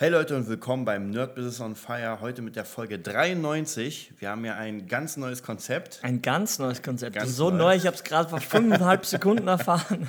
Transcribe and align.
Hey 0.00 0.10
Leute 0.10 0.36
und 0.36 0.46
willkommen 0.46 0.84
beim 0.84 1.10
Nerd 1.10 1.34
Business 1.34 1.60
on 1.60 1.74
Fire. 1.74 2.20
Heute 2.20 2.40
mit 2.40 2.54
der 2.54 2.64
Folge 2.64 3.00
93. 3.00 4.12
Wir 4.18 4.30
haben 4.30 4.44
ja 4.44 4.54
ein 4.54 4.86
ganz 4.86 5.16
neues 5.16 5.42
Konzept. 5.42 5.98
Ein 6.02 6.22
ganz 6.22 6.60
neues 6.60 6.84
Konzept. 6.84 7.16
Ganz 7.16 7.34
so 7.34 7.50
neu. 7.50 7.56
neu, 7.56 7.74
ich 7.74 7.84
habe 7.84 7.96
es 7.96 8.04
gerade 8.04 8.28
vor 8.28 8.40
fünfeinhalb 8.40 9.04
Sekunden 9.04 9.48
erfahren. 9.48 10.08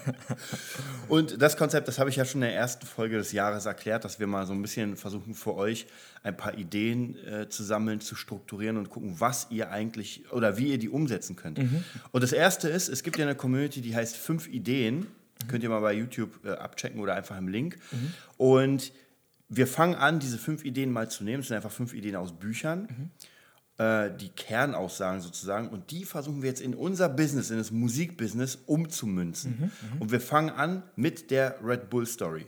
Und 1.09 1.41
das 1.41 1.57
Konzept, 1.57 1.87
das 1.87 1.97
habe 1.97 2.11
ich 2.11 2.17
ja 2.17 2.25
schon 2.25 2.43
in 2.43 2.49
der 2.49 2.55
ersten 2.55 2.85
Folge 2.85 3.17
des 3.17 3.31
Jahres 3.31 3.65
erklärt, 3.65 4.05
dass 4.05 4.19
wir 4.19 4.27
mal 4.27 4.45
so 4.45 4.53
ein 4.53 4.61
bisschen 4.61 4.95
versuchen 4.95 5.33
für 5.33 5.55
euch 5.55 5.87
ein 6.21 6.37
paar 6.37 6.55
Ideen 6.55 7.17
äh, 7.25 7.49
zu 7.49 7.63
sammeln, 7.63 7.99
zu 7.99 8.13
strukturieren 8.13 8.77
und 8.77 8.91
gucken, 8.91 9.15
was 9.17 9.47
ihr 9.49 9.71
eigentlich 9.71 10.31
oder 10.31 10.59
wie 10.59 10.67
ihr 10.67 10.77
die 10.77 10.89
umsetzen 10.89 11.35
könnt. 11.35 11.57
Und 12.11 12.23
das 12.23 12.31
erste 12.31 12.69
ist, 12.69 12.89
es 12.89 13.01
gibt 13.01 13.17
ja 13.17 13.25
eine 13.25 13.33
Community, 13.33 13.81
die 13.81 13.95
heißt 13.95 14.15
fünf 14.15 14.49
Ideen. 14.49 15.07
Könnt 15.47 15.63
ihr 15.63 15.69
mal 15.69 15.81
bei 15.81 15.93
YouTube 15.93 16.45
äh, 16.45 16.51
abchecken 16.51 16.99
oder 16.99 17.15
einfach 17.15 17.39
im 17.39 17.47
Link. 17.47 17.77
Und 18.37 18.91
wir 19.49 19.67
fangen 19.67 19.95
an, 19.95 20.19
diese 20.19 20.37
fünf 20.37 20.63
Ideen 20.63 20.91
mal 20.91 21.09
zu 21.09 21.23
nehmen. 21.23 21.41
Es 21.41 21.47
sind 21.47 21.55
einfach 21.55 21.71
fünf 21.71 21.93
Ideen 21.93 22.15
aus 22.15 22.33
Büchern, 22.33 23.11
äh, 23.77 24.11
die 24.15 24.29
Kernaussagen 24.29 25.21
sozusagen. 25.21 25.69
Und 25.69 25.91
die 25.91 26.05
versuchen 26.05 26.41
wir 26.41 26.49
jetzt 26.49 26.61
in 26.61 26.75
unser 26.75 27.09
Business, 27.09 27.49
in 27.49 27.57
das 27.57 27.71
Musikbusiness 27.71 28.59
umzumünzen. 28.67 29.71
Und 29.99 30.11
wir 30.11 30.21
fangen 30.21 30.51
an 30.51 30.83
mit 30.95 31.31
der 31.31 31.57
Red 31.63 31.89
Bull 31.89 32.05
Story. 32.05 32.45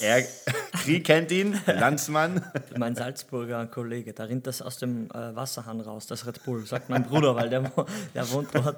Er, 0.00 0.22
Krieg 0.72 1.04
kennt 1.04 1.30
ihn, 1.30 1.58
Landsmann. 1.66 2.44
Mein 2.76 2.94
Salzburger 2.94 3.66
Kollege, 3.66 4.12
da 4.12 4.24
rinnt 4.24 4.46
das 4.46 4.62
aus 4.62 4.78
dem 4.78 5.10
äh, 5.10 5.34
Wasserhahn 5.34 5.80
raus, 5.80 6.06
das 6.06 6.26
Red 6.26 6.42
Bull, 6.44 6.64
sagt 6.66 6.88
mein 6.88 7.04
Bruder, 7.04 7.34
weil 7.34 7.48
der, 7.48 7.70
der 8.14 8.30
wohnt 8.30 8.48
dort. 8.54 8.76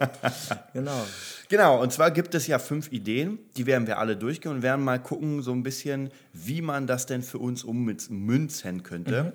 Genau. 0.73 1.07
Genau, 1.49 1.83
und 1.83 1.93
zwar 1.93 2.11
gibt 2.11 2.35
es 2.35 2.47
ja 2.47 2.59
fünf 2.59 2.91
Ideen, 2.93 3.39
die 3.57 3.67
werden 3.67 3.87
wir 3.87 3.99
alle 3.99 4.17
durchgehen 4.17 4.53
und 4.53 4.63
werden 4.63 4.85
mal 4.85 4.99
gucken, 4.99 5.43
so 5.43 5.53
ein 5.53 5.63
bisschen, 5.63 6.11
wie 6.33 6.63
man 6.63 6.87
das 6.87 7.07
denn 7.07 7.23
für 7.23 7.39
uns 7.39 7.65
ummünzen 7.65 8.83
könnte. 8.83 9.33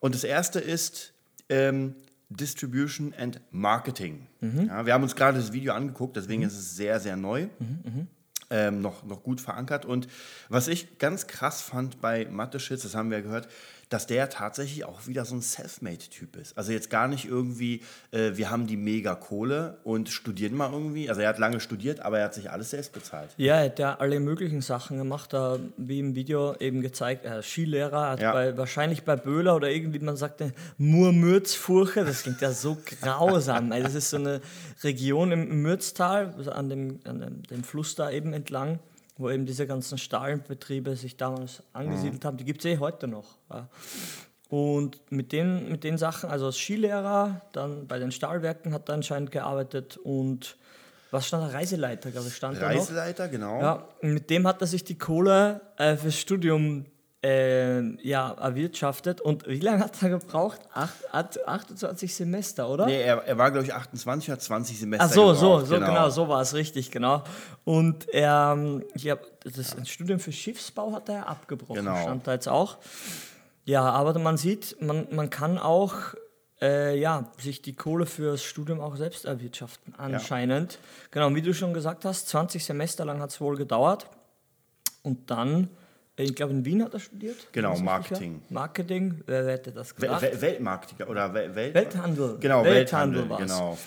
Und 0.00 0.14
das 0.14 0.24
erste 0.24 0.58
ist 0.58 1.12
ähm, 1.48 1.94
Distribution 2.28 3.14
and 3.18 3.40
Marketing. 3.50 4.26
Ja, 4.40 4.86
wir 4.86 4.92
haben 4.94 5.02
uns 5.02 5.14
gerade 5.14 5.38
das 5.38 5.52
Video 5.52 5.72
angeguckt, 5.72 6.16
deswegen 6.16 6.42
ist 6.42 6.54
es 6.54 6.76
sehr, 6.76 6.98
sehr 6.98 7.16
neu. 7.16 7.48
Ähm, 8.54 8.82
noch, 8.82 9.02
noch 9.04 9.22
gut 9.22 9.40
verankert. 9.40 9.86
Und 9.86 10.08
was 10.50 10.68
ich 10.68 10.98
ganz 10.98 11.26
krass 11.26 11.62
fand 11.62 12.02
bei 12.02 12.26
Mathe-Shits, 12.26 12.82
das 12.82 12.94
haben 12.94 13.10
wir 13.10 13.16
ja 13.18 13.24
gehört, 13.24 13.48
dass 13.92 14.06
der 14.06 14.30
tatsächlich 14.30 14.84
auch 14.84 15.06
wieder 15.06 15.24
so 15.24 15.34
ein 15.34 15.42
Selfmade-Typ 15.42 16.36
ist. 16.36 16.56
Also 16.56 16.72
jetzt 16.72 16.88
gar 16.90 17.08
nicht 17.08 17.26
irgendwie, 17.26 17.82
äh, 18.10 18.32
wir 18.34 18.50
haben 18.50 18.66
die 18.66 18.76
mega 18.76 19.14
Kohle 19.14 19.78
und 19.84 20.08
studieren 20.08 20.54
mal 20.56 20.72
irgendwie. 20.72 21.08
Also 21.08 21.20
er 21.20 21.28
hat 21.28 21.38
lange 21.38 21.60
studiert, 21.60 22.00
aber 22.00 22.18
er 22.18 22.24
hat 22.26 22.34
sich 22.34 22.50
alles 22.50 22.70
selbst 22.70 22.92
bezahlt. 22.92 23.30
Ja, 23.36 23.56
er 23.56 23.66
hat 23.66 23.78
ja 23.78 23.94
alle 23.98 24.18
möglichen 24.20 24.60
Sachen 24.62 24.96
gemacht, 24.98 25.32
da, 25.32 25.58
wie 25.76 25.98
im 26.00 26.14
Video 26.14 26.54
eben 26.58 26.80
gezeigt. 26.80 27.24
Er 27.24 27.40
ist 27.40 27.46
Skilehrer, 27.48 28.10
hat 28.10 28.20
Ja. 28.20 28.32
bei, 28.32 28.56
wahrscheinlich 28.56 29.02
bei 29.04 29.16
Böhler 29.16 29.56
oder 29.56 29.70
irgendwie, 29.70 29.98
man 29.98 30.16
sagte, 30.16 30.52
Murmürzfurche, 30.78 32.04
das 32.04 32.22
klingt 32.22 32.40
ja 32.40 32.52
so 32.52 32.76
grausam. 33.00 33.72
Also 33.72 33.84
das 33.84 33.94
ist 33.94 34.10
so 34.10 34.16
eine 34.16 34.40
Region 34.82 35.32
im 35.32 35.62
Mürztal, 35.62 36.32
also 36.36 36.52
an 36.52 36.68
dem, 36.68 37.00
an 37.04 37.20
dem, 37.20 37.42
dem 37.44 37.64
Fluss 37.64 37.94
da 37.94 38.10
eben 38.10 38.32
entlang, 38.32 38.78
wo 39.16 39.30
eben 39.30 39.46
diese 39.46 39.66
ganzen 39.66 39.98
Stahlbetriebe 39.98 40.96
sich 40.96 41.16
damals 41.16 41.62
angesiedelt 41.72 42.24
haben. 42.24 42.36
Die 42.36 42.44
gibt 42.44 42.64
es 42.64 42.66
eh 42.66 42.78
heute 42.78 43.08
noch. 43.08 43.38
Ja. 43.50 43.68
Und 44.48 45.00
mit 45.10 45.32
den, 45.32 45.70
mit 45.70 45.82
den 45.82 45.96
Sachen, 45.96 46.28
also 46.28 46.46
als 46.46 46.58
Skilehrer, 46.58 47.40
dann 47.52 47.86
bei 47.86 47.98
den 47.98 48.12
Stahlwerken 48.12 48.74
hat 48.74 48.88
er 48.88 48.96
anscheinend 48.96 49.30
gearbeitet 49.30 49.96
und 49.96 50.56
was 51.10 51.26
stand 51.26 51.44
da? 51.44 51.56
Reiseleiter, 51.56 52.10
glaube 52.10 52.28
ich, 52.28 52.36
stand 52.36 52.56
da 52.56 52.72
noch. 52.72 52.80
Reiseleiter, 52.80 53.28
genau. 53.28 53.60
Ja, 53.60 53.88
mit 54.00 54.30
dem 54.30 54.46
hat 54.46 54.60
er 54.62 54.66
sich 54.66 54.82
die 54.82 54.96
Kohle 54.96 55.60
äh, 55.76 55.96
fürs 55.96 56.18
Studium 56.18 56.86
äh, 57.22 57.80
ja, 58.06 58.32
erwirtschaftet. 58.32 59.20
Und 59.20 59.46
wie 59.46 59.60
lange 59.60 59.84
hat 59.84 60.02
er 60.02 60.10
gebraucht? 60.10 60.60
Acht, 60.72 60.94
acht, 61.12 61.46
28 61.46 62.14
Semester, 62.14 62.68
oder? 62.68 62.86
Nee, 62.86 63.00
er, 63.00 63.18
er 63.24 63.38
war, 63.38 63.50
glaube 63.50 63.66
ich, 63.66 63.74
28 63.74 64.30
oder 64.30 64.38
20 64.38 64.78
Semester. 64.78 65.06
Ach 65.06 65.12
so, 65.12 65.34
so, 65.34 65.50
gebraucht, 65.50 65.66
so 65.66 65.74
genau, 65.78 66.10
so 66.10 66.28
war 66.28 66.40
es 66.42 66.54
richtig, 66.54 66.90
genau. 66.90 67.22
Und 67.64 68.08
er, 68.08 68.54
ähm, 68.56 68.84
ich 68.94 69.08
hab, 69.08 69.20
das 69.44 69.76
ein 69.76 69.86
Studium 69.86 70.18
für 70.18 70.32
Schiffsbau 70.32 70.92
hat 70.92 71.08
er 71.08 71.28
abgebrochen, 71.28 71.76
Genau. 71.84 71.96
stand 72.02 72.26
da 72.26 72.32
jetzt 72.32 72.48
auch. 72.48 72.78
Ja, 73.64 73.82
aber 73.82 74.18
man 74.18 74.36
sieht, 74.36 74.76
man, 74.80 75.06
man 75.12 75.30
kann 75.30 75.58
auch 75.58 75.94
äh, 76.60 76.98
ja, 76.98 77.30
sich 77.38 77.60
die 77.62 77.74
Kohle 77.74 78.06
fürs 78.06 78.42
Studium 78.42 78.80
auch 78.80 78.96
selbst 78.96 79.24
erwirtschaften, 79.24 79.94
anscheinend. 79.98 80.78
Genau, 81.10 81.26
und 81.26 81.34
wie 81.34 81.42
du 81.42 81.52
schon 81.54 81.74
gesagt 81.74 82.04
hast, 82.04 82.28
20 82.28 82.64
Semester 82.64 83.04
lang 83.04 83.20
hat 83.20 83.30
es 83.30 83.40
wohl 83.40 83.56
gedauert. 83.56 84.06
Und 85.02 85.30
dann, 85.30 85.68
ich 86.24 86.34
glaube 86.34 86.52
in 86.52 86.64
Wien 86.64 86.82
hat 86.82 86.94
er 86.94 87.00
studiert. 87.00 87.36
Genau, 87.52 87.78
Marketing. 87.78 88.42
Marketing, 88.48 89.22
wer 89.26 89.46
hätte 89.46 89.72
das 89.72 89.94
gedacht? 89.94 90.22
Wel 90.22 90.40
Weltmarkt 90.40 90.94
oder 91.06 91.32
Wel 91.34 91.54
Welt 91.54 91.74
Welthandel. 91.74 92.38
Genau, 92.40 92.64
Welthandel 92.64 93.28
Welthandel, 93.28 93.28
war's. 93.28 93.40
genau. 93.40 93.78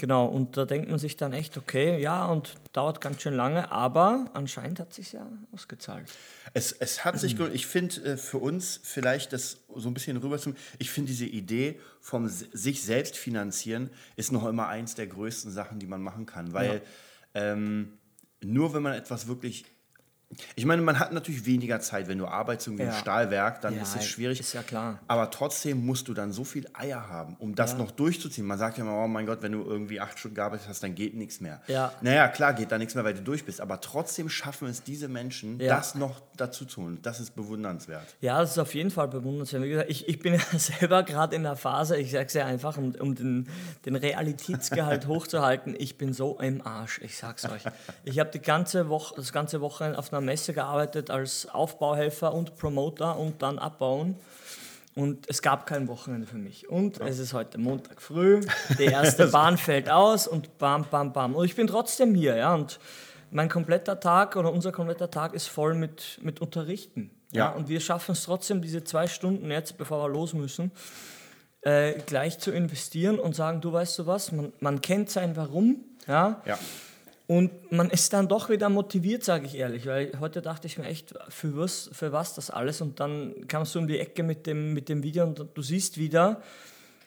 Genau, 0.00 0.26
und 0.26 0.56
da 0.56 0.64
denkt 0.64 0.88
man 0.88 1.00
sich 1.00 1.16
dann 1.16 1.32
echt, 1.32 1.58
okay, 1.58 2.00
ja, 2.00 2.26
und 2.26 2.54
dauert 2.72 3.00
ganz 3.00 3.20
schön 3.20 3.34
lange, 3.34 3.72
aber 3.72 4.30
anscheinend 4.32 4.78
hat 4.78 4.94
sich 4.94 5.12
ja 5.12 5.28
ausgezahlt. 5.50 6.06
Es, 6.54 6.70
es 6.70 7.04
hat 7.04 7.18
sich, 7.18 7.38
ich 7.40 7.66
finde 7.66 8.04
äh, 8.04 8.16
für 8.16 8.38
uns 8.38 8.78
vielleicht 8.84 9.32
das 9.32 9.64
so 9.74 9.88
ein 9.88 9.94
bisschen 9.94 10.16
rüber 10.18 10.38
zum, 10.38 10.54
ich 10.78 10.92
finde 10.92 11.08
diese 11.10 11.26
Idee 11.26 11.80
vom 12.00 12.28
sich 12.28 12.84
selbst 12.84 13.16
finanzieren 13.16 13.90
ist 14.14 14.30
noch 14.30 14.46
immer 14.46 14.68
eins 14.68 14.94
der 14.94 15.08
größten 15.08 15.50
Sachen, 15.50 15.80
die 15.80 15.88
man 15.88 16.00
machen 16.00 16.26
kann, 16.26 16.52
weil 16.52 16.80
ähm, 17.34 17.98
nur 18.40 18.74
wenn 18.74 18.82
man 18.82 18.92
etwas 18.92 19.26
wirklich, 19.26 19.64
ich 20.56 20.66
meine, 20.66 20.82
man 20.82 20.98
hat 20.98 21.10
natürlich 21.12 21.46
weniger 21.46 21.80
Zeit, 21.80 22.06
wenn 22.06 22.18
du 22.18 22.26
arbeitest 22.26 22.66
irgendwie 22.68 22.82
im 22.84 22.90
Ja. 22.90 22.94
Stahlwerk, 22.94 23.62
dann 23.62 23.74
Ja, 23.74 23.82
ist 23.82 23.96
es 23.96 24.04
schwierig. 24.04 24.38
ist 24.40 24.52
ja 24.52 24.62
klar. 24.62 24.98
Aber 25.08 25.30
trotzdem 25.30 25.84
musst 25.86 26.06
du 26.08 26.12
dann 26.14 26.32
so 26.32 26.44
viel 26.44 26.68
Eier 26.74 27.08
haben, 27.08 27.36
um 27.38 27.54
das 27.54 27.72
Ja. 27.72 27.78
noch 27.78 27.90
durchzuziehen. 27.90 28.46
Man 28.46 28.58
sagt 28.58 28.76
ja 28.76 28.84
immer, 28.84 29.02
oh 29.02 29.08
mein 29.08 29.24
Gott, 29.24 29.40
wenn 29.40 29.52
du 29.52 29.62
irgendwie 29.64 30.00
acht 30.00 30.18
Stunden 30.18 30.34
gearbeitet 30.34 30.66
hast, 30.68 30.82
dann 30.82 30.94
geht 30.94 31.14
nichts 31.14 31.40
mehr. 31.40 31.62
Ja. 31.66 31.92
Naja, 32.02 32.28
klar 32.28 32.52
geht 32.52 32.70
da 32.70 32.76
nichts 32.78 32.94
mehr, 32.94 33.04
weil 33.04 33.14
du 33.14 33.22
durch 33.22 33.46
bist. 33.46 33.60
Aber 33.62 33.80
trotzdem 33.80 34.28
schaffen 34.28 34.68
es 34.68 34.82
diese 34.82 35.08
Menschen, 35.08 35.58
das 35.58 35.94
noch 35.94 36.20
dazu 36.36 36.66
zu 36.66 36.82
holen. 36.82 36.98
Das 37.02 37.20
ist 37.20 37.34
bewundernswert. 37.34 38.14
Ja, 38.20 38.40
das 38.40 38.50
ist 38.52 38.58
auf 38.58 38.74
jeden 38.74 38.90
Fall 38.90 39.08
bewundernswert. 39.08 39.62
Wie 39.62 39.70
gesagt, 39.70 39.90
ich, 39.90 40.08
ich 40.08 40.18
bin 40.18 40.34
ja 40.52 40.58
selber 40.58 41.04
gerade 41.04 41.34
in 41.36 41.42
der 41.42 41.56
Phase, 41.56 41.96
ich 41.96 42.10
sage 42.10 42.26
es 42.26 42.34
ja 42.34 42.44
einfach, 42.44 42.76
um, 42.76 42.94
um 42.96 43.14
den, 43.14 43.48
den 43.86 43.96
Realitätsgehalt 43.96 45.06
hochzuhalten, 45.06 45.74
ich 45.78 45.96
bin 45.96 46.12
so 46.12 46.38
im 46.38 46.64
Arsch, 46.66 47.00
ich 47.02 47.16
sag's 47.16 47.44
euch. 47.46 47.62
Ich 48.04 48.18
habe 48.18 48.30
die 48.30 48.40
ganze 48.42 48.88
Woche, 48.90 49.14
das 49.16 49.32
ganze 49.32 49.60
Wochenende 49.62 49.98
auf 49.98 50.12
einer 50.12 50.17
Messe 50.20 50.52
gearbeitet 50.52 51.10
als 51.10 51.48
Aufbauhelfer 51.48 52.34
und 52.34 52.56
Promoter 52.56 53.18
und 53.18 53.42
dann 53.42 53.58
abbauen. 53.58 54.16
Und 54.94 55.28
es 55.28 55.42
gab 55.42 55.66
kein 55.66 55.86
Wochenende 55.86 56.26
für 56.26 56.38
mich. 56.38 56.68
Und 56.68 57.00
es 57.00 57.20
ist 57.20 57.32
heute 57.32 57.58
Montag 57.58 58.02
früh, 58.02 58.40
die 58.78 58.86
erste 58.86 59.26
Bahn 59.32 59.56
fällt 59.56 59.88
aus 59.88 60.26
und 60.26 60.58
bam, 60.58 60.86
bam, 60.90 61.12
bam. 61.12 61.36
Und 61.36 61.44
ich 61.44 61.54
bin 61.54 61.68
trotzdem 61.68 62.16
hier, 62.16 62.36
ja. 62.36 62.52
Und 62.54 62.80
mein 63.30 63.48
kompletter 63.48 64.00
Tag 64.00 64.34
oder 64.34 64.52
unser 64.52 64.72
kompletter 64.72 65.10
Tag 65.10 65.34
ist 65.34 65.46
voll 65.46 65.74
mit, 65.74 66.18
mit 66.22 66.40
Unterrichten. 66.40 67.10
Ja. 67.30 67.44
Ja. 67.44 67.50
Und 67.50 67.68
wir 67.68 67.80
schaffen 67.80 68.12
es 68.12 68.24
trotzdem, 68.24 68.60
diese 68.60 68.82
zwei 68.82 69.06
Stunden 69.06 69.50
jetzt, 69.50 69.78
bevor 69.78 70.02
wir 70.02 70.08
los 70.08 70.32
müssen, 70.32 70.72
äh, 71.60 71.94
gleich 72.06 72.38
zu 72.38 72.50
investieren 72.50 73.18
und 73.18 73.36
sagen, 73.36 73.60
du 73.60 73.72
weißt 73.72 73.98
du 73.98 74.06
was, 74.06 74.32
man, 74.32 74.52
man 74.60 74.80
kennt 74.80 75.10
sein 75.10 75.36
Warum, 75.36 75.84
ja. 76.06 76.42
Ja. 76.44 76.58
Und 77.28 77.70
man 77.70 77.90
ist 77.90 78.12
dann 78.14 78.26
doch 78.26 78.48
wieder 78.48 78.70
motiviert, 78.70 79.22
sage 79.22 79.44
ich 79.46 79.54
ehrlich, 79.54 79.84
weil 79.86 80.12
heute 80.18 80.40
dachte 80.40 80.66
ich 80.66 80.78
mir 80.78 80.86
echt, 80.86 81.12
für 81.28 81.54
was, 81.58 81.90
für 81.92 82.10
was 82.10 82.34
das 82.34 82.50
alles? 82.50 82.80
Und 82.80 83.00
dann 83.00 83.46
kamst 83.46 83.74
du 83.74 83.80
um 83.80 83.86
die 83.86 83.98
Ecke 83.98 84.22
mit 84.22 84.46
dem, 84.46 84.72
mit 84.72 84.88
dem 84.88 85.02
Video 85.02 85.24
und 85.24 85.44
du 85.52 85.62
siehst 85.62 85.98
wieder, 85.98 86.40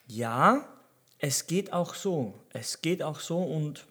ja, 0.07 0.63
es 1.17 1.47
geht 1.47 1.73
auch 1.73 1.95
so. 1.95 2.35
Es 2.53 2.81
geht 2.81 3.01
auch 3.01 3.19
so 3.19 3.39
und 3.41 3.83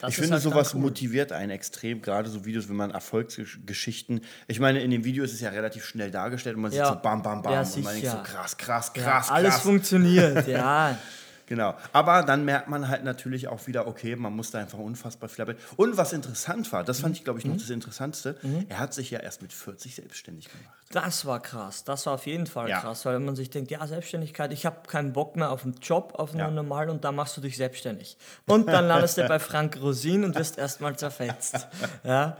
das 0.00 0.10
ich 0.10 0.16
finde, 0.16 0.32
halt 0.34 0.42
sowas 0.42 0.74
cool. 0.74 0.80
motiviert 0.80 1.30
einen 1.30 1.50
extrem, 1.52 2.02
gerade 2.02 2.28
so 2.28 2.44
Videos, 2.44 2.68
wenn 2.68 2.76
man 2.76 2.90
Erfolgsgeschichten. 2.90 4.22
Ich 4.48 4.58
meine, 4.60 4.82
in 4.82 4.90
dem 4.90 5.04
Video 5.04 5.22
ist 5.24 5.32
es 5.32 5.40
ja 5.40 5.50
relativ 5.50 5.84
schnell 5.84 6.10
dargestellt 6.10 6.56
und 6.56 6.62
man 6.62 6.72
Ja. 6.72 6.86
sieht 6.86 6.94
so 6.96 7.00
bam, 7.00 7.22
bam, 7.22 7.42
bam. 7.42 7.52
Ja, 7.52 7.60
und 7.62 7.82
man 7.84 7.92
denkt 7.94 8.06
so 8.08 8.12
sicher. 8.12 8.22
krass, 8.24 8.56
krass, 8.56 8.92
Ja, 8.96 9.02
krass, 9.02 9.30
alles 9.30 9.50
krass. 9.54 9.62
funktioniert, 9.62 10.46
ja. 10.48 10.98
Genau. 11.46 11.74
Aber 11.92 12.22
dann 12.22 12.44
merkt 12.44 12.68
man 12.68 12.88
halt 12.88 13.04
natürlich 13.04 13.48
auch 13.48 13.66
wieder, 13.66 13.86
okay, 13.86 14.16
man 14.16 14.34
muss 14.34 14.50
da 14.50 14.58
einfach 14.58 14.78
unfassbar 14.78 15.28
viel 15.28 15.42
arbeiten. 15.42 15.60
Und 15.76 15.96
was 15.96 16.12
interessant 16.12 16.72
war, 16.72 16.84
das 16.84 17.00
fand 17.00 17.16
ich, 17.16 17.24
glaube 17.24 17.38
ich, 17.38 17.44
Mhm. 17.44 17.52
noch 17.52 17.58
das 17.58 17.70
Interessantste, 17.70 18.36
er 18.68 18.78
hat 18.78 18.94
sich 18.94 19.10
ja 19.10 19.20
erst 19.20 19.42
mit 19.42 19.52
40 19.52 19.94
selbstständig 19.94 20.48
gemacht. 20.50 20.74
Das 20.90 21.26
war 21.26 21.40
krass, 21.40 21.84
das 21.84 22.06
war 22.06 22.14
auf 22.14 22.26
jeden 22.26 22.46
Fall 22.46 22.68
Ja. 22.68 22.80
krass, 22.80 23.04
weil 23.04 23.18
man 23.18 23.36
sich 23.36 23.50
denkt, 23.50 23.70
ja, 23.70 23.84
Selbstständigkeit, 23.86 24.52
ich 24.52 24.64
habe 24.64 24.86
keinen 24.86 25.12
Bock 25.12 25.34
mehr 25.36 25.50
auf 25.50 25.64
einen 25.64 25.74
Job, 25.82 26.14
auf 26.16 26.30
einen 26.30 26.38
Ja. 26.40 26.50
normalen 26.50 26.90
und 26.90 27.04
dann 27.04 27.14
machst 27.16 27.36
du 27.36 27.40
dich 27.40 27.56
selbstständig. 27.56 28.16
Und 28.46 28.68
dann 28.68 28.86
landest 28.86 29.18
du 29.18 29.26
bei 29.26 29.38
Frank 29.38 29.78
Rosin 29.80 30.24
und 30.24 30.34
wirst 30.36 30.56
erstmal 30.58 30.96
zerfetzt. 30.96 31.66
Ja. 32.04 32.36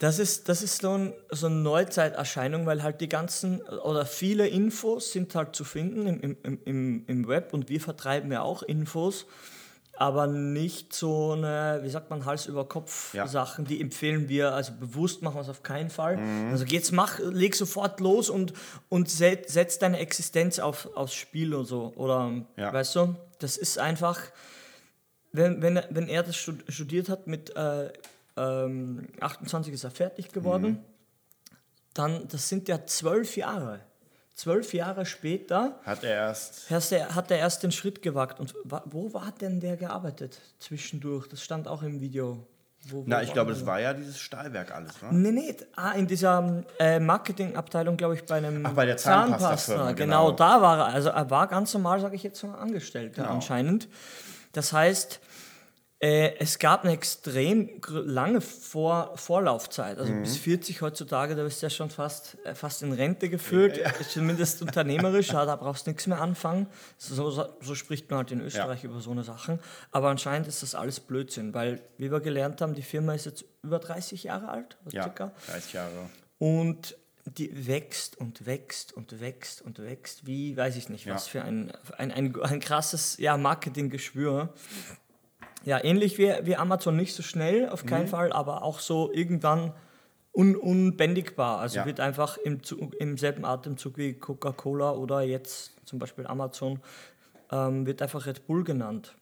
Das 0.00 0.20
ist, 0.20 0.48
das 0.48 0.62
ist 0.62 0.82
so, 0.82 0.92
ein, 0.92 1.12
so 1.30 1.46
eine 1.46 1.56
Neuzeiterscheinung, 1.56 2.66
weil 2.66 2.82
halt 2.84 3.00
die 3.00 3.08
ganzen 3.08 3.60
oder 3.62 4.06
viele 4.06 4.46
Infos 4.46 5.10
sind 5.12 5.34
halt 5.34 5.56
zu 5.56 5.64
finden 5.64 6.06
im, 6.06 6.36
im, 6.44 6.58
im, 6.64 7.04
im 7.08 7.28
Web 7.28 7.52
und 7.52 7.68
wir 7.68 7.80
vertreiben 7.80 8.30
ja 8.30 8.42
auch 8.42 8.62
Infos, 8.62 9.26
aber 9.96 10.28
nicht 10.28 10.92
so 10.94 11.32
eine, 11.32 11.80
wie 11.82 11.90
sagt 11.90 12.10
man, 12.10 12.24
Hals 12.24 12.46
über 12.46 12.68
Kopf 12.68 13.12
Ja. 13.12 13.26
Sachen, 13.26 13.64
die 13.64 13.80
empfehlen 13.80 14.28
wir, 14.28 14.54
also 14.54 14.70
bewusst 14.78 15.22
machen 15.22 15.34
wir 15.34 15.40
es 15.40 15.48
auf 15.48 15.64
keinen 15.64 15.90
Fall. 15.90 16.16
Also 16.52 16.64
jetzt 16.64 16.92
mach, 16.92 17.18
leg 17.18 17.56
sofort 17.56 17.98
los 17.98 18.30
und, 18.30 18.52
und 18.88 19.10
set, 19.10 19.50
setz 19.50 19.80
deine 19.80 19.98
Existenz 19.98 20.60
auf, 20.60 20.88
aufs 20.94 21.14
Spiel 21.14 21.52
oder 21.52 21.64
so. 21.64 21.92
Oder 21.96 22.30
Ja. 22.56 22.72
weißt 22.72 22.94
du, 22.94 23.16
das 23.40 23.56
ist 23.56 23.80
einfach, 23.80 24.20
wenn, 25.32 25.60
wenn, 25.62 25.76
er- 25.78 25.88
wenn 25.90 26.08
er 26.08 26.22
das 26.22 26.36
stud- 26.36 26.62
studiert 26.68 27.08
hat, 27.08 27.26
mit 27.26 27.56
äh, 27.56 27.92
ähm, 28.38 29.08
28 29.20 29.72
ist 29.74 29.84
er 29.84 29.90
fertig 29.90 30.30
geworden, 30.32 30.84
dann, 31.94 32.28
das 32.28 32.48
sind 32.48 32.68
ja 32.68 32.84
zwölf 32.86 33.36
Jahre. 33.36 33.80
Zwölf 34.34 34.72
Jahre 34.72 35.04
später 35.04 35.80
Hat 35.84 36.04
er 36.04 36.14
erst. 36.14 36.70
hat 36.70 36.92
er, 36.92 37.14
hat 37.16 37.30
er 37.32 37.38
erst 37.38 37.64
den 37.64 37.72
Schritt 37.72 38.02
gewagt. 38.02 38.38
Und 38.38 38.54
wo 38.84 39.12
war 39.12 39.32
denn 39.32 39.58
der 39.58 39.76
gearbeitet 39.76 40.38
zwischendurch? 40.60 41.26
Das 41.28 41.42
stand 41.42 41.66
auch 41.66 41.82
im 41.82 42.00
Video. 42.00 42.46
Wo, 42.84 42.98
wo 42.98 43.04
Na, 43.04 43.20
ich 43.24 43.32
glaube, 43.32 43.50
das 43.50 43.66
war 43.66 43.80
ja 43.80 43.92
dieses 43.92 44.20
Stahlwerk 44.20 44.72
alles, 44.72 45.02
ne? 45.02 45.08
Nee, 45.10 45.32
nee, 45.32 45.56
ah, 45.74 45.90
in 45.92 46.06
dieser 46.06 46.62
äh, 46.78 47.00
Marketingabteilung, 47.00 47.96
glaube 47.96 48.14
ich, 48.14 48.24
bei 48.26 48.36
einem 48.36 48.64
Ach, 48.64 48.74
bei 48.74 48.86
der 48.86 48.96
Zahnpastafirma, 48.96 49.90
Genau. 49.92 50.26
genau. 50.26 50.30
da 50.36 50.62
war 50.62 50.78
er. 50.78 50.84
Also 50.94 51.08
er 51.08 51.28
war 51.30 51.48
ganz 51.48 51.74
normal, 51.74 51.98
sage 52.00 52.14
ich 52.14 52.22
jetzt 52.22 52.40
mal, 52.44 52.54
Angestellter 52.54 53.22
Genau. 53.22 53.34
anscheinend. 53.34 53.88
Das 54.52 54.72
heißt, 54.72 55.18
äh, 56.00 56.36
es 56.38 56.60
gab 56.60 56.84
eine 56.84 56.92
extrem 56.92 57.80
lange 57.88 58.40
Vor 58.40 59.16
Vorlaufzeit. 59.16 59.98
Also 59.98 60.12
Mhm. 60.12 60.22
bis 60.22 60.36
40 60.36 60.80
heutzutage, 60.80 61.34
da 61.34 61.42
bist 61.42 61.60
du 61.60 61.66
ja 61.66 61.70
schon 61.70 61.90
fast, 61.90 62.36
äh, 62.44 62.54
fast 62.54 62.82
in 62.82 62.92
Rente 62.92 63.28
geführt, 63.28 63.80
zumindest 64.08 64.62
unternehmerisch, 64.62 65.28
ja, 65.32 65.44
da 65.44 65.56
brauchst 65.56 65.86
du 65.86 65.90
nichts 65.90 66.06
mehr 66.06 66.20
anfangen. 66.20 66.68
So, 66.98 67.30
so, 67.30 67.74
spricht 67.74 68.10
man 68.10 68.18
halt 68.18 68.30
in 68.30 68.40
Österreich 68.40 68.84
über 68.84 69.00
so 69.00 69.10
eine 69.10 69.24
Sachen. 69.24 69.58
Aber 69.90 70.08
anscheinend 70.08 70.46
ist 70.46 70.62
das 70.62 70.74
alles 70.76 71.00
Blödsinn, 71.00 71.52
weil, 71.52 71.82
wie 71.96 72.12
wir 72.12 72.20
gelernt 72.20 72.60
haben, 72.60 72.74
die 72.74 72.82
Firma 72.82 73.14
ist 73.14 73.26
jetzt 73.26 73.44
über 73.62 73.80
30 73.80 74.22
Jahre 74.24 74.48
alt, 74.48 74.76
Ja, 74.92 75.02
circa. 75.02 75.32
30 75.50 75.72
Jahre. 75.72 76.10
Und 76.38 76.96
die 77.24 77.66
wächst 77.66 78.16
und 78.16 78.46
wächst 78.46 78.92
und 78.92 79.20
wächst 79.20 79.60
und 79.62 79.80
wächst, 79.80 80.26
wie, 80.26 80.56
weiß 80.56 80.76
ich 80.76 80.88
nicht, 80.88 81.06
was 81.08 81.26
für 81.26 81.42
ein, 81.42 81.72
ein, 81.98 82.10
ein, 82.12 82.34
ein 82.40 82.60
krasses 82.60 83.18
ja, 83.18 83.36
Marketinggeschwür. 83.36 84.54
Ja, 85.64 85.82
ähnlich 85.82 86.18
wie, 86.18 86.32
wie 86.42 86.56
Amazon, 86.56 86.96
nicht 86.96 87.14
so 87.14 87.22
schnell, 87.22 87.68
auf 87.68 87.84
keinen 87.84 88.04
Mhm. 88.04 88.08
Fall, 88.08 88.32
aber 88.32 88.62
auch 88.62 88.78
so 88.80 89.12
irgendwann 89.12 89.72
un, 90.32 90.56
unbändigbar. 90.56 91.58
Also 91.58 91.78
Ja. 91.80 91.86
wird 91.86 92.00
einfach 92.00 92.36
im, 92.38 92.60
im 92.98 93.18
selben 93.18 93.44
Atemzug 93.44 93.98
wie 93.98 94.14
Coca-Cola 94.14 94.92
oder 94.92 95.20
jetzt 95.22 95.74
zum 95.84 95.98
Beispiel 95.98 96.26
Amazon, 96.26 96.80
ähm, 97.50 97.86
wird 97.86 98.02
einfach 98.02 98.26
Red 98.26 98.46
Bull 98.46 98.62
genannt. 98.64 99.16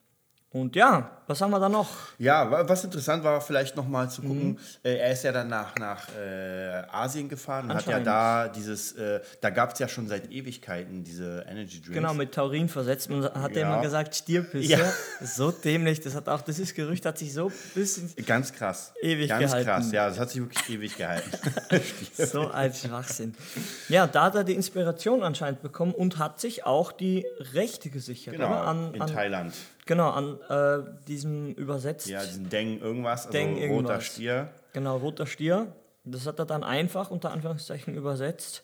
Und 0.56 0.74
ja, 0.74 1.10
was 1.26 1.40
haben 1.42 1.50
wir 1.50 1.60
da 1.60 1.68
noch? 1.68 1.88
Ja, 2.18 2.50
wa- 2.50 2.66
was 2.66 2.82
interessant 2.84 3.22
war, 3.24 3.40
vielleicht 3.42 3.76
nochmal 3.76 4.08
zu 4.08 4.22
Mhm. 4.22 4.28
gucken, 4.28 4.58
äh, 4.84 4.96
er 4.96 5.12
ist 5.12 5.22
ja 5.24 5.32
dann 5.32 5.48
nach, 5.48 5.74
nach 5.76 6.08
äh, 6.16 6.82
Asien 6.90 7.28
gefahren 7.28 7.68
und 7.70 7.74
hat 7.76 7.86
ja 7.86 8.00
da 8.00 8.48
dieses, 8.48 8.92
äh, 8.92 9.20
da 9.42 9.50
gab 9.50 9.74
es 9.74 9.78
ja 9.80 9.86
schon 9.88 10.08
seit 10.08 10.30
Ewigkeiten 10.32 11.04
diese 11.04 11.44
Energy 11.48 11.80
Drinks. 11.82 11.88
Genau, 11.94 12.14
mit 12.14 12.32
Taurin 12.32 12.68
versetzt. 12.70 13.10
Man 13.10 13.24
hat 13.24 13.54
ja 13.54 13.62
immer 13.70 13.82
gesagt, 13.82 14.14
Stirpisse. 14.14 14.66
Ja. 14.72 14.78
So 15.20 15.50
dämlich. 15.50 16.00
Das 16.00 16.14
hat 16.14 16.26
auch, 16.28 16.40
dieses 16.40 16.72
Gerücht 16.72 17.04
hat 17.04 17.18
sich 17.18 17.34
so 17.34 17.52
bis 17.74 17.98
ins 17.98 18.16
Ganz 18.24 18.52
krass. 18.54 18.94
Ewig 19.02 19.28
Ganz 19.28 19.42
gehalten. 19.50 19.66
krass, 19.68 19.92
ja, 19.92 20.08
das 20.08 20.18
hat 20.18 20.30
sich 20.30 20.40
wirklich 20.40 20.70
ewig 20.70 20.96
gehalten. 20.96 21.30
So 22.16 22.50
ein 22.50 22.72
Schwachsinn. 22.72 23.34
Ja, 23.90 24.06
da 24.06 24.24
hat 24.24 24.34
er 24.36 24.44
die 24.44 24.54
Inspiration 24.54 25.22
anscheinend 25.22 25.60
bekommen 25.60 25.92
und 25.92 26.16
hat 26.18 26.40
sich 26.40 26.64
auch 26.64 26.92
die 26.92 27.26
Rechte 27.52 27.90
gesichert. 27.90 28.34
genau? 28.34 28.48
An, 28.52 28.94
in 28.94 29.02
an, 29.02 29.08
Thailand. 29.12 29.52
Genau, 29.86 30.10
an 30.10 30.38
äh, 30.48 30.84
diesem 31.08 31.54
übersetzt. 31.54 32.06
Ja, 32.08 32.22
diesen 32.24 32.50
Deng 32.50 32.80
irgendwas, 32.80 33.26
also 33.26 33.32
Deng 33.32 33.54
roter 33.54 33.62
irgendwas. 33.66 34.04
Stier. 34.04 34.50
Genau, 34.72 34.96
roter 34.98 35.26
Stier. 35.26 35.72
Das 36.08 36.24
hat 36.26 36.38
er 36.38 36.46
dann 36.46 36.62
einfach 36.62 37.10
unter 37.10 37.32
Anführungszeichen 37.32 37.94
übersetzt. 37.96 38.62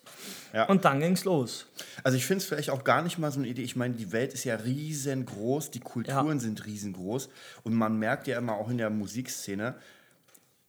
Ja. 0.53 0.65
Und 0.69 0.85
dann 0.85 1.01
ging's 1.01 1.25
los. 1.25 1.65
Also 2.01 2.15
ich 2.17 2.25
finde 2.25 2.41
es 2.41 2.45
vielleicht 2.47 2.69
auch 2.69 2.85
gar 2.85 3.01
nicht 3.01 3.17
mal 3.17 3.31
so 3.33 3.39
eine 3.39 3.49
Idee. 3.49 3.63
Ich 3.63 3.75
meine, 3.75 3.95
die 3.95 4.13
Welt 4.13 4.33
ist 4.33 4.45
ja 4.45 4.55
riesengroß, 4.55 5.69
die 5.71 5.81
Kulturen 5.81 6.37
Ja. 6.37 6.39
sind 6.39 6.65
riesengroß 6.65 7.27
und 7.63 7.73
man 7.73 7.97
merkt 7.99 8.27
ja 8.27 8.37
immer 8.37 8.53
auch 8.53 8.69
in 8.69 8.77
der 8.77 8.89
Musikszene, 8.89 9.75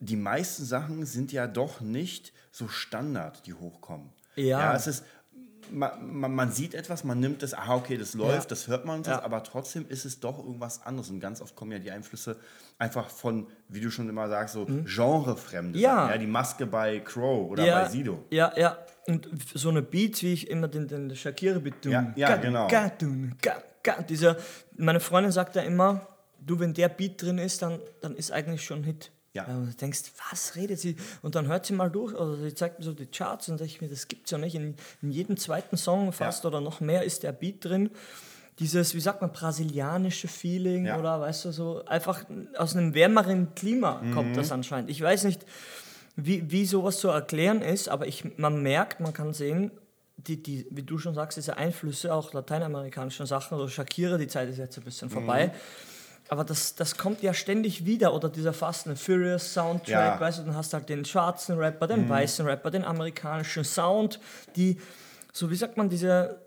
die 0.01 0.17
meisten 0.17 0.65
Sachen 0.65 1.06
sind 1.06 1.31
ja 1.31 1.47
doch 1.47 1.81
nicht 1.81 2.33
so 2.51 2.67
Standard, 2.67 3.47
die 3.47 3.55
hochkommen. 3.55 4.11
Ja. 4.37 4.75
es 4.75 4.89
ist, 4.89 5.05
man, 5.75 6.19
man, 6.21 6.35
man 6.35 6.50
sieht 6.53 6.75
etwas, 6.75 7.05
man 7.05 7.21
nimmt 7.21 7.43
es, 7.43 7.53
aha, 7.55 7.75
okay, 7.76 7.97
das 7.97 8.15
läuft, 8.15 8.44
Ja. 8.44 8.49
das 8.50 8.69
hört 8.69 8.85
man, 8.85 9.03
Ja. 9.03 9.23
aber 9.23 9.43
trotzdem 9.43 9.87
ist 9.88 10.05
es 10.05 10.21
doch 10.21 10.38
irgendwas 10.38 10.82
anderes. 10.82 11.11
Und 11.11 11.21
ganz 11.21 11.41
oft 11.41 11.55
kommen 11.56 11.73
ja 11.73 11.79
die 11.79 11.91
Einflüsse 11.91 12.37
einfach 12.79 13.09
von, 13.11 13.47
wie 13.69 13.81
du 13.81 13.91
schon 13.91 14.09
immer 14.09 14.29
sagst, 14.29 14.55
so 14.55 14.65
genrefremde 14.67 15.79
Mhm. 15.79 15.82
Ja. 15.85 15.97
Sachen. 15.97 16.11
Ja, 16.12 16.19
die 16.19 16.26
Maske 16.26 16.67
bei 16.67 17.00
Crow 17.00 17.50
oder 17.50 17.65
ja, 17.65 17.82
bei 17.82 17.88
Sido. 17.91 18.25
Ja, 18.31 18.53
ja. 18.56 18.79
Und 19.06 19.29
so 19.55 19.69
eine 19.69 19.82
Beat, 19.82 20.23
wie 20.23 20.32
ich 20.32 20.49
immer 20.49 20.69
den, 20.69 20.88
den 20.88 21.15
Shakira-Beat 21.15 21.85
Ja, 21.85 22.12
ja, 22.17 22.37
genau. 22.37 22.69
Dieser, 24.09 24.37
meine 24.77 25.00
Freundin 25.00 25.31
sagt 25.31 25.56
ja 25.56 25.62
immer, 25.62 26.06
du, 26.41 26.59
wenn 26.59 26.73
der 26.73 26.88
Beat 26.88 27.20
drin 27.20 27.38
ist, 27.38 27.61
dann, 27.62 27.81
dann 28.00 28.17
ist 28.17 28.31
eigentlich 28.32 28.65
schon 28.65 28.79
ein 28.79 28.85
Hit. 28.85 29.11
Ja. 29.34 29.44
Und 29.46 29.66
du 29.66 29.76
denkst, 29.76 30.12
was 30.31 30.54
redet 30.56 30.78
sie? 30.78 30.96
Und 31.22 31.34
dann 31.34 31.46
hört 31.48 31.66
sie 31.66 31.72
mal 31.72 31.90
durch, 31.90 32.14
oder 32.14 32.36
sie 32.36 32.54
zeigt 32.54 32.78
mir 32.78 32.84
so 32.84 32.92
die 32.92 33.06
Charts 33.06 33.48
und 33.48 33.60
ich 33.60 33.81
mir, 33.81 33.88
das 33.88 34.06
gibt's 34.08 34.31
ja 34.31 34.38
nicht. 34.38 34.54
In, 34.54 34.76
in 35.02 35.10
jedem 35.10 35.36
zweiten 35.36 35.76
Song 35.76 36.12
fast 36.12 36.44
Ja. 36.44 36.48
oder 36.50 36.60
noch 36.60 36.81
mehr 36.81 37.02
ist 37.02 37.25
der 37.25 37.32
Beat 37.32 37.64
drin. 37.64 37.90
Dieses, 38.60 38.94
wie 38.94 39.00
sagt 39.00 39.20
man, 39.20 39.32
brasilianische 39.32 40.28
Feeling 40.28 40.86
Ja. 40.86 40.98
oder 41.00 41.20
weißt 41.20 41.46
du, 41.46 41.50
so 41.52 41.84
einfach 41.86 42.25
aus 42.56 42.76
einem 42.76 42.94
wärmeren 42.94 43.54
Klima 43.56 44.00
Mhm. 44.00 44.14
kommt 44.14 44.36
das 44.36 44.52
anscheinend. 44.52 44.88
Ich 44.90 45.00
weiß 45.02 45.25
nicht, 45.25 45.44
wie, 46.14 46.48
wie 46.52 46.64
sowas 46.64 46.98
zu 46.98 47.08
erklären 47.08 47.60
ist, 47.60 47.88
aber 47.88 48.06
ich, 48.06 48.38
man 48.38 48.62
merkt, 48.62 49.00
man 49.00 49.12
kann 49.12 49.32
sehen, 49.34 49.72
die, 50.16 50.40
die, 50.40 50.64
wie 50.70 50.84
du 50.84 50.96
schon 50.98 51.14
sagst, 51.16 51.36
diese 51.36 51.56
Einflüsse, 51.56 52.14
auch 52.14 52.32
lateinamerikanischen 52.32 53.26
Sachen, 53.26 53.54
also 53.54 53.66
Shakira, 53.66 54.16
die 54.16 54.28
Zeit 54.28 54.48
ist 54.48 54.58
jetzt 54.58 54.78
ein 54.78 54.84
bisschen 54.84 55.10
vorbei. 55.10 55.52
Aber 56.29 56.43
das, 56.44 56.75
das 56.75 56.97
kommt 56.97 57.23
ja 57.23 57.35
ständig 57.35 57.85
wieder. 57.85 58.15
Oder 58.15 58.29
dieser 58.31 58.53
Fast 58.53 58.87
and 58.87 58.99
Furious 58.99 59.53
Soundtrack, 59.53 59.88
Ja. 60.15 60.21
weißt 60.21 60.38
du, 60.38 60.43
dann 60.44 60.56
hast 60.56 60.73
du 60.73 60.79
halt 60.79 60.88
den 60.88 61.05
schwarzen 61.05 61.59
Rapper, 61.59 61.87
den 61.87 62.09
weißen 62.09 62.47
Rapper, 62.47 62.71
den 62.71 62.85
amerikanischen 62.85 63.65
Sound, 63.65 64.20
die, 64.56 64.81
so 65.32 65.51
wie 65.51 65.56
sagt 65.56 65.77
man, 65.77 65.89
diese, 65.91 66.41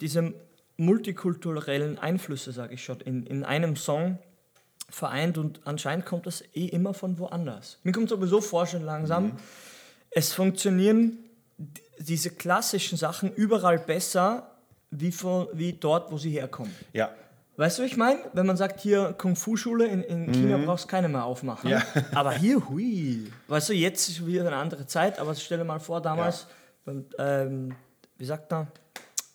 diese 0.00 0.32
multikulturellen 0.76 1.98
Einflüsse, 1.98 2.52
sage 2.52 2.74
ich 2.74 2.84
schon, 2.84 3.00
in, 3.00 3.26
in 3.26 3.44
einem 3.44 3.76
Song 3.76 4.18
vereint 4.90 5.38
und 5.38 5.60
anscheinend 5.64 6.06
kommt 6.06 6.26
das 6.26 6.42
eh 6.54 6.66
immer 6.66 6.94
von 6.94 7.18
woanders. 7.18 7.78
Mir 7.82 7.92
kommt 7.92 8.08
sowieso 8.08 8.40
vor, 8.40 8.66
schon 8.66 8.82
langsam, 8.84 9.32
es 10.10 10.32
funktionieren 10.32 11.18
diese 11.98 12.30
klassischen 12.30 12.96
Sachen 12.98 13.32
überall 13.34 13.78
besser, 13.78 14.50
wie, 14.90 15.10
von, 15.10 15.48
wie 15.52 15.72
dort, 15.72 16.12
wo 16.12 16.18
sie 16.18 16.30
herkommen. 16.30 16.72
Ja, 16.92 17.10
Weißt 17.56 17.78
du, 17.78 17.82
wie 17.82 17.86
ich 17.86 17.96
meine? 17.96 18.18
Wenn 18.32 18.46
man 18.46 18.56
sagt, 18.56 18.80
hier 18.80 19.14
Kung-Fu-Schule, 19.16 19.86
in, 19.86 20.02
in 20.02 20.32
China 20.32 20.58
brauchst 20.64 20.84
du 20.84 20.88
keine 20.88 21.08
mehr 21.08 21.24
aufmachen. 21.24 21.70
Ja. 21.70 21.82
Aber 22.14 22.32
hier, 22.32 22.68
hui. 22.68 23.30
Weißt 23.48 23.68
du, 23.68 23.72
jetzt 23.74 24.08
ist 24.08 24.26
wieder 24.26 24.46
eine 24.46 24.56
andere 24.56 24.86
Zeit, 24.86 25.18
aber 25.20 25.34
stell 25.36 25.58
dir 25.58 25.64
mal 25.64 25.78
vor, 25.78 26.00
damals, 26.02 26.46
beim, 26.84 27.04
ähm, 27.18 27.74
wie 28.18 28.24
sagt 28.24 28.50
man, 28.50 28.66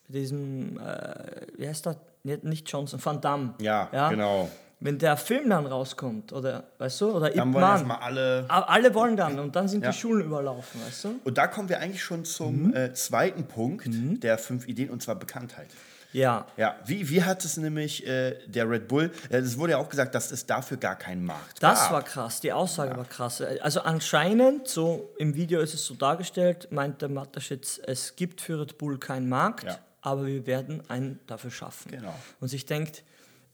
diesem, 0.08 0.78
äh, 0.80 1.46
wie 1.58 1.68
heißt 1.68 1.86
der? 1.86 1.96
Nicht- 2.24 2.44
Nicht 2.44 2.70
Johnson, 2.70 3.00
Van 3.04 3.22
Damme. 3.22 3.54
ja, 3.94 4.10
genau. 4.10 4.50
Wenn 4.82 4.98
der 4.98 5.18
Film 5.18 5.50
dann 5.50 5.66
rauskommt, 5.66 6.32
oder, 6.32 6.64
weißt 6.78 7.02
du, 7.02 7.12
oder 7.12 7.30
Ip 7.32 7.36
Dann 7.36 7.54
wollen 7.54 7.62
Man, 7.64 7.72
erstmal 7.74 7.98
alle. 7.98 8.46
alle 8.50 8.94
wollen 8.94 9.18
dann 9.18 9.38
und 9.38 9.54
dann 9.56 9.68
sind 9.68 9.84
Ja. 9.84 9.92
die 9.92 9.98
Schulen 9.98 10.26
überlaufen, 10.26 10.80
weißt 10.86 11.04
du? 11.04 11.20
Und 11.26 11.38
da 11.38 11.48
kommen 11.48 11.68
wir 11.68 11.80
eigentlich 11.82 12.02
schon 12.04 12.20
Mhm. 12.22 12.26
zum 12.26 12.74
äh, 12.74 12.94
zweiten 12.94 13.44
Punkt 13.46 13.88
der 14.24 14.38
fünf 14.38 14.68
Ideen 14.68 14.90
und 14.90 15.02
zwar 15.04 15.16
Bekanntheit. 15.16 15.68
Ja, 16.12 16.48
Ja, 16.58 16.76
wie, 16.86 17.08
wie 17.10 17.22
hat 17.24 17.46
es 17.46 17.58
nämlich 17.58 18.08
äh, 18.08 18.36
der 18.48 18.68
Red 18.70 18.88
Bull, 18.88 19.12
äh, 19.30 19.38
es 19.38 19.58
wurde 19.60 19.74
ja 19.74 19.78
auch 19.78 19.90
gesagt, 19.90 20.16
dass 20.16 20.32
es 20.32 20.46
dafür 20.46 20.78
gar 20.78 20.96
keinen 20.96 21.24
Markt 21.26 21.62
Das 21.62 21.82
gab. 21.84 21.92
war 21.92 22.02
krass, 22.04 22.40
die 22.40 22.52
Aussage 22.54 22.96
war 22.98 23.06
krass. 23.06 23.42
Also 23.62 23.82
anscheinend, 23.82 24.68
so 24.68 25.14
im 25.20 25.36
Video 25.36 25.60
ist 25.60 25.74
es 25.76 25.86
so 25.86 25.94
dargestellt, 25.94 26.70
meinte 26.72 27.10
Mataschitz, 27.10 27.80
es 27.86 28.16
gibt 28.16 28.42
für 28.42 28.60
Red 28.62 28.78
Bull 28.80 28.98
keinen 28.98 29.30
Markt, 29.30 29.66
Ja. 29.66 29.78
aber 30.02 30.26
wir 30.26 30.48
werden 30.48 30.82
einen 30.90 31.20
dafür 31.28 31.52
schaffen. 31.52 31.92
Genau. 31.92 32.16
Und 32.40 32.48
sich 32.48 32.66
denkt, 32.66 33.04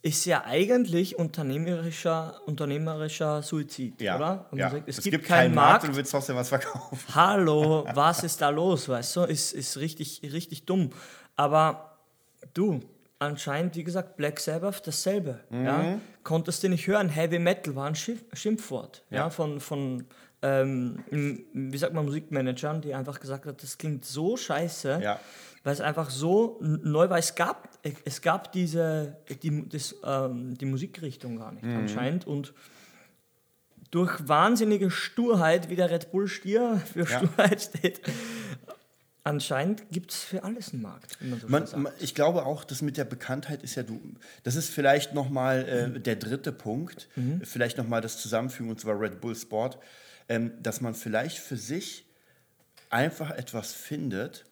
ist 0.06 0.26
ja 0.26 0.44
eigentlich 0.46 1.18
unternehmerischer, 1.18 2.40
unternehmerischer 2.46 3.42
Suizid, 3.42 4.00
ja, 4.00 4.18
oder? 4.18 4.46
Ja. 4.54 4.70
sagt, 4.70 4.88
es, 4.88 5.02
gibt, 5.02 5.26
keinen 5.26 5.56
Markt. 5.56 5.84
und 5.84 5.94
du 5.94 5.98
willst 5.98 6.12
trotzdem 6.12 6.36
was 6.36 6.50
verkaufen. 6.50 7.16
Hallo, 7.16 7.88
was 7.96 8.24
ist 8.24 8.40
da 8.40 8.50
los, 8.50 8.88
weißt 8.88 9.16
du? 9.16 9.22
Ist, 9.22 9.54
ist 9.54 9.78
richtig, 9.78 10.22
richtig 10.22 10.66
dumm. 10.66 10.92
Aber 11.36 11.98
du, 12.54 12.82
anscheinend, 13.18 13.76
wie 13.76 13.84
gesagt, 13.84 14.16
Black 14.16 14.40
Sabbath 14.40 14.86
dasselbe. 14.86 15.40
Mhm. 15.50 15.66
Ja? 15.66 16.00
Konntest 16.22 16.62
du 16.62 16.70
nicht 16.70 16.86
hören, 16.86 17.10
Heavy 17.10 17.40
Metal 17.40 17.76
war 17.76 17.88
ein 17.88 17.96
Schimpf, 17.96 18.22
Schimpfwort 18.34 19.04
ja. 19.10 19.18
Ja. 19.18 19.30
von, 19.32 19.60
von 19.60 20.06
ähm, 20.44 21.04
wie 21.52 21.78
sagt 21.80 21.96
man, 21.96 22.06
Musikmanagern, 22.06 22.80
die 22.80 22.94
einfach 22.94 23.20
gesagt 23.20 23.48
hat, 23.48 23.64
das 23.64 23.80
klingt 23.80 24.06
so 24.06 24.38
scheiße, 24.38 25.00
Ja. 25.02 25.20
Weil 25.66 25.74
es 25.74 25.82
einfach 25.82 26.10
so 26.12 26.58
neu 26.62 27.10
war. 27.10 27.18
Es 27.18 27.34
gab, 27.36 27.70
es 28.06 28.22
gab 28.22 28.52
diese, 28.54 29.18
die, 29.44 29.68
das, 29.68 29.96
ähm, 30.06 30.56
die 30.58 30.66
Musikrichtung 30.66 31.38
gar 31.40 31.52
nicht 31.52 31.66
Mhm. 31.66 31.76
anscheinend 31.78 32.26
und 32.28 32.54
durch 33.92 34.28
wahnsinnige 34.28 34.92
Sturheit, 34.92 35.70
wie 35.70 35.76
der 35.76 35.90
Red 35.90 36.12
Bull 36.12 36.28
Stier 36.28 36.82
für 36.94 37.02
Ja. 37.02 37.18
Sturheit 37.18 37.62
steht, 37.62 38.02
anscheinend 39.24 39.90
gibt 39.92 40.12
es 40.12 40.24
für 40.24 40.44
alles 40.44 40.72
einen 40.74 40.84
Markt, 40.84 41.18
so 41.42 41.48
Man, 41.48 41.66
man, 41.76 41.94
ich 42.00 42.14
glaube 42.14 42.46
auch, 42.46 42.64
das 42.64 42.82
mit 42.84 42.98
der 42.98 43.06
Bekanntheit 43.06 43.64
ist 43.64 43.74
ja 43.76 43.82
du. 43.84 44.00
Das 44.44 44.56
ist 44.56 44.70
vielleicht 44.70 45.14
nochmal 45.16 45.94
äh, 45.96 46.00
der 46.00 46.16
dritte 46.16 46.52
Punkt. 46.52 47.08
Vielleicht 47.42 47.78
nochmal 47.78 48.02
das 48.02 48.18
Zusammenfügen, 48.20 48.70
und 48.70 48.80
zwar 48.80 49.00
Red 49.00 49.20
Bull 49.20 49.36
Sport, 49.36 49.80
ähm, 50.30 50.52
dass 50.62 50.80
man 50.82 50.94
vielleicht 50.94 51.40
für 51.40 51.58
sich 51.58 52.06
einfach 52.96 53.30
etwas 53.32 53.74
findet, 53.74 54.46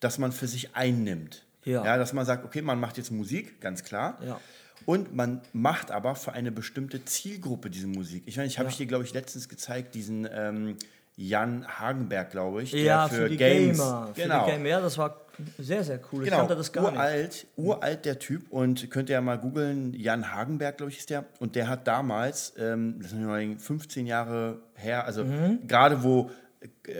das 0.00 0.18
man 0.18 0.32
für 0.32 0.46
sich 0.48 0.74
einnimmt. 0.74 1.44
Ja. 1.64 1.96
dass 1.96 2.12
man 2.12 2.26
sagt, 2.26 2.44
okay, 2.44 2.60
man 2.60 2.80
macht 2.80 2.96
jetzt 2.98 3.12
Musik, 3.12 3.60
ganz 3.60 3.84
klar. 3.84 4.18
Ja. 4.26 4.40
Und 4.84 5.14
man 5.14 5.42
macht 5.52 5.92
aber 5.92 6.16
für 6.16 6.32
eine 6.32 6.50
bestimmte 6.50 7.04
Zielgruppe 7.04 7.70
diese 7.70 7.86
Musik. 7.86 8.24
Ich 8.26 8.36
meine, 8.36 8.48
ich 8.48 8.58
habe 8.58 8.68
ich 8.68 8.76
dir, 8.78 8.86
glaube 8.86 9.04
ich, 9.04 9.14
letztens 9.14 9.48
gezeigt, 9.48 9.94
diesen 9.94 10.26
ähm, 10.32 10.76
Jan 11.14 11.64
Hagenberg, 11.68 12.30
glaube 12.32 12.64
ich, 12.64 12.72
der 12.72 12.80
ja, 12.82 13.08
für, 13.08 13.28
die 13.28 13.36
Games. 13.36 13.78
Gamer. 13.78 14.08
Für 14.12 14.22
Genau. 14.22 14.44
die 14.46 14.50
Gamer, 14.50 14.68
ja, 14.68 14.80
das 14.80 14.98
war 14.98 15.20
sehr, 15.58 15.84
sehr 15.84 16.00
cool. 16.10 16.22
Ich 16.24 16.30
Genau, 16.30 16.38
kannte 16.38 16.56
das 16.56 16.72
gar 16.72 16.82
nicht. 16.90 16.94
uralt, 16.98 17.46
uralt 17.56 18.04
der 18.06 18.18
Typ 18.18 18.50
und 18.50 18.90
könnt 18.90 19.08
ihr 19.08 19.14
ja 19.14 19.20
mal 19.20 19.38
googeln, 19.38 19.94
Jan 19.94 20.32
Hagenberg, 20.34 20.78
glaube 20.78 20.90
ich, 20.90 20.98
ist 20.98 21.10
der. 21.10 21.26
Und 21.38 21.54
der 21.54 21.68
hat 21.68 21.86
damals, 21.86 22.54
ähm, 22.58 22.96
das 23.00 23.10
sind 23.12 23.22
ja 23.28 23.56
15 23.58 24.06
Jahre 24.06 24.58
her, 24.74 25.04
also 25.06 25.24
Mhm. 25.24 25.66
gerade 25.68 26.02
wo 26.02 26.30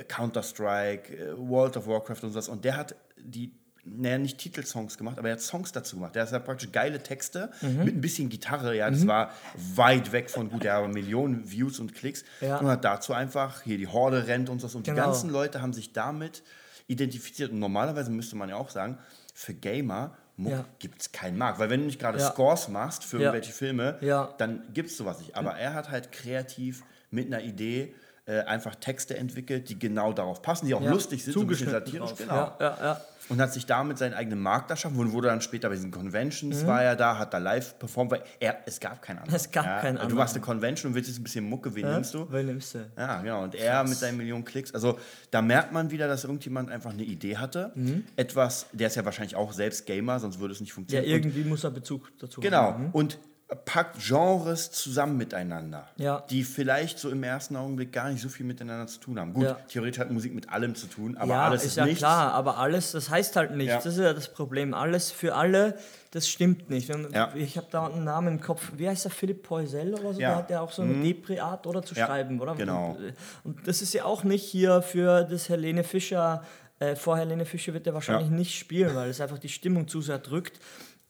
Counter-Strike, 0.09 1.17
äh, 1.17 1.33
World 1.39 1.77
of 1.77 1.87
Warcraft 1.87 2.23
und 2.25 2.31
sowas, 2.33 2.49
und 2.49 2.65
der 2.65 2.77
hat 2.77 2.95
die, 3.19 3.53
naja, 3.85 4.19
nicht 4.19 4.39
Titelsongs 4.39 4.97
gemacht, 4.99 5.19
aber 5.19 5.29
er 5.29 5.35
hat 5.35 5.41
Songs 5.41 5.73
dazu 5.73 5.97
gemacht. 5.97 6.15
Der 6.15 6.23
hat 6.23 6.33
halt 6.33 6.45
praktisch 6.45 6.71
geile 6.71 7.03
Texte 7.03 7.51
Mhm. 7.63 7.85
mit 7.85 7.95
ein 7.97 8.01
bisschen 8.01 8.29
Gitarre, 8.29 8.77
ja, 8.77 8.89
das 8.91 9.07
war 9.07 9.33
weit 9.75 10.13
weg 10.13 10.31
von 10.31 10.51
gut, 10.51 10.63
der 10.65 10.75
hat 10.75 10.93
Millionen 10.93 11.51
Views 11.51 11.81
und 11.81 11.95
Klicks 11.95 12.25
Ja. 12.41 12.59
und 12.59 12.69
hat 12.69 12.85
dazu 12.85 13.13
einfach 13.13 13.63
hier 13.63 13.79
die 13.79 13.89
Horde 13.89 14.27
rennt 14.27 14.49
und 14.49 14.61
so. 14.61 14.67
Und 14.77 14.87
die 14.87 14.91
Genau. 14.91 15.05
ganzen 15.07 15.31
Leute 15.31 15.63
haben 15.63 15.73
sich 15.73 15.93
damit 15.93 16.43
identifiziert. 16.87 17.51
Und 17.53 17.59
normalerweise 17.59 18.11
müsste 18.11 18.37
man 18.37 18.49
ja 18.49 18.57
auch 18.57 18.71
sagen, 18.71 18.99
für 19.35 19.55
Gamer 19.55 20.17
Ja. 20.37 20.65
gibt 20.79 21.01
es 21.03 21.13
keinen 21.13 21.39
Markt. 21.39 21.59
Weil 21.59 21.71
wenn 21.71 21.81
du 21.81 21.87
nicht 21.87 22.01
gerade 22.01 22.19
Ja. 22.19 22.31
Scores 22.31 22.69
machst 22.69 23.05
für 23.05 23.17
Ja. 23.19 23.25
irgendwelche 23.33 23.53
Filme, 23.53 23.99
dann 24.39 24.63
gibt 24.73 24.91
es 24.91 24.97
sowas 24.97 25.19
nicht. 25.21 25.37
Aber 25.37 25.57
er 25.57 25.75
hat 25.75 25.91
halt 25.91 26.11
kreativ 26.13 26.83
mit 27.11 27.27
einer 27.27 27.43
Idee 27.43 27.95
äh, 28.25 28.41
einfach 28.43 28.75
Texte 28.77 29.17
entwickelt, 29.17 29.69
die 29.69 29.79
genau 29.79 30.13
darauf 30.13 30.43
passen, 30.43 30.67
die 30.67 30.75
auch 30.75 30.83
Ja, 30.83 30.91
lustig 30.91 31.25
sind, 31.25 31.33
so 31.35 31.41
ein 31.41 31.47
bisschen 31.49 31.71
satirisch. 31.71 32.11
drauf. 32.11 32.19
Genau. 32.19 32.35
Ja, 32.35 32.57
ja, 32.61 32.77
ja. 32.81 33.01
Und 33.29 33.41
hat 33.41 33.53
sich 33.53 33.67
damit 33.67 33.99
seinen 33.99 34.15
eigenen 34.15 34.41
Markt 34.41 34.71
erschaffen 34.71 34.99
und 34.99 35.13
wurde 35.13 35.29
dann 35.29 35.41
später 35.41 35.69
bei 35.69 35.75
diesen 35.77 35.91
Mhm. 35.91 35.95
Conventions, 35.95 36.67
war 36.67 36.83
er 36.83 36.97
da, 36.97 37.19
hat 37.19 37.33
da 37.33 37.39
live 37.39 37.79
performt, 37.79 38.11
weil 38.11 38.23
er, 38.41 38.59
es 38.67 38.79
gab 38.81 39.01
keinen 39.03 39.19
anderen. 39.19 39.35
Es 39.37 39.51
gab 39.51 39.65
keinen 39.81 39.95
Du 39.97 40.03
anderen. 40.03 40.19
warst 40.19 40.35
eine 40.35 40.45
Convention 40.45 40.91
und 40.91 40.95
willst 40.97 41.09
jetzt 41.09 41.19
ein 41.21 41.23
bisschen 41.25 41.49
Mucke, 41.49 41.75
wen 41.75 41.89
nimmst 41.89 42.15
du? 42.15 42.31
Wen 42.31 42.47
nimmst 42.47 42.75
du? 42.75 42.79
Ja, 42.97 43.23
genau. 43.23 43.43
Und 43.45 43.55
er 43.55 43.83
mit 43.85 43.97
seinen 43.97 44.17
Millionen 44.19 44.45
Klicks. 44.45 44.73
Also 44.75 44.99
da 45.31 45.41
merkt 45.41 45.73
man 45.73 45.91
wieder, 45.91 46.09
dass 46.09 46.25
irgendjemand 46.25 46.71
einfach 46.71 46.91
eine 46.93 47.05
Idee 47.05 47.37
hatte. 47.39 47.73
Etwas, 48.17 48.67
der 48.73 48.89
ist 48.89 48.97
ja 48.97 49.05
wahrscheinlich 49.05 49.37
auch 49.37 49.53
selbst 49.53 49.87
Gamer, 49.87 50.19
sonst 50.21 50.39
würde 50.41 50.53
es 50.55 50.61
nicht 50.61 50.71
Ja, 50.71 50.75
funktionieren. 50.75 51.11
irgendwie 51.11 51.45
muss 51.45 51.65
er 51.65 51.71
Bezug 51.71 52.11
dazu 52.19 52.41
und, 52.41 52.45
genau. 52.45 52.63
haben. 52.63 52.91
Und 52.93 53.19
packt 53.55 53.99
Genres 54.01 54.71
zusammen 54.71 55.17
miteinander, 55.17 55.87
Ja. 55.97 56.25
die 56.31 56.43
vielleicht 56.45 56.99
so 56.99 57.11
im 57.11 57.23
ersten 57.23 57.57
Augenblick 57.57 57.93
gar 57.93 58.09
nicht 58.11 58.23
so 58.23 58.29
viel 58.29 58.47
miteinander 58.47 58.87
zu 58.87 58.99
tun 59.01 59.19
haben. 59.21 59.35
Gut, 59.35 59.45
Ja. 59.45 59.57
theoretisch 59.69 59.99
hat 60.01 60.11
Musik 60.11 60.35
mit 60.35 60.49
allem 60.51 60.75
zu 60.75 60.87
tun, 60.87 61.17
aber 61.17 61.33
ja, 61.33 61.47
alles 61.47 61.63
ist 61.63 61.69
ist, 61.69 61.77
ja 61.77 61.85
nichts. 61.85 61.99
klar, 61.99 62.33
aber 62.33 62.59
alles, 62.59 62.93
das 62.93 63.11
heißt 63.11 63.37
halt 63.37 63.53
nichts. 63.57 63.75
Das 63.85 63.87
ist 63.87 63.99
ja 64.01 64.13
das 64.15 64.33
Problem. 64.33 64.75
Alles 64.75 65.11
für 65.11 65.35
alle, 65.35 65.77
das 66.13 66.29
stimmt 66.29 66.71
nicht. 66.71 66.91
Ich 67.35 67.57
habe 67.57 67.67
da 67.71 67.87
einen 67.87 68.05
Namen 68.05 68.29
im 68.37 68.41
Kopf. 68.41 68.73
Wie 68.77 68.89
heißt 68.89 69.05
der? 69.05 69.11
Philipp 69.13 69.43
Poisel 69.43 69.95
oder 69.95 70.13
so? 70.13 70.19
Der 70.19 70.37
hat 70.37 70.51
ja 70.51 70.61
auch 70.61 70.73
so 70.73 70.83
eine 70.83 70.95
Depri-Art, 71.03 71.67
oder? 71.67 71.83
Zu 71.83 71.95
schreiben, 71.95 72.41
oder? 72.41 72.55
genau. 72.55 72.97
Und, 73.45 73.57
und 73.57 73.69
das 73.69 73.83
ist 73.83 73.93
ja 73.95 74.05
auch 74.05 74.25
nicht 74.25 74.45
hier 74.45 74.83
für 74.83 75.25
das 75.25 75.49
Helene 75.49 75.85
Fischer. 75.85 76.43
Äh, 76.79 76.97
vor 76.97 77.17
Helene 77.17 77.45
Fischer 77.45 77.73
wird 77.75 77.87
er 77.87 77.95
wahrscheinlich 77.95 78.31
nicht 78.31 78.59
spielen, 78.59 78.95
weil 78.97 79.09
es 79.11 79.21
einfach 79.21 79.39
die 79.39 79.49
Stimmung 79.49 79.87
zu 79.89 80.01
sehr 80.01 80.19
drückt. 80.19 80.59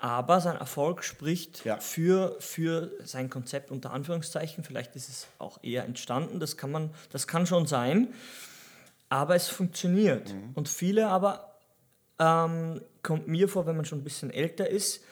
Aber 0.05 0.41
sein 0.41 0.57
Erfolg 0.57 1.05
spricht 1.05 1.65
Ja. 1.65 1.77
für, 1.79 2.35
für 2.41 2.91
sein 3.05 3.31
Konzept 3.31 3.71
unter 3.71 3.93
Anführungszeichen. 3.93 4.65
Vielleicht 4.65 4.97
ist 4.97 5.09
es 5.09 5.29
auch 5.39 5.63
eher 5.63 5.85
entstanden, 5.85 6.41
das 6.41 6.57
kann, 6.57 6.73
man, 6.73 6.91
das 7.13 7.29
kann 7.29 7.47
schon 7.47 7.67
sein. 7.69 8.09
Aber 9.09 9.37
es 9.37 9.47
funktioniert. 9.47 10.35
Mhm. 10.35 10.51
Und 10.55 10.69
viele 10.69 11.07
aber, 11.07 11.55
ähm, 12.19 12.81
kommt 13.05 13.29
mir 13.29 13.49
vor, 13.49 13.65
wenn 13.67 13.77
man 13.77 13.85
schon 13.85 14.01
ein 14.01 14.05
bisschen 14.05 14.31
älter 14.31 14.69
ist, 14.69 15.05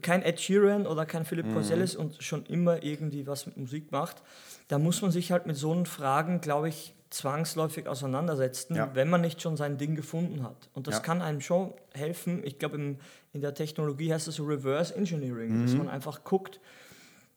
kein 0.00 0.22
Ed 0.22 0.40
Sheeran 0.40 0.86
oder 0.86 1.04
kein 1.04 1.26
Philipp 1.26 1.46
Mhm. 1.48 1.52
Poisel 1.54 1.82
ist 1.82 1.94
und 1.96 2.22
schon 2.22 2.46
immer 2.46 2.82
irgendwie 2.82 3.26
was 3.26 3.44
mit 3.44 3.58
Musik 3.58 3.92
macht, 3.92 4.22
da 4.68 4.78
muss 4.78 5.02
man 5.02 5.10
sich 5.10 5.32
halt 5.32 5.44
mit 5.46 5.56
so 5.56 5.70
einen 5.70 5.84
Fragen, 5.84 6.40
glaube 6.40 6.70
ich, 6.70 6.94
zwangsläufig 7.12 7.86
auseinandersetzen, 7.88 8.74
Ja. 8.74 8.94
wenn 8.94 9.10
man 9.10 9.20
nicht 9.20 9.42
schon 9.42 9.56
sein 9.56 9.76
Ding 9.78 9.94
gefunden 9.96 10.42
hat. 10.42 10.68
Und 10.74 10.86
das 10.86 10.96
Ja. 10.96 11.00
kann 11.00 11.22
einem 11.22 11.40
schon 11.40 11.72
helfen. 11.92 12.42
Ich 12.44 12.58
glaube, 12.58 12.76
in 12.76 12.98
der 13.40 13.54
Technologie 13.54 14.12
heißt 14.12 14.28
es 14.28 14.36
so 14.36 14.44
Reverse 14.44 14.94
Engineering, 14.94 15.58
Mhm. 15.60 15.62
dass 15.66 15.74
man 15.74 15.88
einfach 15.88 16.24
guckt, 16.24 16.60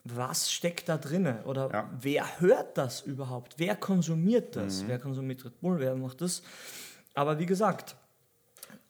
was 0.04 0.52
steckt 0.52 0.88
da 0.88 0.98
drinne 0.98 1.44
oder 1.46 1.70
Ja. 1.72 1.90
wer 2.00 2.40
hört 2.40 2.78
das 2.78 3.02
überhaupt? 3.02 3.56
Wer 3.58 3.76
konsumiert 3.76 4.56
das? 4.56 4.84
Mhm. 4.84 4.88
Wer 4.90 5.00
konsumiert 5.00 5.44
Red 5.46 5.60
Bull? 5.62 5.80
Wer 5.80 5.96
macht 5.96 6.22
das? 6.22 6.44
Aber 7.14 7.40
wie 7.40 7.46
gesagt, 7.46 7.96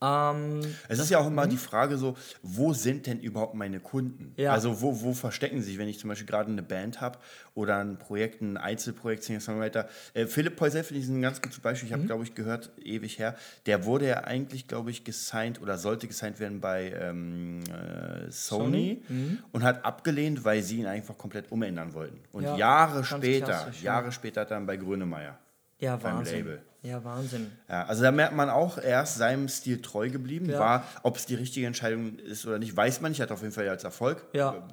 ähm, 0.01 0.61
Es 0.87 0.99
ist 0.99 1.09
ja 1.09 1.19
auch 1.19 1.27
immer 1.27 1.47
die 1.47 1.57
Frage 1.57 1.97
so, 1.97 2.15
wo 2.41 2.73
sind 2.73 3.07
denn 3.07 3.19
überhaupt 3.19 3.55
meine 3.55 3.79
Kunden? 3.79 4.33
Ja. 4.37 4.53
Also 4.53 4.81
wo, 4.81 5.01
wo 5.01 5.13
verstecken 5.13 5.61
sie 5.61 5.71
sich, 5.71 5.77
wenn 5.77 5.87
ich 5.87 5.99
zum 5.99 6.09
Beispiel 6.09 6.27
gerade 6.27 6.51
eine 6.51 6.63
Band 6.63 7.01
habe 7.01 7.19
oder 7.53 7.77
ein 7.77 7.97
Projekt, 7.97 8.41
ein 8.41 8.57
Einzelprojekt, 8.57 9.23
Singer-Songwriter. 9.23 9.89
Äh, 10.13 10.27
Philipp 10.27 10.55
Poisel 10.55 10.83
finde 10.83 11.03
ich 11.03 11.09
ein 11.09 11.21
ganz 11.21 11.41
gutes 11.41 11.59
Beispiel. 11.59 11.87
Ich 11.87 11.93
habe, 11.93 12.05
glaube 12.05 12.23
ich, 12.23 12.35
gehört, 12.35 12.71
ewig 12.83 13.19
her. 13.19 13.35
Der 13.65 13.85
wurde 13.85 14.07
ja 14.07 14.23
eigentlich, 14.23 14.67
glaube 14.67 14.91
ich, 14.91 15.03
gesigned 15.03 15.61
oder 15.61 15.77
sollte 15.77 16.07
gesigned 16.07 16.39
werden 16.39 16.61
bei 16.61 16.93
ähm, 16.99 17.61
äh, 17.63 18.31
Sony, 18.31 19.03
und 19.51 19.63
hat 19.63 19.85
abgelehnt, 19.85 20.45
weil 20.45 20.61
sie 20.61 20.79
ihn 20.79 20.85
einfach 20.85 21.17
komplett 21.17 21.51
umändern 21.51 21.93
wollten. 21.93 22.19
Und 22.31 22.43
Ja, 22.43 22.55
Jahre 22.55 23.03
später. 23.03 23.71
Jahre 23.81 24.11
später 24.11 24.45
er 24.45 24.45
dann 24.45 24.65
bei 24.65 24.77
Grönemeyer. 24.77 25.37
Ja, 25.79 26.01
Wahnsinn. 26.01 26.37
Label. 26.37 26.61
Ja, 26.81 27.03
Wahnsinn. 27.03 27.51
Ja, 27.67 27.85
also 27.85 28.03
da 28.03 28.11
merkt 28.11 28.35
man 28.35 28.49
auch, 28.49 28.77
er 28.77 29.01
ist 29.03 29.15
seinem 29.15 29.47
Stil 29.49 29.81
treu 29.81 30.09
geblieben. 30.09 30.49
Ja. 30.49 30.59
War, 30.59 30.83
ob 31.03 31.17
es 31.17 31.25
die 31.25 31.33
richtige 31.35 31.65
Entscheidung 31.65 32.19
ist 32.19 32.45
oder 32.45 32.59
nicht, 32.59 32.75
weiß 32.77 33.01
man 33.01 33.11
nicht. 33.11 33.21
Hat 33.21 33.31
auf 33.31 33.41
jeden 33.41 33.53
Fall 33.53 33.67
als 33.69 33.83
Erfolg. 33.83 34.25
Ja. 34.33 34.67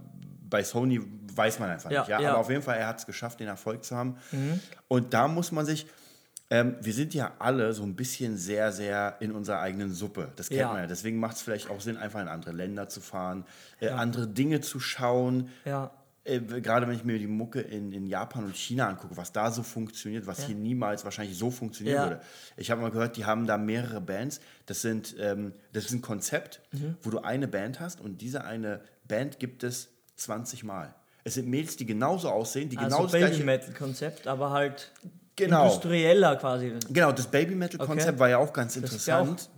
Bei 0.50 0.62
Sony 0.62 1.00
weiß 1.34 1.58
man 1.58 1.70
einfach 1.70 1.90
Ja, 1.90 2.00
nicht. 2.00 2.08
Ja? 2.10 2.20
ja. 2.20 2.30
Aber 2.32 2.40
auf 2.40 2.50
jeden 2.50 2.62
Fall, 2.62 2.76
er 2.76 2.86
hat 2.88 2.98
es 2.98 3.06
geschafft, 3.06 3.40
den 3.40 3.48
Erfolg 3.48 3.84
zu 3.84 3.96
haben. 3.96 4.16
Und 4.88 5.14
da 5.14 5.26
muss 5.26 5.52
man 5.52 5.64
sich, 5.64 5.86
ähm, 6.50 6.76
wir 6.82 6.92
sind 6.92 7.14
ja 7.14 7.32
alle 7.38 7.72
so 7.72 7.82
ein 7.82 7.96
bisschen 7.96 8.36
sehr, 8.36 8.70
sehr 8.72 9.16
in 9.20 9.32
unserer 9.32 9.60
eigenen 9.60 9.94
Suppe. 9.94 10.30
Das 10.36 10.48
kennt 10.50 10.60
Ja. 10.60 10.68
man 10.68 10.82
ja. 10.82 10.86
Deswegen 10.86 11.18
macht 11.18 11.36
es 11.36 11.42
vielleicht 11.42 11.70
auch 11.70 11.80
Sinn, 11.80 11.96
einfach 11.96 12.20
in 12.20 12.28
andere 12.28 12.52
Länder 12.52 12.90
zu 12.90 13.00
fahren, 13.00 13.46
äh, 13.80 13.88
andere 13.88 14.26
Dinge 14.28 14.60
zu 14.60 14.78
schauen. 14.78 15.48
Ja, 15.64 15.90
Äh, 16.24 16.40
gerade 16.40 16.86
wenn 16.86 16.94
ich 16.94 17.04
mir 17.04 17.18
die 17.18 17.26
Mucke 17.26 17.60
in, 17.60 17.90
in 17.92 18.06
Japan 18.06 18.44
und 18.44 18.56
China 18.56 18.88
angucke, 18.88 19.16
was 19.16 19.32
da 19.32 19.50
so 19.50 19.62
funktioniert, 19.64 20.26
was 20.26 20.44
hier 20.46 20.54
niemals 20.54 21.04
wahrscheinlich 21.04 21.36
so 21.36 21.50
funktionieren 21.50 21.96
Ja. 21.96 22.02
würde. 22.04 22.20
Ich 22.56 22.70
habe 22.70 22.80
mal 22.80 22.90
gehört, 22.92 23.16
die 23.16 23.24
haben 23.24 23.46
da 23.46 23.58
mehrere 23.58 24.00
Bands. 24.00 24.40
Das, 24.66 24.82
sind, 24.82 25.16
ähm, 25.18 25.52
das 25.72 25.86
ist 25.86 25.92
ein 25.92 26.00
Konzept, 26.02 26.60
Mhm. 26.72 26.96
wo 27.02 27.10
du 27.10 27.18
eine 27.20 27.48
Band 27.48 27.80
hast 27.80 28.00
und 28.00 28.20
diese 28.20 28.44
eine 28.44 28.82
Band 29.08 29.40
gibt 29.40 29.64
es 29.64 29.88
20 30.16 30.62
Mal. 30.62 30.94
Es 31.24 31.34
sind 31.34 31.48
Mädels, 31.48 31.76
die 31.76 31.86
genauso 31.86 32.28
aussehen, 32.30 32.68
die 32.68 32.78
also 32.78 33.02
das 33.02 33.12
gleiche 33.12 33.34
Baby-Metal-Konzept, 33.38 34.26
aber 34.28 34.50
halt 34.50 34.92
Genau. 35.44 35.64
industrieller 35.64 36.36
quasi. 36.36 36.72
Genau, 36.90 37.12
das 37.12 37.26
Baby 37.26 37.54
Metal 37.54 37.78
Konzept 37.78 38.08
Okay. 38.10 38.18
war 38.18 38.28
ja 38.28 38.38
auch 38.38 38.52
ganz 38.52 38.76
ist 38.76 39.06
ja 39.06 39.20
auch 39.20 39.28
interessant. 39.28 39.50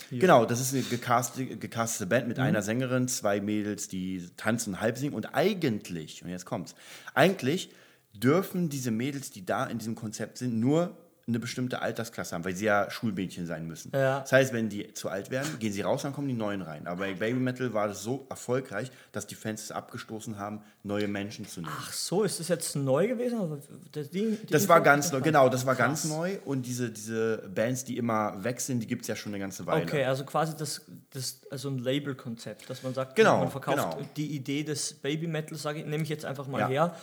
Genau, 0.10 0.44
das 0.44 0.60
ist 0.60 0.74
eine 0.74 0.82
gecastete, 0.82 1.56
gecastete 1.56 2.06
Band 2.08 2.24
Mhm. 2.24 2.28
mit 2.28 2.38
einer 2.38 2.62
Sängerin, 2.62 3.08
zwei 3.08 3.40
Mädels, 3.40 3.88
die 3.88 4.26
tanzen 4.36 4.74
und 4.74 4.80
halb 4.80 4.98
singen. 4.98 5.14
Und 5.14 5.34
eigentlich, 5.34 6.22
und 6.24 6.30
jetzt 6.30 6.44
kommt's, 6.44 6.74
eigentlich 7.14 7.70
dürfen 8.12 8.68
diese 8.68 8.90
Mädels, 8.90 9.30
die 9.30 9.44
da 9.46 9.64
in 9.66 9.78
diesem 9.78 9.94
Konzept 9.94 10.38
sind, 10.38 10.58
nur 10.58 10.96
eine 11.30 11.38
bestimmte 11.40 11.80
Altersklasse 11.82 12.34
haben, 12.34 12.44
weil 12.44 12.54
sie 12.54 12.66
ja 12.66 12.90
Schulmädchen 12.90 13.46
sein 13.46 13.66
müssen. 13.66 13.90
Ja. 13.94 14.20
Das 14.20 14.32
heißt, 14.32 14.52
wenn 14.52 14.68
die 14.68 14.92
zu 14.94 15.08
alt 15.08 15.30
werden, 15.30 15.58
gehen 15.58 15.72
sie 15.72 15.80
raus, 15.82 16.02
dann 16.02 16.12
kommen 16.12 16.28
die 16.28 16.34
Neuen 16.34 16.62
rein. 16.62 16.86
Aber 16.86 17.04
bei 17.06 17.14
Baby 17.14 17.40
Metal 17.40 17.72
war 17.72 17.88
das 17.88 18.02
so 18.02 18.26
erfolgreich, 18.28 18.90
dass 19.12 19.26
die 19.26 19.34
Fans 19.34 19.62
es 19.64 19.72
abgestoßen 19.72 20.38
haben, 20.38 20.60
neue 20.82 21.08
Menschen 21.08 21.46
zu 21.46 21.60
nehmen. 21.60 21.72
Ach 21.78 21.92
so, 21.92 22.22
ist 22.22 22.40
das 22.40 22.48
jetzt 22.48 22.76
neu 22.76 23.08
gewesen? 23.08 23.40
Oder 23.40 23.58
die, 23.92 24.36
die 24.36 24.46
Das 24.50 24.68
war 24.68 24.80
ganz 24.80 25.12
neu, 25.12 25.20
genau, 25.20 25.48
das 25.48 25.64
war 25.66 25.74
Krass. 25.74 25.86
ganz 25.86 26.04
neu. 26.06 26.38
Und 26.44 26.66
diese, 26.66 26.90
diese 26.90 27.38
Bands, 27.54 27.84
die 27.84 27.96
immer 27.96 28.42
weg 28.44 28.60
sind, 28.60 28.80
die 28.80 28.86
gibt 28.86 29.02
es 29.02 29.08
ja 29.08 29.16
schon 29.16 29.32
eine 29.32 29.40
ganze 29.40 29.66
Weile. 29.66 29.82
Okay, 29.84 30.04
also 30.04 30.24
quasi 30.24 30.56
das, 30.56 30.82
das 31.12 31.40
also 31.50 31.68
ein 31.70 31.78
Label-Konzept, 31.78 32.68
dass 32.68 32.82
man 32.82 32.94
sagt, 32.94 33.16
Genau, 33.16 33.38
man 33.38 33.50
verkauft 33.50 33.76
genau. 33.76 34.08
die 34.16 34.34
Idee 34.34 34.62
des 34.64 34.94
Baby 34.94 35.26
Metal, 35.26 35.56
sage 35.56 35.80
ich, 35.80 35.86
nehme 35.86 36.02
ich 36.02 36.08
jetzt 36.08 36.24
einfach 36.24 36.46
mal 36.46 36.60
Ja. 36.60 36.68
her 36.68 36.94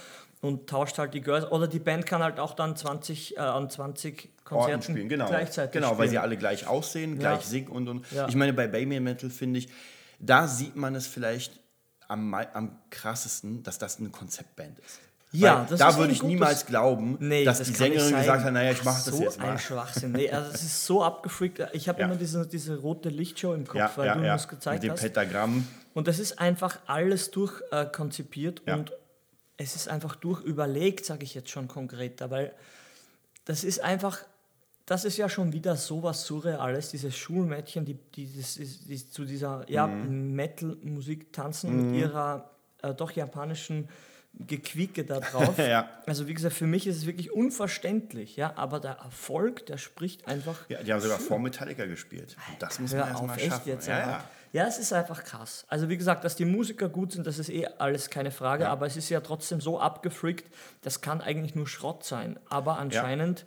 und 0.42 0.70
tauscht 0.70 0.98
halt 0.98 1.14
die 1.14 1.22
Girls. 1.22 1.50
Oder 1.52 1.68
die 1.68 1.80
Band 1.80 2.06
kann 2.06 2.22
halt 2.24 2.40
auch 2.40 2.54
dann 2.54 2.76
20, 2.76 3.38
äh, 3.38 3.40
an 3.40 3.70
20 3.70 4.16
Orten 4.16 4.44
Konzerten 4.46 4.82
spielen, 4.84 5.10
genau. 5.10 5.28
gleichzeitig 5.28 5.72
Genau, 5.74 5.88
spielen. 5.88 6.00
weil 6.00 6.10
sie 6.10 6.18
alle 6.20 6.38
gleich 6.38 6.68
aussehen, 6.68 7.18
gleich 7.20 7.42
Ja. 7.42 7.48
singen 7.48 7.68
und 7.70 7.88
und. 7.90 8.12
Ja. 8.12 8.28
Ich 8.30 8.36
meine, 8.36 8.54
bei 8.54 8.68
Baby 8.68 9.00
Metal 9.00 9.30
finde 9.30 9.60
ich, 9.60 9.68
da 10.20 10.48
sieht 10.48 10.76
man 10.76 10.96
es 10.96 11.06
vielleicht 11.08 11.60
am, 12.08 12.34
am 12.34 12.78
krassesten, 12.90 13.64
dass 13.64 13.78
das 13.78 14.00
eine 14.00 14.10
Konzeptband 14.10 14.80
ist. 14.80 15.00
Ja, 15.34 15.60
Weil 15.60 15.66
das 15.72 15.80
da 15.80 15.94
würde 15.98 16.12
ein 16.12 16.14
ich 16.14 16.24
niemals 16.24 16.66
glauben, 16.66 17.18
Nee, 17.20 17.44
dass 17.44 17.58
das 17.58 17.68
die 17.68 17.74
Sängerin 17.74 18.16
gesagt 18.16 18.46
hat, 18.46 18.54
naja, 18.54 18.72
ich 18.72 18.84
mache 18.86 19.04
das 19.04 19.14
so 19.14 19.22
jetzt 19.22 19.42
ein 19.42 19.46
mal. 19.50 19.60
Schwachsinn. 19.60 20.14
Nee, 20.14 20.32
also 20.32 20.50
es 20.54 20.64
ist 20.64 20.86
so 20.86 21.04
abgefreakt. 21.04 21.62
Ich 21.74 21.90
habe 21.90 22.00
Ja. 22.00 22.06
immer 22.08 22.16
diese, 22.16 22.48
diese 22.48 22.78
rote 22.78 23.10
Lichtshow 23.10 23.54
im 23.54 23.68
Kopf, 23.68 23.76
Ja, 23.78 23.92
weil 23.98 24.06
ja, 24.08 24.16
du 24.16 24.22
ja. 24.26 24.34
das 24.34 24.48
gezeigt 24.48 24.76
Mit 24.82 24.84
dem 24.84 24.94
hast. 24.94 25.02
Pentagramm. 25.02 25.68
Und 25.94 26.08
das 26.08 26.20
ist 26.20 26.40
einfach 26.40 26.80
alles 26.88 27.30
durchkonzipiert 27.32 28.62
äh, 28.66 28.74
und 28.74 28.94
es 29.58 29.76
ist 29.76 29.88
einfach 29.90 30.16
durchüberlegt, 30.16 31.06
sage 31.06 31.24
ich 31.24 31.34
jetzt 31.34 31.50
schon 31.50 31.68
konkreter, 31.68 32.30
weil 32.30 32.54
das 33.46 33.64
ist 33.64 33.80
einfach, 33.80 34.20
das 34.86 35.04
ist 35.04 35.18
ja 35.18 35.30
schon 35.30 35.52
wieder 35.54 35.76
sowas 35.76 36.26
Surreales, 36.26 36.92
diese 36.92 37.12
Schulmädchen, 37.12 37.84
die, 37.86 37.96
die, 38.16 38.24
ist, 38.40 38.58
die 38.58 39.10
zu 39.12 39.26
dieser 39.26 39.66
ja, 39.70 39.88
Mhm. 39.88 40.34
Metal-Musik 40.36 41.34
tanzen 41.34 41.92
mit 41.92 42.00
ihrer 42.00 42.52
äh, 42.84 42.94
doch 42.94 43.12
japanischen 43.12 43.90
Gequieke 44.34 45.04
da 45.04 45.20
drauf. 45.20 45.58
Ja. 45.58 45.90
Also 46.06 46.28
wie 46.28 46.34
gesagt, 46.36 46.56
für 46.56 46.68
mich 46.68 46.86
ist 46.86 46.98
es 46.98 47.06
wirklich 47.08 47.32
unverständlich, 47.32 48.36
ja, 48.36 48.54
aber 48.56 48.80
der 48.80 48.92
Erfolg, 48.92 49.66
der 49.66 49.78
spricht 49.78 50.28
einfach 50.28 50.70
Ja, 50.70 50.84
die 50.84 50.94
haben 50.94 51.02
sogar 51.02 51.20
vor 51.20 51.40
Metallica 51.40 51.86
gespielt. 51.86 52.38
Und 52.52 52.62
das 52.62 52.80
muss 52.80 52.94
man 52.94 53.08
erstmal 53.10 53.40
schaffen. 53.40 53.70
jetzt. 53.70 53.88
ja, 53.88 54.00
ja. 54.00 54.24
Ja, 54.54 54.66
es 54.66 54.78
ist 54.78 54.94
einfach 54.94 55.24
krass. 55.24 55.66
Also 55.68 55.90
wie 55.90 55.98
gesagt, 55.98 56.24
dass 56.24 56.36
die 56.36 56.46
Musiker 56.46 56.90
gut 56.90 57.12
sind, 57.12 57.28
das 57.28 57.38
ist 57.40 57.50
eh 57.50 57.68
alles 57.78 58.10
keine 58.10 58.32
Frage, 58.32 58.64
Ja. 58.64 58.72
aber 58.72 58.86
es 58.86 58.98
ist 58.98 59.10
ja 59.10 59.20
trotzdem 59.22 59.62
so 59.62 59.80
abgefreakt, 59.80 60.46
das 60.82 61.02
kann 61.02 61.22
eigentlich 61.22 61.56
nur 61.56 61.68
Schrott 61.68 62.04
sein. 62.04 62.40
Aber 62.50 62.78
anscheinend 62.80 63.46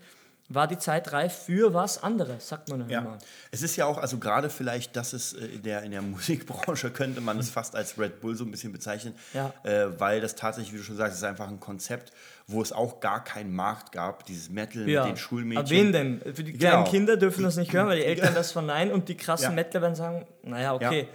war 0.53 0.67
die 0.67 0.79
Zeit 0.79 1.13
reif 1.13 1.45
für 1.45 1.73
was 1.75 2.03
anderes, 2.03 2.49
sagt 2.49 2.69
man 2.69 2.81
ja 2.81 2.87
Ja. 2.89 2.99
immer. 3.01 3.19
Es 3.53 3.63
ist 3.63 3.77
ja 3.77 3.87
auch, 3.87 3.99
also 3.99 4.19
gerade 4.19 4.51
vielleicht, 4.51 4.97
dass 4.97 5.13
es 5.13 5.33
äh, 5.33 5.47
in 5.47 5.63
der, 5.63 5.83
in 5.85 5.93
der 5.93 6.03
Musikbranche 6.15 6.91
könnte 6.91 7.21
man 7.21 7.39
es 7.39 7.51
fast 7.51 7.77
als 7.77 7.97
Red 7.99 8.21
Bull 8.21 8.35
so 8.37 8.45
ein 8.45 8.51
bisschen 8.51 8.73
bezeichnen, 8.73 9.15
Ja. 9.33 9.55
äh, 9.63 9.99
weil 10.01 10.21
das 10.21 10.35
tatsächlich, 10.35 10.75
wie 10.75 10.79
du 10.79 10.83
schon 10.83 10.97
sagst, 10.97 11.15
ist 11.17 11.25
einfach 11.25 11.49
ein 11.49 11.61
Konzept, 11.61 12.13
wo 12.49 12.61
es 12.61 12.73
auch 12.73 12.99
gar 13.01 13.23
keinen 13.23 13.55
Markt 13.55 13.93
gab, 13.93 14.27
dieses 14.27 14.51
Metal 14.51 14.89
Ja. 14.89 15.05
mit 15.05 15.13
den 15.13 15.17
Schulmädchen. 15.17 15.59
Aber 15.59 15.71
wen 15.71 15.93
denn? 15.93 16.21
Für 16.35 16.43
die 16.43 16.53
kleinen 16.53 16.79
Genau. 16.79 16.91
Kinder 16.91 17.17
dürfen 17.17 17.45
das 17.45 17.57
nicht 17.57 17.73
hören, 17.73 17.87
weil 17.87 17.99
die 17.99 18.05
Eltern 18.07 18.35
das 18.35 18.51
verneinen 18.51 18.93
und 18.93 19.09
die 19.09 19.17
krassen 19.17 19.45
Ja. 19.45 19.51
Mettler 19.53 19.81
werden 19.83 19.95
sagen, 19.95 20.27
naja, 20.43 20.75
okay. 20.75 21.07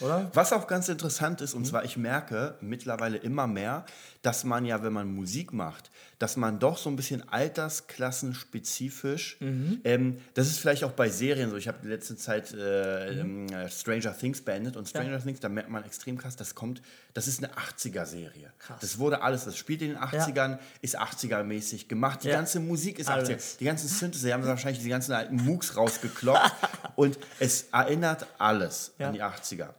Oder? 0.00 0.30
Was 0.32 0.52
auch 0.54 0.66
ganz 0.66 0.88
interessant 0.88 1.40
Mhm. 1.40 1.44
ist, 1.44 1.54
und 1.54 1.66
zwar 1.66 1.84
ich 1.84 1.98
merke 1.98 2.54
mittlerweile 2.62 3.18
immer 3.18 3.46
mehr, 3.46 3.84
dass 4.22 4.44
man 4.44 4.66
ja, 4.66 4.82
wenn 4.82 4.92
man 4.92 5.14
Musik 5.14 5.52
macht, 5.52 5.90
dass 6.18 6.36
man 6.36 6.58
doch 6.58 6.76
so 6.76 6.90
ein 6.90 6.96
bisschen 6.96 7.26
altersklassenspezifisch, 7.30 9.36
Mhm. 9.40 9.80
ähm, 9.84 10.18
das 10.34 10.48
ist 10.48 10.58
vielleicht 10.58 10.84
auch 10.84 10.92
bei 10.92 11.08
Serien 11.08 11.50
so, 11.50 11.56
ich 11.56 11.68
habe 11.68 11.78
in 11.82 11.88
letzter 11.88 12.16
Zeit 12.16 12.52
äh, 12.52 13.20
ähm, 13.20 13.46
Stranger 13.70 14.16
Things 14.16 14.42
beendet 14.42 14.76
und 14.76 14.88
Stranger 14.88 15.08
Mhm. 15.08 15.12
Ja. 15.14 15.18
Things, 15.20 15.40
da 15.40 15.48
merkt 15.48 15.70
man 15.70 15.84
extrem 15.84 16.18
krass, 16.18 16.36
das 16.36 16.54
kommt, 16.54 16.82
das 17.14 17.26
ist 17.28 17.42
eine 17.42 17.52
80er-Serie. 17.56 18.52
Krass. 18.58 18.78
Das 18.80 18.98
wurde 18.98 19.22
alles, 19.22 19.44
das 19.44 19.56
spielt 19.56 19.82
in 19.82 19.90
den 19.90 19.98
80ern, 19.98 20.58
ist 20.82 20.98
80er-mäßig 20.98 21.88
gemacht, 21.88 22.24
die 22.24 22.28
Ja. 22.28 22.34
ganze 22.36 22.60
Musik 22.60 22.98
ist 22.98 23.08
Alles. 23.08 23.28
80er, 23.30 23.58
die 23.58 23.64
ganzen 23.64 23.88
Synthesizer, 23.88 24.28
die 24.28 24.34
haben 24.34 24.44
wahrscheinlich 24.46 24.82
die 24.82 24.88
ganzen 24.90 25.12
alten 25.12 25.36
Mooks 25.36 25.76
rausgekloppt 25.76 26.40
und 26.96 27.18
es 27.38 27.66
erinnert 27.72 28.26
alles 28.38 28.92
Ja. 28.98 29.08
an 29.08 29.14
die 29.14 29.22
80er. 29.22 29.70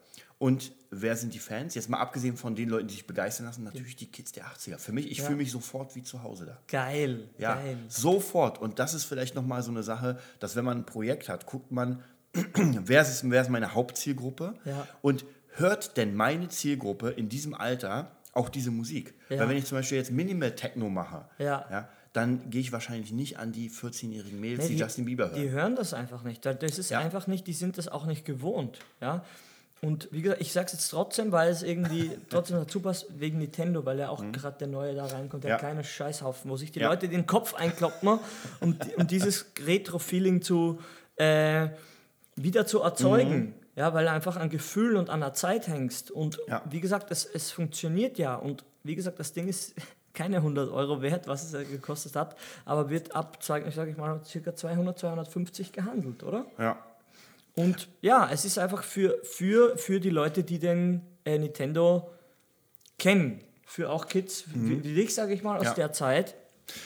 Und 0.41 0.71
wer 0.89 1.15
sind 1.15 1.35
die 1.35 1.39
Fans? 1.39 1.75
Jetzt 1.75 1.87
mal 1.87 1.99
abgesehen 1.99 2.35
von 2.35 2.55
den 2.55 2.67
Leuten, 2.67 2.87
die 2.87 2.95
sich 2.95 3.05
begeistern 3.05 3.45
lassen, 3.45 3.63
natürlich 3.63 3.95
die 3.95 4.07
Kids 4.07 4.31
der 4.31 4.45
80er. 4.47 4.79
Für 4.79 4.91
mich, 4.91 5.11
ich 5.11 5.19
Ja. 5.19 5.25
fühle 5.25 5.37
mich 5.37 5.51
sofort 5.51 5.95
wie 5.95 6.01
zu 6.01 6.23
Hause 6.23 6.47
da. 6.47 6.57
Geil, 6.67 7.29
Ja, 7.37 7.53
geil. 7.57 7.77
sofort. 7.89 8.59
Und 8.59 8.79
das 8.79 8.95
ist 8.95 9.03
vielleicht 9.03 9.35
nochmal 9.35 9.61
so 9.61 9.69
eine 9.69 9.83
Sache, 9.83 10.17
dass 10.39 10.55
wenn 10.55 10.65
man 10.65 10.79
ein 10.79 10.85
Projekt 10.87 11.29
hat, 11.29 11.45
guckt 11.45 11.71
man, 11.71 12.01
wer 12.33 13.03
ist, 13.03 13.29
wer 13.29 13.39
ist 13.43 13.49
meine 13.51 13.75
Hauptzielgruppe 13.75 14.55
Ja. 14.65 14.87
und 15.03 15.25
hört 15.57 15.95
denn 15.97 16.15
meine 16.15 16.47
Zielgruppe 16.47 17.11
in 17.11 17.29
diesem 17.29 17.53
Alter 17.53 18.09
auch 18.33 18.49
diese 18.49 18.71
Musik? 18.71 19.13
Ja. 19.29 19.41
Weil 19.41 19.49
wenn 19.49 19.57
ich 19.57 19.65
zum 19.65 19.77
Beispiel 19.77 19.99
jetzt 19.99 20.09
Minimal 20.09 20.55
Techno 20.55 20.89
mache, 20.89 21.25
Ja. 21.37 21.87
dann 22.13 22.49
gehe 22.49 22.61
ich 22.61 22.71
wahrscheinlich 22.71 23.11
nicht 23.11 23.37
an 23.37 23.51
die 23.51 23.69
14-jährigen 23.69 24.39
Mädels, 24.39 24.63
Nee, 24.69 24.73
die, 24.75 24.79
Justin 24.81 25.05
Bieber 25.05 25.29
hören. 25.29 25.39
Die 25.39 25.51
hören 25.51 25.75
das 25.75 25.93
einfach 25.93 26.23
nicht. 26.23 26.43
Das 26.47 26.79
ist 26.79 26.89
Ja. 26.89 26.97
einfach 26.97 27.27
nicht, 27.27 27.45
die 27.45 27.53
sind 27.53 27.77
das 27.77 27.87
auch 27.89 28.07
nicht 28.07 28.25
gewohnt. 28.25 28.79
Ja? 29.01 29.23
Und 29.83 30.07
wie 30.11 30.21
gesagt, 30.21 30.41
ich 30.41 30.53
sage 30.53 30.67
es 30.67 30.73
jetzt 30.73 30.89
trotzdem, 30.89 31.31
weil 31.31 31.49
es 31.49 31.63
irgendwie 31.63 32.11
trotzdem 32.29 32.57
dazu 32.57 32.79
passt, 32.81 33.07
wegen 33.19 33.39
Nintendo, 33.39 33.83
weil 33.83 33.97
ja 33.97 34.09
auch 34.09 34.23
gerade 34.31 34.57
der 34.59 34.67
neue 34.67 34.93
da 34.93 35.05
reinkommt, 35.07 35.43
der 35.43 35.49
Mhm. 35.51 35.53
Ja. 35.55 35.57
kleine 35.57 35.83
Scheißhaufen, 35.83 36.51
wo 36.51 36.55
sich 36.57 36.71
die 36.71 36.79
Ja. 36.81 36.89
Leute 36.89 37.07
den 37.09 37.25
Kopf 37.25 37.55
einkloppen, 37.55 38.19
um, 38.59 38.77
um 38.97 39.07
dieses 39.07 39.47
Retro-Feeling 39.65 40.41
zu 40.43 40.79
äh, 41.17 41.69
wieder 42.35 42.65
zu 42.65 42.81
erzeugen. 42.81 43.39
Mhm. 43.39 43.53
Ja, 43.75 43.93
weil 43.93 44.05
du 44.05 44.11
einfach 44.11 44.35
an 44.37 44.49
Gefühlen 44.49 44.97
und 44.97 45.09
an 45.09 45.21
der 45.21 45.33
Zeit 45.33 45.67
hängst. 45.67 46.11
Und 46.11 46.39
Ja. 46.47 46.61
wie 46.69 46.79
gesagt, 46.81 47.09
es, 47.09 47.25
es 47.25 47.51
funktioniert 47.51 48.17
ja. 48.19 48.35
Und 48.35 48.63
wie 48.83 48.95
gesagt, 48.95 49.19
das 49.19 49.33
Ding 49.33 49.47
ist 49.47 49.73
keine 50.13 50.37
100 50.37 50.69
Euro 50.71 51.01
wert, 51.01 51.27
was 51.27 51.43
es 51.43 51.53
ja 51.53 51.63
gekostet 51.63 52.15
hat, 52.15 52.35
aber 52.65 52.89
wird 52.89 53.15
ab, 53.15 53.37
sag 53.41 53.65
ich, 53.67 53.73
sag 53.73 53.87
ich 53.87 53.97
mal, 53.97 54.21
circa 54.25 54.53
200, 54.55 54.99
250 54.99 55.71
gehandelt, 55.71 56.21
oder? 56.23 56.45
ja. 56.59 56.77
Und 57.55 57.89
ja, 58.01 58.29
es 58.31 58.45
ist 58.45 58.57
einfach 58.57 58.83
für, 58.83 59.19
für, 59.23 59.77
für 59.77 59.99
die 59.99 60.09
Leute, 60.09 60.43
die 60.43 60.59
den 60.59 61.01
äh, 61.25 61.37
Nintendo 61.37 62.09
kennen. 62.97 63.41
Für 63.65 63.89
auch 63.89 64.07
Kids 64.07 64.45
wie, 64.53 64.83
wie 64.83 64.93
dich, 64.95 65.13
sage 65.15 65.33
ich 65.33 65.43
mal, 65.43 65.55
aus 65.57 65.61
Mhm. 65.63 65.67
Ja. 65.69 65.73
der 65.75 65.91
Zeit. 65.93 66.35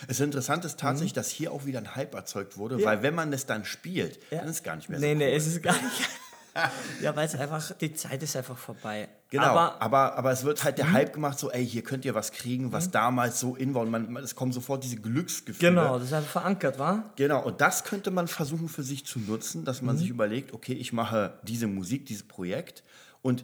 Es 0.07 0.19
interessant 0.19 0.65
ist 0.65 0.79
tatsächlich, 0.79 1.13
dass 1.13 1.29
hier 1.29 1.51
auch 1.51 1.65
wieder 1.65 1.79
ein 1.79 1.95
Hype 1.95 2.13
erzeugt 2.15 2.57
wurde, 2.57 2.75
Mhm. 2.75 2.81
Ja. 2.81 2.87
weil 2.87 3.03
wenn 3.03 3.13
man 3.15 3.31
das 3.31 3.45
dann 3.45 3.65
spielt, 3.65 4.19
Ja. 4.31 4.39
dann 4.39 4.47
ist 4.49 4.57
es 4.57 4.63
gar 4.63 4.75
nicht 4.75 4.89
mehr 4.89 4.99
Nee, 4.99 5.13
so 5.13 5.17
nee, 5.19 5.29
cool. 5.31 5.37
es 5.37 5.47
ist 5.47 5.61
gar 5.63 5.73
nicht. 5.81 6.09
ja, 7.01 7.15
weil 7.15 7.25
es 7.25 7.35
einfach, 7.35 7.71
die 7.77 7.93
Zeit 7.93 8.23
ist 8.23 8.35
einfach 8.35 8.57
vorbei. 8.57 9.09
Genau, 9.29 9.45
Aber 9.47 9.71
Mhm. 9.75 9.81
aber, 9.81 10.17
aber, 10.17 10.31
es 10.31 10.43
wird 10.43 10.63
halt 10.63 10.77
der 10.77 10.91
Hype 10.93 11.13
gemacht, 11.13 11.37
so, 11.37 11.51
ey, 11.51 11.65
hier 11.67 11.83
könnt 11.83 12.05
ihr 12.05 12.15
was 12.15 12.31
kriegen, 12.31 12.71
was 12.71 12.91
damals 12.91 13.39
so 13.39 13.55
in 13.55 13.73
war. 13.73 13.81
Und 13.81 13.89
man, 13.91 14.11
man, 14.11 14.23
es 14.23 14.35
kommen 14.35 14.53
sofort 14.53 14.83
diese 14.83 14.95
Glücksgefühle. 14.97 15.69
genau, 15.71 15.97
das 15.99 16.07
ist 16.07 16.13
einfach 16.13 16.31
verankert, 16.31 16.79
war? 16.79 17.11
Genau, 17.17 17.43
und 17.43 17.59
das 17.59 17.83
könnte 17.83 18.11
man 18.11 18.27
versuchen 18.27 18.69
für 18.69 18.83
sich 18.83 19.05
zu 19.05 19.19
nutzen, 19.19 19.65
dass 19.65 19.81
Mhm. 19.81 19.87
man 19.87 19.97
sich 19.97 20.09
überlegt, 20.09 20.53
okay, 20.53 20.73
ich 20.73 20.93
mache 20.93 21.39
diese 21.43 21.67
Musik, 21.67 22.05
dieses 22.05 22.23
Projekt 22.23 22.83
und 23.21 23.43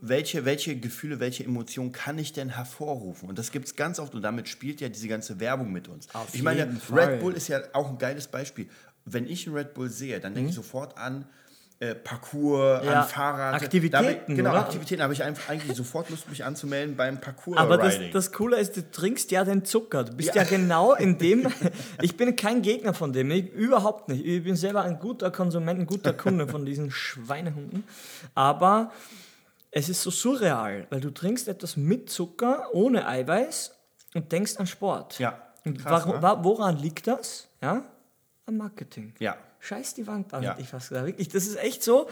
welche, 0.00 0.44
welche 0.44 0.76
Gefühle, 0.78 1.18
welche 1.20 1.44
Emotionen 1.44 1.92
kann 1.92 2.18
ich 2.18 2.32
denn 2.32 2.50
hervorrufen? 2.50 3.28
Und 3.28 3.38
das 3.38 3.52
gibt 3.52 3.66
es 3.66 3.76
ganz 3.76 3.98
oft 3.98 4.14
und 4.14 4.22
damit 4.22 4.48
spielt 4.48 4.80
ja 4.80 4.88
diese 4.88 5.08
ganze 5.08 5.40
Werbung 5.40 5.72
mit 5.72 5.88
uns. 5.88 6.08
Auf 6.14 6.34
ich 6.34 6.42
meine, 6.42 6.70
Fall. 6.78 6.98
Red 7.08 7.20
Bull 7.20 7.32
ist 7.34 7.48
ja 7.48 7.60
auch 7.72 7.88
ein 7.88 7.98
geiles 7.98 8.26
Beispiel. 8.28 8.68
Wenn 9.06 9.26
ich 9.26 9.46
einen 9.46 9.56
Red 9.56 9.72
Bull 9.74 9.88
sehe, 9.88 10.20
dann 10.20 10.32
Mhm. 10.32 10.36
denke 10.36 10.50
ich 10.50 10.56
sofort 10.56 10.98
an 10.98 11.26
äh, 11.90 11.94
Parcours, 11.94 12.84
Ja, 12.84 13.02
an 13.02 13.08
Fahrrad. 13.08 13.54
Aktivitäten, 13.54 14.30
ich, 14.32 14.36
genau, 14.36 14.50
oder? 14.50 14.60
Aktivitäten. 14.60 15.02
Habe 15.02 15.12
ich 15.12 15.22
einfach 15.22 15.48
eigentlich 15.50 15.76
sofort 15.76 16.10
Lust, 16.10 16.28
mich 16.28 16.44
anzumelden 16.44 16.96
beim 16.96 17.20
Parcours 17.20 17.56
Aber 17.58 17.76
das, 17.76 17.98
das 18.12 18.32
Coole 18.32 18.58
ist, 18.58 18.76
du 18.76 18.90
trinkst 18.90 19.30
ja 19.30 19.44
den 19.44 19.64
Zucker. 19.64 20.04
Du 20.04 20.12
bist 20.16 20.34
ja, 20.34 20.42
Ja. 20.42 20.48
genau 20.48 20.94
in 20.94 21.18
dem. 21.24 21.46
Ich 22.02 22.16
bin 22.16 22.34
kein 22.36 22.62
Gegner 22.62 22.94
von 22.94 23.12
dem, 23.12 23.30
ich, 23.30 23.50
überhaupt 23.52 24.08
nicht. 24.08 24.24
Ich 24.24 24.44
bin 24.44 24.56
selber 24.56 24.82
ein 24.82 24.98
guter 24.98 25.30
Konsument, 25.30 25.80
ein 25.80 25.86
guter 25.86 26.12
Kunde 26.12 26.46
von 26.48 26.64
diesen 26.64 26.90
Schweinehunden. 26.90 27.84
Aber 28.34 28.90
es 29.70 29.88
ist 29.88 30.02
so 30.02 30.10
surreal, 30.10 30.86
weil 30.90 31.00
du 31.00 31.10
trinkst 31.10 31.48
etwas 31.48 31.76
mit 31.76 32.08
Zucker, 32.10 32.68
ohne 32.72 33.06
Eiweiß 33.08 33.72
und 34.14 34.30
denkst 34.30 34.56
an 34.58 34.66
Sport. 34.66 35.18
Ja, 35.18 35.38
krass, 35.64 36.06
warum, 36.06 36.20
ne? 36.20 36.38
woran 36.44 36.76
liegt 36.78 37.06
das? 37.08 37.48
Ja? 37.60 37.82
Am 38.46 38.56
Marketing. 38.56 39.14
ja. 39.18 39.36
Scheiß 39.64 39.94
die 39.94 40.06
Wand 40.06 40.32
an, 40.34 40.42
Ja. 40.42 40.52
hätte 40.52 40.62
ich 40.62 40.68
fast 40.68 40.90
gesagt. 40.90 41.06
Wirklich, 41.06 41.28
das 41.28 41.46
ist 41.46 41.56
echt 41.56 41.82
so, 41.82 42.08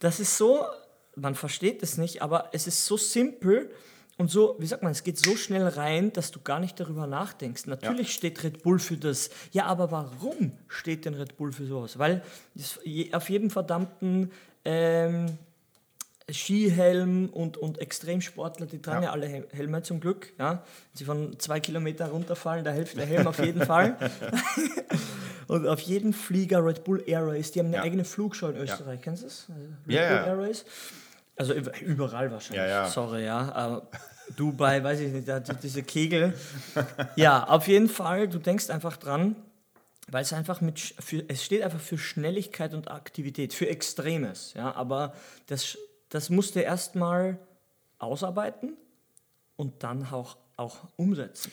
das 0.00 0.18
ist 0.18 0.36
so, 0.38 0.64
man 1.14 1.34
versteht 1.34 1.82
es 1.82 1.98
nicht, 1.98 2.22
aber 2.22 2.48
es 2.52 2.66
ist 2.66 2.86
so 2.86 2.96
simpel 2.96 3.70
und 4.16 4.30
so, 4.30 4.56
wie 4.58 4.66
sagt 4.66 4.82
man, 4.82 4.92
es 4.92 5.02
geht 5.02 5.18
so 5.18 5.36
schnell 5.36 5.66
rein, 5.66 6.12
dass 6.12 6.30
du 6.30 6.40
gar 6.40 6.58
nicht 6.60 6.78
darüber 6.80 7.06
nachdenkst. 7.06 7.66
Natürlich 7.66 8.12
steht 8.12 8.42
Red 8.44 8.62
Bull 8.62 8.78
für 8.78 8.96
das. 8.96 9.30
Ja, 9.52 9.64
aber 9.66 9.90
warum 9.92 10.52
steht 10.68 11.04
denn 11.04 11.14
Red 11.14 11.36
Bull 11.36 11.52
für 11.52 11.66
sowas? 11.66 11.98
Weil 11.98 12.22
auf 13.12 13.28
jedem 13.30 13.50
verdammten 13.50 14.30
ähm, 14.64 15.38
Skihelm 16.30 17.28
und, 17.30 17.56
und 17.56 17.78
Extremsportler, 17.78 18.66
die 18.66 18.80
tragen 18.80 19.02
ja, 19.02 19.08
Ja. 19.08 19.12
alle 19.12 19.26
Hel- 19.26 19.48
Helme 19.52 19.82
zum 19.82 20.00
Glück. 20.00 20.32
Ja? 20.38 20.52
Wenn 20.52 20.60
sie 20.98 21.04
von 21.04 21.38
zwei 21.38 21.60
Kilometer 21.60 22.08
runterfallen, 22.08 22.64
da 22.64 22.70
hilft 22.72 22.96
der 22.98 23.06
Helm 23.06 23.26
auf 23.26 23.38
jeden 23.44 23.64
Fall. 23.66 23.96
Und 25.50 25.66
auf 25.66 25.80
jedem 25.80 26.12
Flieger 26.12 26.64
Red 26.64 26.84
Bull 26.84 27.02
Air 27.06 27.26
Race, 27.26 27.50
die 27.50 27.58
haben 27.58 27.66
eine 27.66 27.76
Ja. 27.76 27.82
eigene 27.82 28.04
Flugschau 28.04 28.48
in 28.48 28.56
Österreich, 28.56 29.00
kennst 29.02 29.22
du 29.22 29.26
das? 29.26 29.46
Also 29.48 29.60
Red 29.60 29.94
Ja, 29.94 30.00
Bull 30.08 30.16
ja. 30.16 30.26
Air 30.26 30.38
Race. 30.38 30.64
Also 31.36 31.54
üb- 31.54 31.80
überall 31.80 32.30
wahrscheinlich. 32.30 32.58
Ja, 32.58 32.82
ja. 32.84 32.86
Sorry, 32.88 33.24
ja. 33.24 33.50
Aber 33.52 33.88
Dubai, 34.36 34.82
weiß 34.84 35.00
ich 35.00 35.12
nicht, 35.12 35.26
da, 35.26 35.40
die- 35.40 35.54
diese 35.56 35.82
Kegel. 35.82 36.34
Ja, 37.16 37.44
auf 37.48 37.66
jeden 37.66 37.88
Fall, 37.88 38.28
du 38.28 38.38
denkst 38.38 38.70
einfach 38.70 38.96
dran, 38.96 39.34
weil 40.08 40.22
es 40.22 40.32
einfach 40.32 40.60
mit, 40.60 40.78
für, 40.78 41.24
es 41.28 41.44
steht 41.44 41.62
einfach 41.62 41.80
für 41.80 41.98
Schnelligkeit 41.98 42.72
und 42.74 42.90
Aktivität, 42.90 43.52
für 43.54 43.68
Extremes. 43.68 44.54
Ja, 44.54 44.74
aber 44.74 45.14
das, 45.46 45.78
das 46.10 46.30
musst 46.30 46.54
du 46.54 46.60
erstmal 46.60 47.38
ausarbeiten 47.98 48.76
und 49.56 49.82
dann 49.82 50.06
auch 50.12 50.36
auch 50.56 50.76
umsetzen. 50.96 51.50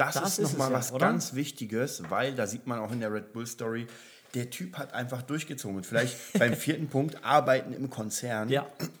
Das, 0.00 0.14
Das 0.14 0.38
ist 0.38 0.38
ist 0.38 0.52
nochmal 0.52 0.70
ja, 0.72 0.78
was 0.78 0.92
oder? 0.92 1.06
ganz 1.06 1.34
Wichtiges, 1.34 2.02
weil 2.08 2.34
da 2.34 2.46
sieht 2.46 2.66
man 2.66 2.78
auch 2.78 2.90
in 2.92 3.00
der 3.00 3.12
Red 3.12 3.32
Bull 3.32 3.46
Story, 3.46 3.86
der 4.34 4.48
Typ 4.50 4.78
hat 4.78 4.94
einfach 4.94 5.22
durchgezogen. 5.22 5.76
Und 5.76 5.86
vielleicht 5.86 6.16
beim 6.38 6.54
vierten 6.54 6.88
Punkt, 6.88 7.24
arbeiten 7.24 7.72
im 7.72 7.90
Konzern. 7.90 8.48
Ja, 8.48 8.66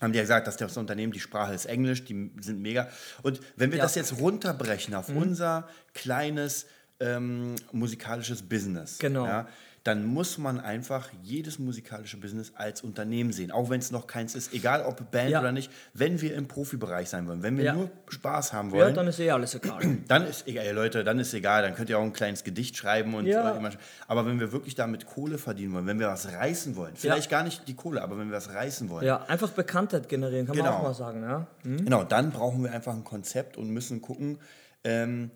haben 0.00 0.12
die 0.12 0.16
ja 0.18 0.22
gesagt, 0.22 0.46
dass 0.48 0.56
das 0.56 0.76
Unternehmen, 0.76 1.12
die 1.12 1.20
Sprache 1.20 1.54
ist 1.54 1.66
Englisch, 1.66 2.04
die 2.04 2.30
sind 2.40 2.60
mega. 2.60 2.88
Und 3.22 3.40
wenn 3.56 3.70
wir 3.70 3.78
Ja. 3.78 3.84
das 3.84 3.94
jetzt 3.94 4.18
runterbrechen 4.18 4.94
auf 4.94 5.08
unser 5.08 5.68
kleines 5.94 6.66
ähm, 7.00 7.54
musikalisches 7.72 8.42
Business, 8.42 8.98
Genau. 8.98 9.26
ja, 9.26 9.48
dann 9.84 10.06
muss 10.06 10.38
man 10.38 10.60
einfach 10.60 11.10
jedes 11.24 11.58
musikalische 11.58 12.16
Business 12.16 12.52
als 12.54 12.82
Unternehmen 12.82 13.32
sehen, 13.32 13.50
auch 13.50 13.68
wenn 13.68 13.80
es 13.80 13.90
noch 13.90 14.06
keins 14.06 14.36
ist, 14.36 14.52
egal 14.54 14.84
ob 14.84 15.10
Band 15.10 15.30
Ja. 15.30 15.40
oder 15.40 15.50
nicht, 15.50 15.72
wenn 15.92 16.20
wir 16.20 16.34
im 16.36 16.46
Profibereich 16.46 17.08
sein 17.08 17.26
wollen, 17.26 17.42
wenn 17.42 17.56
wir 17.56 17.64
Ja. 17.64 17.72
nur 17.74 17.90
Spaß 18.08 18.52
haben 18.52 18.68
ja 18.68 18.76
wollen, 18.76 18.94
dann 18.94 19.08
ist 19.08 19.18
eh 19.18 19.30
alles 19.32 19.56
egal. 19.56 19.80
dann 20.08 20.24
ist 20.26 20.46
egal, 20.46 20.70
Leute, 20.72 21.02
dann 21.02 21.18
ist 21.18 21.34
egal, 21.34 21.62
dann 21.62 21.74
könnt 21.74 21.90
ihr 21.90 21.98
auch 21.98 22.02
ein 22.04 22.12
kleines 22.12 22.44
Gedicht 22.44 22.76
schreiben 22.76 23.14
und 23.14 23.26
Ja. 23.26 23.54
äh, 23.54 23.56
immer, 23.56 23.70
aber 24.06 24.24
wenn 24.26 24.38
wir 24.38 24.52
wirklich 24.52 24.76
damit 24.76 25.06
Kohle 25.06 25.36
verdienen 25.38 25.72
wollen, 25.74 25.86
wenn 25.86 25.98
wir 25.98 26.06
was 26.08 26.30
reißen 26.32 26.76
wollen, 26.76 26.94
vielleicht 26.94 27.28
gar 27.28 27.42
nicht 27.42 27.66
die 27.66 27.74
Kohle, 27.74 28.02
aber 28.02 28.16
wenn 28.18 28.28
wir 28.30 28.36
was 28.36 28.50
reißen 28.54 28.88
wollen, 28.88 29.04
ja, 29.04 29.22
einfach 29.24 29.50
Bekanntheit 29.50 30.08
generieren, 30.08 30.46
kann 30.46 30.56
man 30.56 30.64
Genau. 30.64 30.76
auch 30.78 30.82
mal 30.84 30.94
sagen. 30.94 31.22
Ja? 31.22 31.46
Hm? 31.64 31.84
genau, 31.84 32.04
dann 32.04 32.30
brauchen 32.30 32.62
wir 32.62 32.70
einfach 32.72 32.92
ein 32.94 33.02
Konzept 33.02 33.56
und 33.56 33.68
müssen 33.70 34.00
gucken, 34.00 34.38
ähm, 34.84 35.30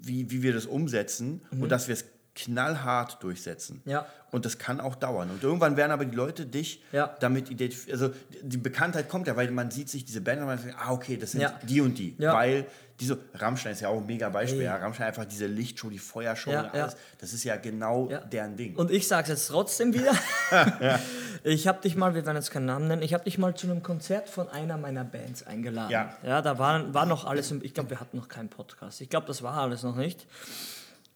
wie, 0.00 0.30
wie 0.30 0.42
wir 0.42 0.52
das 0.52 0.66
umsetzen 0.66 1.42
und 1.50 1.68
dass 1.68 1.88
wir 1.88 1.94
es 1.94 2.04
knallhart 2.34 3.22
durchsetzen. 3.22 3.82
Ja. 3.84 4.06
Und 4.30 4.46
das 4.46 4.58
kann 4.58 4.80
auch 4.80 4.94
dauern. 4.94 5.30
Und 5.30 5.42
irgendwann 5.42 5.76
werden 5.76 5.92
aber 5.92 6.06
die 6.06 6.16
Leute 6.16 6.46
dich 6.46 6.82
Ja. 6.92 7.14
damit 7.20 7.50
identifizieren. 7.50 8.00
Also 8.00 8.14
die 8.42 8.56
Bekanntheit 8.56 9.08
kommt 9.10 9.26
ja, 9.26 9.36
weil 9.36 9.50
man 9.50 9.70
sieht 9.70 9.90
sich 9.90 10.04
diese 10.06 10.22
Band 10.22 10.40
und 10.40 10.46
man 10.46 10.58
sagt, 10.58 10.74
ah, 10.78 10.92
okay, 10.92 11.18
das 11.18 11.32
sind 11.32 11.42
Ja. 11.42 11.58
die 11.62 11.80
und 11.82 11.98
die. 11.98 12.16
Ja. 12.18 12.32
Weil 12.32 12.66
diese, 13.00 13.18
Rammstein 13.34 13.72
ist 13.72 13.80
ja 13.80 13.88
auch 13.88 13.98
ein 13.98 14.06
mega 14.06 14.28
Beispiel. 14.30 14.62
Ja. 14.62 14.76
Rammstein 14.76 15.08
einfach 15.08 15.24
diese 15.26 15.46
Lichtshow, 15.46 15.90
die 15.90 15.98
Feuershow 15.98 16.50
und 16.50 16.72
alles. 16.72 16.96
Das 17.18 17.32
ist 17.32 17.44
ja 17.44 17.56
genau 17.56 18.08
deren 18.32 18.56
Ding. 18.56 18.76
Und 18.76 18.90
ich 18.90 19.06
sage 19.06 19.24
es 19.24 19.28
jetzt 19.28 19.48
trotzdem 19.48 19.92
wieder. 19.92 20.12
Ich 21.44 21.66
habe 21.66 21.80
dich 21.82 21.96
mal, 21.96 22.14
wir 22.14 22.24
werden 22.24 22.36
jetzt 22.36 22.52
keinen 22.52 22.66
Namen 22.66 22.86
nennen, 22.86 23.02
ich 23.02 23.14
habe 23.14 23.24
dich 23.24 23.36
mal 23.36 23.52
zu 23.56 23.66
einem 23.66 23.82
Konzert 23.82 24.28
von 24.28 24.48
einer 24.48 24.76
meiner 24.78 25.02
Bands 25.02 25.44
eingeladen. 25.44 25.90
Ja. 25.90 26.16
ja 26.22 26.40
da 26.40 26.56
war, 26.58 26.94
war 26.94 27.04
noch 27.04 27.24
alles, 27.24 27.50
im, 27.50 27.64
ich 27.64 27.74
glaube, 27.74 27.90
wir 27.90 27.98
hatten 28.00 28.16
noch 28.16 28.28
keinen 28.28 28.48
Podcast. 28.48 29.00
Ich 29.00 29.10
glaube, 29.10 29.26
das 29.26 29.42
war 29.42 29.54
alles 29.54 29.82
noch 29.82 29.96
nicht. 29.96 30.24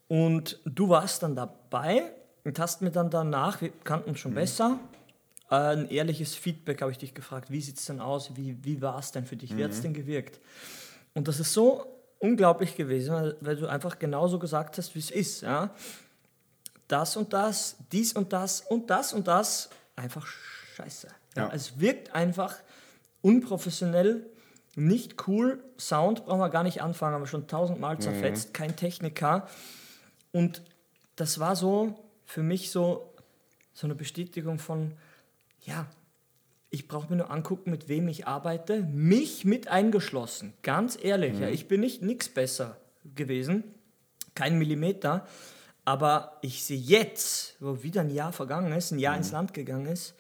Und 0.09 0.61
du 0.65 0.89
warst 0.89 1.23
dann 1.23 1.35
dabei 1.35 2.13
und 2.45 2.59
hast 2.59 2.83
mir 2.83 2.91
dann 2.91 3.11
danach, 3.11 3.61
wir 3.61 3.71
kannten 3.85 4.11
uns 4.11 4.21
schon 4.21 4.35
besser, 4.35 4.79
äh, 5.51 5.55
ein 5.55 5.89
ehrliches 5.89 6.35
Feedback 6.35 6.83
habe 6.83 6.93
ich 6.93 6.99
dich 6.99 7.15
gefragt, 7.15 7.51
wie 7.51 7.61
sieht 7.61 7.79
es 7.79 7.87
denn 7.87 8.01
aus, 8.01 8.37
wie, 8.37 8.57
wie 8.65 8.81
war 8.83 8.99
es 8.99 9.13
denn 9.13 9.27
für 9.27 9.37
dich, 9.37 9.57
wie 9.57 9.65
hat 9.65 9.73
es 9.73 9.83
denn 9.83 9.95
gewirkt? 9.95 10.41
Und 11.15 11.29
das 11.29 11.41
ist 11.41 11.53
so 11.53 11.87
unglaublich 12.19 12.77
gewesen, 12.77 13.35
weil, 13.41 13.57
du 13.57 13.67
einfach 13.67 13.99
genauso 13.99 14.39
gesagt 14.39 14.79
hast, 14.79 14.95
wie 14.95 15.01
es 15.01 15.11
ist. 15.11 15.43
Ja? 15.43 15.71
das 16.89 17.17
und 17.17 17.33
das, 17.33 17.77
dies 17.93 18.13
und 18.13 18.33
das 18.33 18.61
und 18.61 18.91
das 18.91 19.13
und 19.13 19.27
das 19.27 19.71
einfach 19.97 20.27
scheiße. 20.77 21.09
Ja. 21.37 21.51
Es 21.53 21.81
wirkt 21.81 22.15
einfach 22.15 22.57
unprofessionell, 23.23 24.27
nicht 24.75 25.27
cool. 25.27 25.63
Sound 25.79 26.27
brauchen 26.27 26.41
wir 26.41 26.51
gar 26.51 26.63
nicht 26.63 26.83
anfangen, 26.83 27.15
haben 27.15 27.23
wir 27.23 27.29
schon 27.29 27.49
tausendmal 27.49 27.99
zerfetzt, 27.99 28.55
kein 28.55 28.77
Techniker. 28.77 29.49
Und 30.37 30.61
das 31.17 31.39
war 31.39 31.57
so 31.57 31.99
für 32.27 32.43
mich 32.43 32.71
so, 32.71 33.15
so 33.73 33.87
eine 33.87 33.95
Bestätigung 33.95 34.59
von, 34.59 34.93
ja, 35.65 35.87
ich 36.69 36.89
brauche 36.89 37.09
mir 37.09 37.17
nur 37.17 37.31
angucken, 37.31 37.71
mit 37.71 37.89
wem 37.89 38.07
ich 38.07 38.27
arbeite, 38.27 38.83
mich 38.83 39.47
mit 39.47 39.69
eingeschlossen. 39.69 40.53
Ganz 40.63 40.99
ehrlich, 41.03 41.39
ja, 41.39 41.49
ich 41.49 41.69
bin 41.69 41.81
nicht 41.81 42.03
nichts 42.03 42.29
besser 42.29 42.77
gewesen, 43.15 43.65
kein 44.35 44.59
Millimeter. 44.59 45.27
Aber 45.87 46.37
ich 46.43 46.65
sehe 46.65 46.77
jetzt, 46.77 47.57
wo 47.61 47.83
wieder 47.83 48.03
ein 48.03 48.11
Jahr 48.11 48.35
vergangen 48.35 48.75
ist, 48.75 48.91
ein 48.91 48.99
Jahr 48.99 49.17
ins 49.17 49.33
Land 49.33 49.55
gegangen 49.55 49.87
ist, 49.87 50.13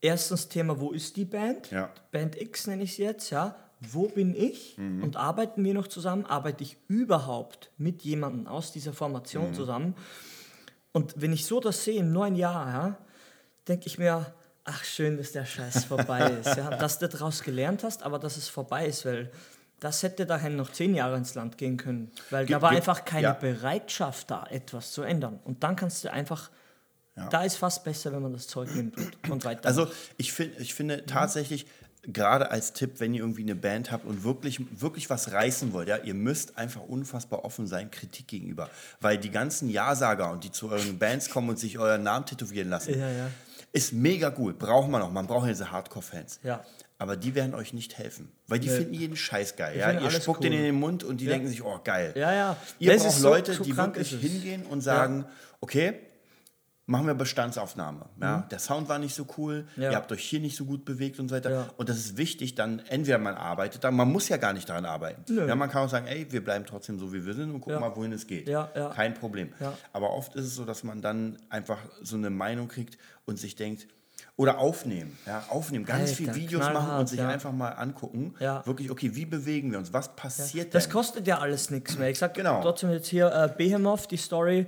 erstens 0.00 0.48
Thema, 0.48 0.78
wo 0.78 0.92
ist 0.92 1.16
die 1.16 1.24
Band? 1.24 1.72
Ja. 1.72 1.92
Band 2.12 2.40
X 2.40 2.68
nenne 2.68 2.84
ich 2.84 2.92
es 2.92 2.98
jetzt, 2.98 3.30
ja. 3.30 3.56
Wo 3.92 4.08
bin 4.08 4.34
ich? 4.34 4.76
Und 4.78 5.16
arbeiten 5.16 5.62
wir 5.64 5.74
noch 5.74 5.88
zusammen? 5.88 6.24
Arbeite 6.26 6.62
ich 6.64 6.76
überhaupt 6.88 7.70
mit 7.78 8.02
jemandem 8.02 8.46
aus 8.46 8.72
dieser 8.72 8.92
Formation 8.92 9.54
zusammen? 9.54 9.94
Und 10.92 11.14
wenn 11.20 11.32
ich 11.32 11.44
so 11.46 11.60
das 11.60 11.84
sehe, 11.84 12.00
im 12.00 12.12
neuen 12.12 12.36
Jahr, 12.36 12.66
ja, 12.68 12.98
denke 13.68 13.86
ich 13.86 13.98
mir, 13.98 14.32
ach 14.64 14.82
schön, 14.84 15.16
dass 15.18 15.32
der 15.32 15.44
Scheiß 15.44 15.84
vorbei 15.84 16.20
ist. 16.40 16.56
Ja? 16.56 16.70
Dass 16.76 16.98
du 16.98 17.08
daraus 17.08 17.42
gelernt 17.42 17.84
hast, 17.84 18.02
aber 18.02 18.18
dass 18.18 18.36
es 18.36 18.48
vorbei 18.48 18.86
ist, 18.86 19.04
weil 19.04 19.30
das 19.80 20.02
hätte 20.02 20.24
dahin 20.24 20.56
noch 20.56 20.72
zehn 20.72 20.94
Jahre 20.94 21.16
ins 21.18 21.34
Land 21.34 21.58
gehen 21.58 21.76
können. 21.76 22.10
Weil 22.30 22.46
da 22.46 22.54
Gibt- 22.54 22.62
war 22.62 22.70
gibt- 22.70 22.80
einfach 22.88 23.04
keine 23.04 23.22
ja. 23.24 23.32
Bereitschaft 23.34 24.30
da, 24.30 24.46
etwas 24.50 24.92
zu 24.92 25.02
ändern. 25.02 25.38
Und 25.44 25.62
dann 25.62 25.76
kannst 25.76 26.02
du 26.04 26.10
einfach, 26.10 26.50
da 27.14 27.42
ist 27.44 27.56
fast 27.56 27.84
besser, 27.84 28.12
wenn 28.12 28.22
man 28.22 28.32
das 28.32 28.46
Zeug 28.46 28.74
nimmt 28.74 28.96
und, 28.96 29.30
und 29.30 29.44
weiter. 29.44 29.66
Also 29.68 29.86
ich, 30.16 30.32
find, 30.32 30.58
ich 30.60 30.72
finde 30.74 31.04
tatsächlich, 31.04 31.66
gerade 32.12 32.50
als 32.50 32.72
Tipp, 32.72 33.00
wenn 33.00 33.14
ihr 33.14 33.20
irgendwie 33.20 33.42
eine 33.42 33.54
Band 33.56 33.90
habt 33.90 34.04
und 34.06 34.24
wirklich, 34.24 34.60
wirklich 34.80 35.10
was 35.10 35.32
reißen 35.32 35.72
wollt, 35.72 35.88
ja, 35.88 35.96
ihr 35.98 36.14
müsst 36.14 36.56
einfach 36.58 36.82
unfassbar 36.82 37.44
offen 37.44 37.66
sein 37.66 37.90
Kritik 37.90 38.28
gegenüber. 38.28 38.70
Weil 39.00 39.18
die 39.18 39.30
ganzen 39.30 39.68
Ja-Sager 39.68 40.30
und 40.30 40.44
die 40.44 40.52
zu 40.52 40.70
euren 40.70 40.98
Bands 40.98 41.30
kommen 41.30 41.48
und 41.50 41.58
sich 41.58 41.78
euren 41.78 42.02
Namen 42.02 42.26
tätowieren 42.26 42.68
lassen, 42.70 42.98
Ja, 42.98 43.10
ja. 43.10 43.28
ist 43.72 43.92
mega 43.92 44.32
cool. 44.38 44.54
Braucht 44.54 44.88
man 44.88 45.02
auch. 45.02 45.10
Man 45.10 45.26
braucht 45.26 45.46
ja 45.46 45.52
diese 45.52 45.70
Hardcore-Fans. 45.70 46.40
Ja. 46.42 46.64
Aber 46.98 47.16
die 47.16 47.34
werden 47.34 47.54
euch 47.54 47.74
nicht 47.74 47.98
helfen. 47.98 48.32
Weil 48.46 48.58
die 48.58 48.70
finden 48.70 48.94
jeden 48.94 49.16
Scheiß 49.16 49.56
geil. 49.56 49.76
Ja? 49.78 49.92
Ihr 50.00 50.10
spuckt 50.10 50.38
cool. 50.38 50.44
den 50.48 50.52
in 50.54 50.62
den 50.64 50.74
Mund 50.76 51.04
und 51.04 51.20
die 51.20 51.26
denken 51.26 51.46
sich, 51.48 51.62
oh 51.62 51.78
geil. 51.84 52.14
Ja, 52.16 52.32
ja. 52.32 52.56
Ihr 52.78 52.92
Das 52.94 53.02
braucht 53.02 53.14
so- 53.16 53.28
Leute, 53.28 53.52
so 53.54 53.64
die 53.64 53.76
wirklich 53.76 54.10
hingehen 54.18 54.64
und 54.64 54.80
sagen, 54.80 55.26
okay, 55.60 55.94
machen 56.88 57.06
wir 57.06 57.14
Bestandsaufnahme. 57.14 58.06
Ja? 58.20 58.46
Der 58.50 58.58
Sound 58.58 58.88
war 58.88 58.98
nicht 58.98 59.14
so 59.14 59.26
cool, 59.36 59.66
Mhm. 59.76 59.82
Ja. 59.82 59.90
ihr 59.90 59.96
habt 59.96 60.10
euch 60.12 60.22
hier 60.22 60.40
nicht 60.40 60.56
so 60.56 60.64
gut 60.64 60.84
bewegt 60.84 61.18
und 61.18 61.28
so 61.28 61.34
weiter. 61.34 61.50
Ja. 61.50 61.66
Und 61.76 61.88
das 61.88 61.96
ist 61.98 62.16
wichtig, 62.16 62.54
dann 62.54 62.78
entweder 62.88 63.18
man 63.18 63.34
arbeitet, 63.34 63.82
dann, 63.84 63.94
man 63.96 64.10
muss 64.10 64.28
ja 64.28 64.36
gar 64.36 64.52
nicht 64.52 64.68
daran 64.68 64.84
arbeiten. 64.84 65.22
Nö. 65.32 65.46
Ja, 65.46 65.54
man 65.56 65.68
kann 65.70 65.82
auch 65.84 65.88
sagen, 65.90 66.06
ey, 66.06 66.26
wir 66.30 66.44
bleiben 66.44 66.64
trotzdem 66.64 66.98
so, 66.98 67.12
wie 67.12 67.24
wir 67.26 67.34
sind 67.34 67.50
und 67.50 67.60
gucken 67.60 67.74
Ja. 67.74 67.80
mal, 67.80 67.94
wohin 67.96 68.12
es 68.12 68.26
geht. 68.26 68.48
Ja, 68.48 68.70
ja. 68.74 68.90
Kein 68.90 69.14
Problem. 69.14 69.52
Ja. 69.60 69.72
Aber 69.92 70.10
oft 70.12 70.34
ist 70.36 70.44
es 70.46 70.54
so, 70.54 70.64
dass 70.64 70.84
man 70.84 71.02
dann 71.02 71.38
einfach 71.50 71.78
so 72.02 72.16
eine 72.16 72.30
Meinung 72.30 72.68
kriegt 72.68 72.98
und 73.24 73.38
sich 73.38 73.56
denkt, 73.56 73.88
oder 74.36 74.58
aufnehmen, 74.58 75.16
ja, 75.26 75.44
aufnehmen, 75.48 75.84
ganz 75.86 76.02
Alter, 76.10 76.14
viele 76.14 76.34
Videos 76.34 76.64
machen 76.72 76.98
und 76.98 77.08
sich 77.08 77.18
ja. 77.18 77.28
einfach 77.28 77.52
mal 77.52 77.70
angucken, 77.70 78.34
Ja. 78.38 78.64
wirklich, 78.66 78.90
okay, 78.90 79.14
wie 79.14 79.24
bewegen 79.24 79.72
wir 79.72 79.78
uns, 79.78 79.92
was 79.94 80.14
passiert 80.14 80.74
Das 80.74 80.84
denn? 80.84 80.92
kostet 80.92 81.26
ja 81.26 81.38
alles 81.38 81.70
nichts 81.70 81.96
mehr. 81.98 82.10
Ich 82.10 82.18
sag 82.18 82.34
Genau. 82.34 82.60
trotzdem 82.62 82.90
jetzt 82.90 83.08
hier 83.08 83.32
äh, 83.32 83.48
Behemoth, 83.56 84.10
die 84.10 84.16
Story 84.18 84.66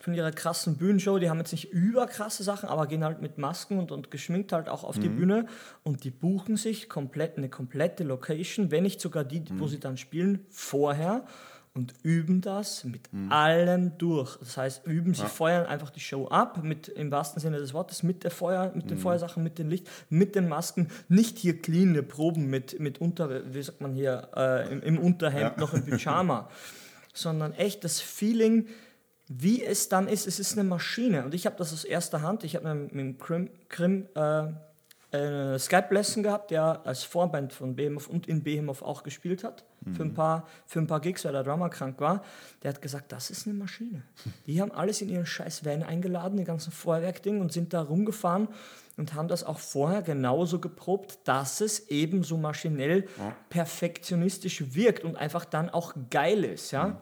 von 0.00 0.14
ihrer 0.14 0.32
krassen 0.32 0.76
Bühnenshow. 0.76 1.18
Die 1.18 1.30
haben 1.30 1.38
jetzt 1.38 1.52
nicht 1.52 1.72
überkrasse 1.72 2.42
Sachen, 2.42 2.68
aber 2.68 2.86
gehen 2.86 3.04
halt 3.04 3.20
mit 3.20 3.38
Masken 3.38 3.78
und, 3.78 3.92
und 3.92 4.10
geschminkt 4.10 4.52
halt 4.52 4.68
auch 4.68 4.82
auf 4.82 4.98
die 4.98 5.08
Bühne. 5.08 5.46
Und 5.82 6.04
die 6.04 6.10
buchen 6.10 6.56
sich 6.56 6.88
komplett 6.88 7.36
eine 7.36 7.48
komplette 7.48 8.02
Location, 8.02 8.70
wenn 8.70 8.82
nicht 8.82 9.00
sogar 9.00 9.24
die, 9.24 9.44
wo 9.58 9.68
sie 9.68 9.78
dann 9.78 9.96
spielen, 9.96 10.46
vorher 10.48 11.24
und 11.72 11.94
üben 12.02 12.40
das 12.40 12.84
mit 12.84 13.08
allem 13.28 13.96
durch. 13.96 14.36
Das 14.38 14.56
heißt, 14.56 14.86
üben, 14.86 15.14
sie 15.14 15.26
feuern 15.26 15.66
einfach 15.66 15.90
die 15.90 16.00
Show 16.00 16.26
ab, 16.26 16.62
mit, 16.64 16.88
im 16.88 17.12
wahrsten 17.12 17.40
Sinne 17.40 17.58
des 17.58 17.72
Wortes, 17.74 18.02
mit 18.02 18.24
der 18.24 18.32
Feuer, 18.32 18.72
mit 18.74 18.90
den 18.90 18.98
Feuersachen, 18.98 19.42
mit 19.42 19.58
dem 19.58 19.68
Licht, 19.68 19.88
mit 20.08 20.34
den 20.34 20.48
Masken. 20.48 20.88
Nicht 21.08 21.38
hier 21.38 21.60
clean 21.60 22.06
Proben 22.08 22.46
mit, 22.46 22.80
mit 22.80 23.00
unter, 23.00 23.54
wie 23.54 23.62
sagt 23.62 23.80
man 23.80 23.92
hier, 23.92 24.30
äh, 24.34 24.72
im, 24.72 24.82
im 24.82 24.98
Unterhemd 24.98 25.58
noch 25.58 25.72
im 25.72 25.84
Pyjama, 25.86 26.48
sondern 27.14 27.52
echt 27.52 27.84
das 27.84 28.00
Feeling, 28.00 28.66
wie 29.32 29.64
es 29.64 29.88
dann 29.88 30.08
ist. 30.08 30.26
Es 30.26 30.40
ist 30.40 30.58
eine 30.58 30.68
Maschine. 30.68 31.24
Und 31.24 31.34
ich 31.34 31.46
habe 31.46 31.54
das 31.56 31.72
aus 31.72 31.84
erster 31.84 32.20
Hand. 32.20 32.42
Ich 32.42 32.56
habe 32.56 32.74
mit 32.74 32.92
dem 32.92 33.16
Krim, 33.16 33.48
Krim 33.68 34.08
äh, 34.16 34.48
eine 35.12 35.58
Skype-Lesson 35.58 36.24
gehabt, 36.24 36.50
der 36.50 36.84
als 36.84 37.04
Vorband 37.04 37.52
von 37.52 37.76
Behemoth 37.76 38.08
und 38.08 38.26
in 38.26 38.42
Behemoth 38.42 38.82
auch 38.82 39.04
gespielt 39.04 39.44
hat. 39.44 39.64
Für, 39.94 40.02
ein 40.02 40.14
paar, 40.14 40.46
für 40.66 40.78
ein 40.78 40.86
paar 40.86 41.00
Gigs, 41.00 41.24
weil 41.24 41.32
der 41.32 41.42
Drummer 41.42 41.70
krank 41.70 42.00
war. 42.00 42.22
Der 42.62 42.70
hat 42.74 42.82
gesagt, 42.82 43.12
das 43.12 43.30
ist 43.30 43.46
eine 43.46 43.56
Maschine. 43.56 44.02
Die 44.46 44.60
haben 44.60 44.72
alles 44.72 45.00
in 45.00 45.08
ihren 45.08 45.26
scheiß 45.26 45.64
Van 45.64 45.84
eingeladen, 45.84 46.36
die 46.36 46.44
ganzen 46.44 46.70
Feuerwerkding 46.70 47.40
und 47.40 47.50
sind 47.52 47.72
da 47.72 47.80
rumgefahren 47.80 48.48
und 48.98 49.14
haben 49.14 49.28
das 49.28 49.42
auch 49.42 49.58
vorher 49.58 50.02
genauso 50.02 50.58
geprobt, 50.58 51.20
dass 51.24 51.60
es 51.60 51.88
eben 51.88 52.24
so 52.24 52.36
maschinell 52.36 53.06
perfektionistisch 53.48 54.74
wirkt 54.74 55.04
und 55.04 55.16
einfach 55.16 55.46
dann 55.46 55.70
auch 55.70 55.94
geil 56.10 56.44
ist, 56.44 56.72
ja. 56.72 57.00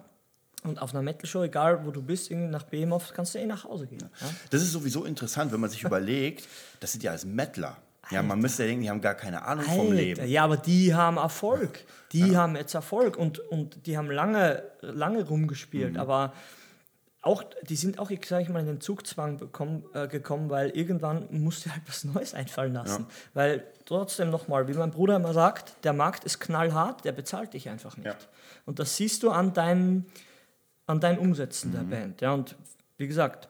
Und 0.64 0.80
auf 0.80 0.92
einer 0.92 1.02
Metal-Show, 1.02 1.44
egal 1.44 1.86
wo 1.86 1.90
du 1.90 2.02
bist, 2.02 2.30
irgendwie 2.30 2.50
nach 2.50 2.64
Behemoth, 2.64 3.14
kannst 3.14 3.34
du 3.34 3.38
eh 3.38 3.46
nach 3.46 3.64
Hause 3.64 3.86
gehen. 3.86 4.10
Ja? 4.20 4.26
Das 4.50 4.62
ist 4.62 4.72
sowieso 4.72 5.04
interessant, 5.04 5.52
wenn 5.52 5.60
man 5.60 5.70
sich 5.70 5.82
überlegt, 5.84 6.48
das 6.80 6.92
sind 6.92 7.02
ja 7.02 7.12
alles 7.12 7.24
Mettler. 7.24 7.76
Ja, 8.10 8.22
man 8.22 8.40
müsste 8.40 8.62
ja 8.62 8.68
denken, 8.68 8.82
die 8.82 8.90
haben 8.90 9.00
gar 9.00 9.14
keine 9.14 9.44
Ahnung 9.44 9.64
vom 9.64 9.80
Alter, 9.80 9.94
Leben. 9.94 10.28
Ja, 10.28 10.44
aber 10.44 10.56
die 10.56 10.94
haben 10.94 11.18
Erfolg. 11.18 11.84
Die 12.12 12.36
haben 12.36 12.56
jetzt 12.56 12.74
Erfolg 12.74 13.16
und, 13.16 13.38
und 13.38 13.86
die 13.86 13.98
haben 13.98 14.10
lange, 14.10 14.62
lange 14.80 15.24
rumgespielt. 15.24 15.92
Mhm. 15.92 16.00
Aber 16.00 16.32
auch, 17.20 17.44
die 17.62 17.76
sind 17.76 17.98
auch, 17.98 18.10
sage 18.24 18.42
ich 18.42 18.48
mal, 18.48 18.60
in 18.60 18.66
den 18.66 18.80
Zugzwang 18.80 19.38
bekommen, 19.38 19.84
äh, 19.92 20.08
gekommen, 20.08 20.48
weil 20.50 20.70
irgendwann 20.70 21.26
musste 21.30 21.70
halt 21.72 21.82
was 21.86 22.04
Neues 22.04 22.32
einfallen 22.32 22.72
lassen. 22.72 23.06
Ja. 23.08 23.14
Weil 23.34 23.64
trotzdem 23.84 24.30
nochmal, 24.30 24.68
wie 24.68 24.74
mein 24.74 24.90
Bruder 24.90 25.16
immer 25.16 25.34
sagt, 25.34 25.74
der 25.84 25.92
Markt 25.92 26.24
ist 26.24 26.38
knallhart, 26.40 27.04
der 27.04 27.12
bezahlt 27.12 27.52
dich 27.54 27.68
einfach 27.68 27.96
nicht. 27.96 28.06
Ja. 28.06 28.16
Und 28.64 28.78
das 28.78 28.96
siehst 28.96 29.22
du 29.22 29.30
an 29.30 29.52
deinen, 29.52 30.06
an 30.88 30.98
deinen 30.98 31.18
Umsätzen 31.18 31.70
mhm. 31.70 31.74
der 31.74 31.82
Band. 31.82 32.20
Ja, 32.20 32.32
und 32.32 32.56
wie 32.96 33.06
gesagt, 33.06 33.48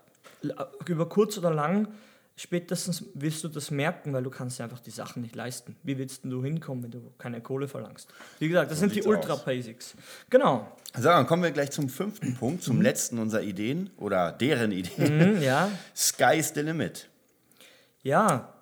über 0.87 1.09
kurz 1.09 1.38
oder 1.38 1.53
lang 1.53 1.88
spätestens 2.37 3.05
wirst 3.14 3.42
du 3.42 3.48
das 3.48 3.70
merken, 3.70 4.12
weil 4.12 4.22
du 4.22 4.31
kannst 4.31 4.61
einfach 4.61 4.79
die 4.79 4.90
Sachen 4.90 5.22
nicht 5.22 5.35
leisten. 5.35 5.77
Wie 5.83 5.98
willst 5.98 6.24
du 6.24 6.42
hinkommen, 6.44 6.85
wenn 6.85 6.90
du 6.92 7.12
keine 7.18 7.40
Kohle 7.40 7.66
verlangst? 7.66 8.09
Wie 8.38 8.48
gesagt, 8.48 8.70
das 8.70 8.79
so 8.79 8.87
sind 8.87 8.94
die 8.94 9.03
Ultra 9.03 9.35
Basics. 9.35 9.94
Genau. 10.31 10.70
So, 10.94 11.03
dann 11.03 11.27
kommen 11.27 11.42
wir 11.42 11.51
gleich 11.51 11.72
zum 11.72 11.88
fünften 11.88 12.35
Punkt, 12.35 12.62
zum 12.62 12.77
mhm. 12.77 12.83
letzten 12.83 13.18
unserer 13.18 13.42
Ideen 13.42 13.90
oder 13.96 14.31
deren 14.31 14.70
Ideen. 14.70 15.37
Mhm, 15.37 15.42
ja. 15.42 15.68
Sky's 15.96 16.53
the 16.55 16.61
limit. 16.61 17.09
Ja, 18.03 18.55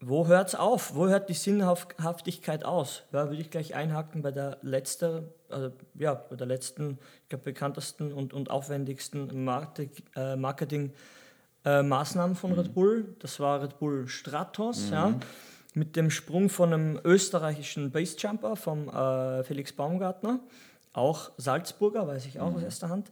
wo 0.00 0.26
hört 0.26 0.48
es 0.48 0.54
auf? 0.54 0.94
Wo 0.94 1.08
hört 1.08 1.28
die 1.28 1.34
Sinnhaftigkeit 1.34 2.64
aus? 2.64 3.02
Da 3.10 3.28
würde 3.28 3.42
ich 3.42 3.50
gleich 3.50 3.74
einhaken 3.74 4.22
bei 4.22 4.30
der 4.30 4.58
letzten, 4.62 5.28
also 5.48 5.72
ja, 5.94 6.14
bei 6.14 6.36
der 6.36 6.46
letzten, 6.46 6.98
ich 7.22 7.28
glaube, 7.30 7.44
bekanntesten 7.44 8.12
und, 8.12 8.32
und 8.32 8.50
aufwendigsten 8.50 9.30
äh, 9.30 10.36
Marketing- 10.36 10.92
äh, 11.64 11.82
Maßnahmen 11.82 12.36
von 12.36 12.52
mhm. 12.52 12.58
Red 12.58 12.74
Bull. 12.74 13.16
Das 13.18 13.40
war 13.40 13.62
Red 13.62 13.78
Bull 13.78 14.08
Stratos, 14.08 14.86
mhm. 14.86 14.92
ja, 14.92 15.14
mit 15.74 15.96
dem 15.96 16.10
Sprung 16.10 16.48
von 16.48 16.72
einem 16.72 17.00
österreichischen 17.04 17.90
Basejumper, 17.90 18.56
vom 18.56 18.88
äh, 18.88 19.44
Felix 19.44 19.72
Baumgartner, 19.72 20.40
auch 20.92 21.30
Salzburger, 21.36 22.06
weiß 22.06 22.26
ich 22.26 22.40
auch 22.40 22.50
mhm. 22.50 22.56
aus 22.56 22.62
erster 22.62 22.88
Hand. 22.88 23.10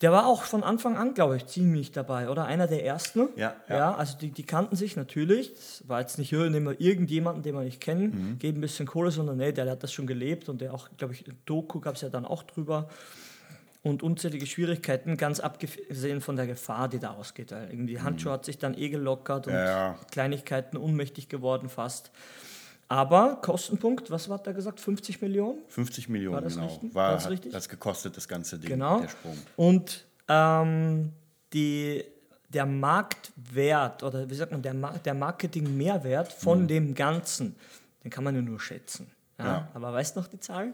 Der 0.00 0.12
war 0.12 0.26
auch 0.26 0.44
von 0.44 0.62
Anfang 0.62 0.96
an, 0.96 1.12
glaube 1.12 1.36
ich, 1.36 1.46
ziemlich 1.46 1.92
dabei, 1.92 2.30
oder? 2.30 2.46
Einer 2.46 2.66
der 2.66 2.84
ersten. 2.84 3.28
Ja. 3.36 3.54
Ja, 3.68 3.76
ja 3.76 3.94
also 3.94 4.16
die, 4.16 4.30
die 4.30 4.44
kannten 4.44 4.74
sich 4.74 4.96
natürlich. 4.96 5.54
Das 5.54 5.88
war 5.88 6.00
jetzt 6.00 6.18
nicht, 6.18 6.32
nehmen 6.32 6.66
wir 6.66 6.80
irgendjemanden, 6.80 7.42
den 7.42 7.54
wir 7.54 7.62
nicht 7.62 7.80
kennen, 7.80 8.04
mhm. 8.32 8.38
geben 8.38 8.58
ein 8.58 8.60
bisschen 8.62 8.86
Kohle, 8.86 9.10
sondern 9.10 9.36
nee, 9.36 9.52
der, 9.52 9.64
der 9.64 9.72
hat 9.72 9.82
das 9.82 9.92
schon 9.92 10.06
gelebt 10.06 10.48
und 10.48 10.60
der 10.62 10.72
auch, 10.72 10.88
glaube 10.96 11.12
ich, 11.12 11.24
Doku 11.44 11.80
gab 11.80 11.96
es 11.96 12.00
ja 12.00 12.08
dann 12.08 12.24
auch 12.24 12.42
drüber 12.44 12.88
und 13.82 14.02
unzählige 14.02 14.46
Schwierigkeiten, 14.46 15.16
ganz 15.16 15.40
abgesehen 15.40 16.20
von 16.20 16.36
der 16.36 16.46
Gefahr, 16.46 16.88
die 16.88 16.98
da 16.98 17.12
ausgeht. 17.12 17.52
Weil 17.52 17.70
irgendwie 17.70 17.96
mhm. 17.96 18.24
Hat 18.24 18.44
sich 18.44 18.58
dann 18.58 18.76
eh 18.76 18.88
gelockert 18.88 19.46
und 19.46 19.54
ja. 19.54 19.98
Kleinigkeiten 20.10 20.76
unmächtig 20.76 21.28
geworden 21.28 21.68
fast. 21.68 22.10
Aber 22.90 23.36
Kostenpunkt, 23.36 24.10
was 24.10 24.28
hat 24.28 24.48
er 24.48 24.52
gesagt? 24.52 24.80
50 24.80 25.22
Millionen? 25.22 25.60
50 25.68 26.08
Millionen, 26.08 26.34
war 26.34 26.42
das 26.42 26.54
genau. 26.56 26.66
Richtig? 26.66 26.92
War, 26.92 27.04
war 27.04 27.14
das 27.14 27.30
richtig? 27.30 27.52
das 27.52 27.68
gekostet, 27.68 28.16
das 28.16 28.26
ganze 28.26 28.58
Ding, 28.58 28.70
genau. 28.70 28.98
der 28.98 29.08
Sprung. 29.08 29.38
Und 29.54 30.06
ähm, 30.26 31.12
die, 31.52 32.04
der 32.48 32.66
Marktwert 32.66 34.02
oder 34.02 34.28
wie 34.28 34.34
sagt 34.34 34.50
man, 34.50 34.60
der, 34.60 34.74
der 34.74 35.14
Marketing-Mehrwert 35.14 36.32
von 36.32 36.62
mhm. 36.62 36.66
dem 36.66 36.94
Ganzen, 36.96 37.54
den 38.02 38.10
kann 38.10 38.24
man 38.24 38.34
ja 38.34 38.42
nur 38.42 38.58
schätzen. 38.58 39.08
Ja? 39.38 39.44
ja. 39.44 39.68
Aber 39.72 39.92
weißt 39.92 40.16
du 40.16 40.20
noch 40.20 40.26
die 40.26 40.40
Zahl? 40.40 40.72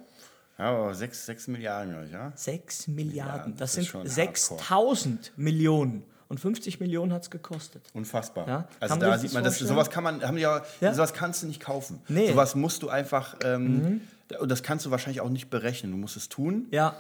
Ja, 0.56 0.70
aber 0.70 0.94
6, 0.94 1.26
6 1.26 1.48
Milliarden, 1.48 1.90
glaube 1.90 2.06
ich, 2.06 2.12
ja? 2.12 2.32
6 2.34 2.88
Milliarden. 2.88 3.56
das, 3.58 3.74
das 3.74 3.84
sind 3.84 4.08
6000 4.08 5.32
Millionen. 5.36 6.02
Und 6.28 6.40
50 6.40 6.80
Millionen 6.80 7.12
hat 7.12 7.22
es 7.22 7.30
gekostet. 7.30 7.88
Unfassbar. 7.92 8.48
Ja? 8.48 8.68
Also 8.80 8.96
da 8.96 9.16
sieht 9.18 9.32
man, 9.32 9.44
das, 9.44 9.58
sowas 9.58 9.90
kann 9.90 10.02
man, 10.02 10.22
haben 10.22 10.36
die 10.36 10.42
ja, 10.42 10.62
ja, 10.80 10.92
sowas 10.92 11.12
kannst 11.12 11.42
du 11.42 11.46
nicht 11.46 11.60
kaufen. 11.60 12.00
Nee. 12.08 12.30
Sowas 12.30 12.54
musst 12.54 12.82
du 12.82 12.88
einfach, 12.88 13.36
ähm, 13.44 13.64
mhm. 13.64 14.00
und 14.40 14.50
das 14.50 14.62
kannst 14.62 14.86
du 14.86 14.90
wahrscheinlich 14.90 15.20
auch 15.20 15.30
nicht 15.30 15.50
berechnen. 15.50 15.92
Du 15.92 15.98
musst 15.98 16.16
es 16.16 16.28
tun. 16.28 16.66
Ja 16.70 16.96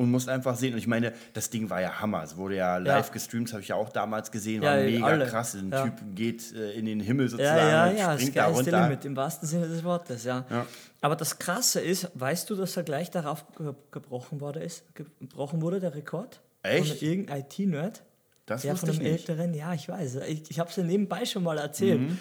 und 0.00 0.10
musst 0.10 0.30
einfach 0.30 0.56
sehen. 0.56 0.72
Und 0.72 0.78
ich 0.78 0.86
meine, 0.86 1.12
das 1.34 1.50
Ding 1.50 1.68
war 1.68 1.82
ja 1.82 2.00
Hammer. 2.00 2.22
Es 2.22 2.38
wurde 2.38 2.56
ja 2.56 2.78
live 2.78 3.08
ja. 3.08 3.12
gestreamt, 3.12 3.52
habe 3.52 3.60
ich 3.60 3.68
ja 3.68 3.74
auch 3.74 3.90
damals 3.90 4.30
gesehen. 4.30 4.62
War 4.62 4.76
mega 4.76 5.04
alle. 5.04 5.26
krass. 5.26 5.54
Ein. 5.54 5.70
Typ 5.70 5.92
geht 6.14 6.54
äh, 6.54 6.72
in 6.72 6.86
den 6.86 7.00
Himmel 7.00 7.28
sozusagen. 7.28 7.58
Ja, 7.58 7.86
ja, 7.86 7.92
ja. 7.92 8.12
Springt 8.18 8.36
das 8.36 8.64
da 8.64 8.84
Limit, 8.86 9.04
im 9.04 9.14
wahrsten 9.14 9.46
Sinne 9.46 9.68
des 9.68 9.84
Wortes, 9.84 10.24
ja. 10.24 10.46
ja. 10.48 10.64
Aber 11.02 11.16
das 11.16 11.38
Krasse 11.38 11.80
ist, 11.80 12.10
weißt 12.14 12.48
du, 12.48 12.56
dass 12.56 12.78
er 12.78 12.82
gleich 12.82 13.10
darauf 13.10 13.44
gebrochen 13.90 14.40
wurde, 14.40 14.60
ist, 14.60 14.84
gebrochen 14.94 15.60
wurde, 15.60 15.80
der 15.80 15.94
Rekord? 15.94 16.40
Echt? 16.62 16.98
Von 16.98 17.06
irgendeinem 17.06 17.42
IT-Nerd. 17.42 18.02
Das 18.50 18.64
ja, 18.64 18.74
von 18.74 18.90
einem 18.90 19.00
älteren, 19.00 19.54
ja, 19.54 19.74
ich 19.74 19.88
weiß. 19.88 20.16
Ich, 20.28 20.50
ich 20.50 20.58
habe 20.58 20.70
es 20.70 20.76
ja 20.76 20.82
nebenbei 20.82 21.24
schon 21.24 21.44
mal 21.44 21.56
erzählt. 21.56 22.00
Mhm. 22.00 22.18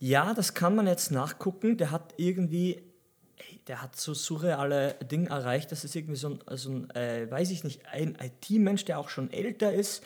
Ja, 0.00 0.34
das 0.34 0.54
kann 0.54 0.74
man 0.74 0.88
jetzt 0.88 1.12
nachgucken. 1.12 1.76
Der 1.76 1.92
hat 1.92 2.14
irgendwie 2.16 2.82
der 3.68 3.80
hat 3.80 3.96
so 3.96 4.14
surreale 4.14 4.94
Dinge 5.10 5.30
erreicht. 5.30 5.72
Das 5.72 5.84
ist 5.84 5.94
irgendwie 5.96 6.16
so 6.16 6.30
ein, 6.30 6.38
also 6.46 6.70
ein 6.70 6.90
äh, 6.90 7.30
weiß 7.30 7.50
ich 7.50 7.64
nicht, 7.64 7.86
ein 7.86 8.16
IT-Mensch, 8.20 8.84
der 8.84 8.98
auch 8.98 9.08
schon 9.08 9.32
älter 9.32 9.72
ist. 9.72 10.02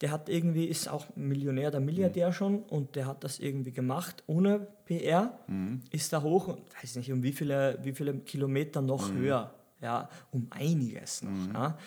Der 0.00 0.10
hat 0.10 0.28
irgendwie, 0.28 0.64
ist 0.64 0.88
auch 0.88 1.06
Millionär 1.14 1.70
der 1.70 1.80
Milliardär 1.80 2.28
mhm. 2.28 2.32
schon 2.32 2.58
und 2.64 2.96
der 2.96 3.06
hat 3.06 3.22
das 3.22 3.38
irgendwie 3.38 3.72
gemacht 3.72 4.24
ohne 4.26 4.66
PR, 4.86 5.38
mhm. 5.46 5.82
ist 5.90 6.12
da 6.12 6.22
hoch 6.22 6.48
und 6.48 6.62
weiß 6.82 6.96
nicht, 6.96 7.12
um 7.12 7.22
wie 7.22 7.32
viele, 7.32 7.78
wie 7.82 7.92
viele 7.92 8.14
Kilometer 8.18 8.82
noch 8.82 9.10
mhm. 9.10 9.18
höher. 9.18 9.54
Ja, 9.80 10.10
um 10.30 10.46
einiges 10.50 11.22
noch. 11.22 11.30
Mhm. 11.30 11.52
Ja. 11.54 11.78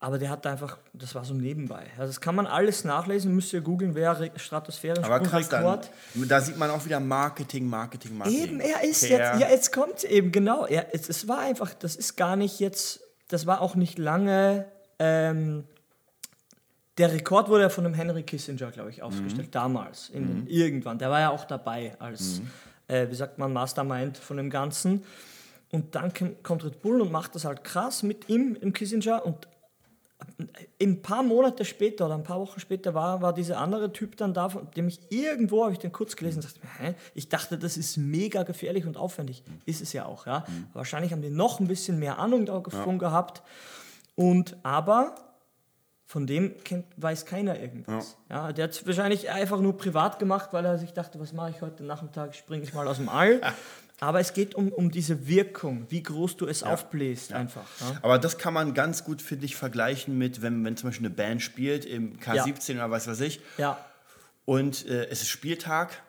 Aber 0.00 0.18
der 0.18 0.30
hat 0.30 0.46
einfach, 0.46 0.78
das 0.92 1.16
war 1.16 1.24
so 1.24 1.34
nebenbei. 1.34 1.86
Also 1.96 2.06
das 2.06 2.20
kann 2.20 2.36
man 2.36 2.46
alles 2.46 2.84
nachlesen, 2.84 3.34
müsst 3.34 3.52
ihr 3.52 3.60
googeln, 3.60 3.96
wer 3.96 4.30
Stratosphäre 4.36 5.02
Aber 5.02 5.18
krass, 5.20 5.48
dann, 5.48 5.80
da 6.14 6.40
sieht 6.40 6.56
man 6.56 6.70
auch 6.70 6.84
wieder 6.84 7.00
Marketing, 7.00 7.66
Marketing, 7.68 8.16
Marketing. 8.16 8.42
Eben, 8.42 8.60
er 8.60 8.84
ist 8.84 9.04
Fair. 9.04 9.18
jetzt, 9.18 9.40
ja, 9.40 9.48
jetzt 9.50 9.72
kommt 9.72 10.04
eben, 10.04 10.30
genau. 10.30 10.66
Er, 10.66 10.94
es, 10.94 11.08
es 11.08 11.26
war 11.26 11.40
einfach, 11.40 11.74
das 11.74 11.96
ist 11.96 12.16
gar 12.16 12.36
nicht 12.36 12.60
jetzt, 12.60 13.00
das 13.26 13.46
war 13.46 13.60
auch 13.60 13.74
nicht 13.74 13.98
lange, 13.98 14.66
ähm, 15.00 15.64
der 16.98 17.12
Rekord 17.12 17.48
wurde 17.48 17.62
ja 17.62 17.68
von 17.68 17.84
dem 17.84 17.94
Henry 17.94 18.22
Kissinger, 18.22 18.70
glaube 18.70 18.90
ich, 18.90 19.02
aufgestellt, 19.02 19.48
mhm. 19.48 19.52
damals, 19.52 20.10
in, 20.10 20.42
mhm. 20.42 20.46
irgendwann. 20.46 20.98
Der 20.98 21.10
war 21.10 21.20
ja 21.20 21.30
auch 21.30 21.44
dabei 21.44 21.96
als, 21.98 22.40
mhm. 22.40 22.50
äh, 22.86 23.10
wie 23.10 23.14
sagt 23.16 23.38
man, 23.38 23.52
Mastermind 23.52 24.16
von 24.16 24.36
dem 24.36 24.50
Ganzen. 24.50 25.04
Und 25.70 25.94
dann 25.96 26.12
kommt 26.42 26.64
Red 26.64 26.82
Bull 26.82 27.00
und 27.00 27.12
macht 27.12 27.34
das 27.34 27.44
halt 27.44 27.62
krass 27.62 28.02
mit 28.02 28.28
ihm, 28.28 28.56
im 28.60 28.72
Kissinger, 28.72 29.24
und 29.26 29.48
ein 30.80 31.02
paar 31.02 31.22
Monate 31.22 31.64
später 31.64 32.06
oder 32.06 32.14
ein 32.14 32.22
paar 32.22 32.40
Wochen 32.40 32.60
später 32.60 32.94
war, 32.94 33.22
war 33.22 33.32
dieser 33.32 33.58
andere 33.58 33.92
Typ 33.92 34.16
dann 34.16 34.34
da, 34.34 34.48
von 34.48 34.70
dem 34.72 34.88
ich 34.88 35.00
irgendwo, 35.10 35.64
habe 35.64 35.72
ich 35.72 35.78
den 35.78 35.92
kurz 35.92 36.16
gelesen 36.16 36.38
und 36.38 36.44
dachte, 36.44 36.60
hä? 36.78 36.94
ich 37.14 37.28
dachte, 37.28 37.58
das 37.58 37.76
ist 37.76 37.96
mega 37.96 38.42
gefährlich 38.42 38.86
und 38.86 38.96
aufwendig. 38.96 39.42
Ist 39.64 39.80
es 39.80 39.92
ja 39.92 40.06
auch, 40.06 40.26
ja. 40.26 40.44
Mhm. 40.46 40.66
Wahrscheinlich 40.72 41.12
haben 41.12 41.22
die 41.22 41.30
noch 41.30 41.60
ein 41.60 41.68
bisschen 41.68 41.98
mehr 41.98 42.18
Ahnung 42.18 42.46
davon 42.46 42.94
ja. 42.94 42.98
gehabt. 42.98 43.42
Und 44.14 44.56
aber 44.64 45.14
von 46.04 46.26
dem 46.26 46.54
kennt, 46.64 46.86
weiß 46.96 47.26
keiner 47.26 47.60
irgendwas. 47.60 48.16
Ja. 48.30 48.46
ja. 48.46 48.52
der 48.52 48.64
hat 48.64 48.70
es 48.72 48.86
wahrscheinlich 48.86 49.30
einfach 49.30 49.60
nur 49.60 49.76
privat 49.76 50.18
gemacht, 50.18 50.52
weil 50.52 50.64
er 50.64 50.78
sich 50.78 50.92
dachte, 50.92 51.20
was 51.20 51.32
mache 51.32 51.50
ich 51.50 51.60
heute 51.60 51.84
Nachmittag, 51.84 52.34
springe 52.34 52.64
ich 52.64 52.72
mal 52.74 52.88
aus 52.88 52.96
dem 52.96 53.08
All. 53.08 53.40
Aber 54.00 54.20
es 54.20 54.32
geht 54.32 54.54
um, 54.54 54.68
um 54.68 54.90
diese 54.90 55.26
Wirkung, 55.26 55.86
wie 55.88 56.02
groß 56.02 56.36
du 56.36 56.46
es 56.46 56.60
ja. 56.60 56.68
aufbläst, 56.68 57.30
ja. 57.30 57.36
einfach. 57.36 57.64
Ja? 57.80 57.98
Aber 58.02 58.18
das 58.18 58.38
kann 58.38 58.54
man 58.54 58.74
ganz 58.74 59.04
gut, 59.04 59.22
finde 59.22 59.46
ich, 59.46 59.56
vergleichen 59.56 60.16
mit, 60.16 60.40
wenn, 60.40 60.64
wenn 60.64 60.76
zum 60.76 60.90
Beispiel 60.90 61.06
eine 61.06 61.14
Band 61.14 61.42
spielt, 61.42 61.84
im 61.84 62.18
K17 62.18 62.74
oder 62.74 62.90
was 62.90 63.08
weiß 63.08 63.20
ich. 63.20 63.40
Ja. 63.56 63.84
Und 64.44 64.86
äh, 64.86 65.06
es 65.06 65.22
ist 65.22 65.28
Spieltag, 65.28 66.00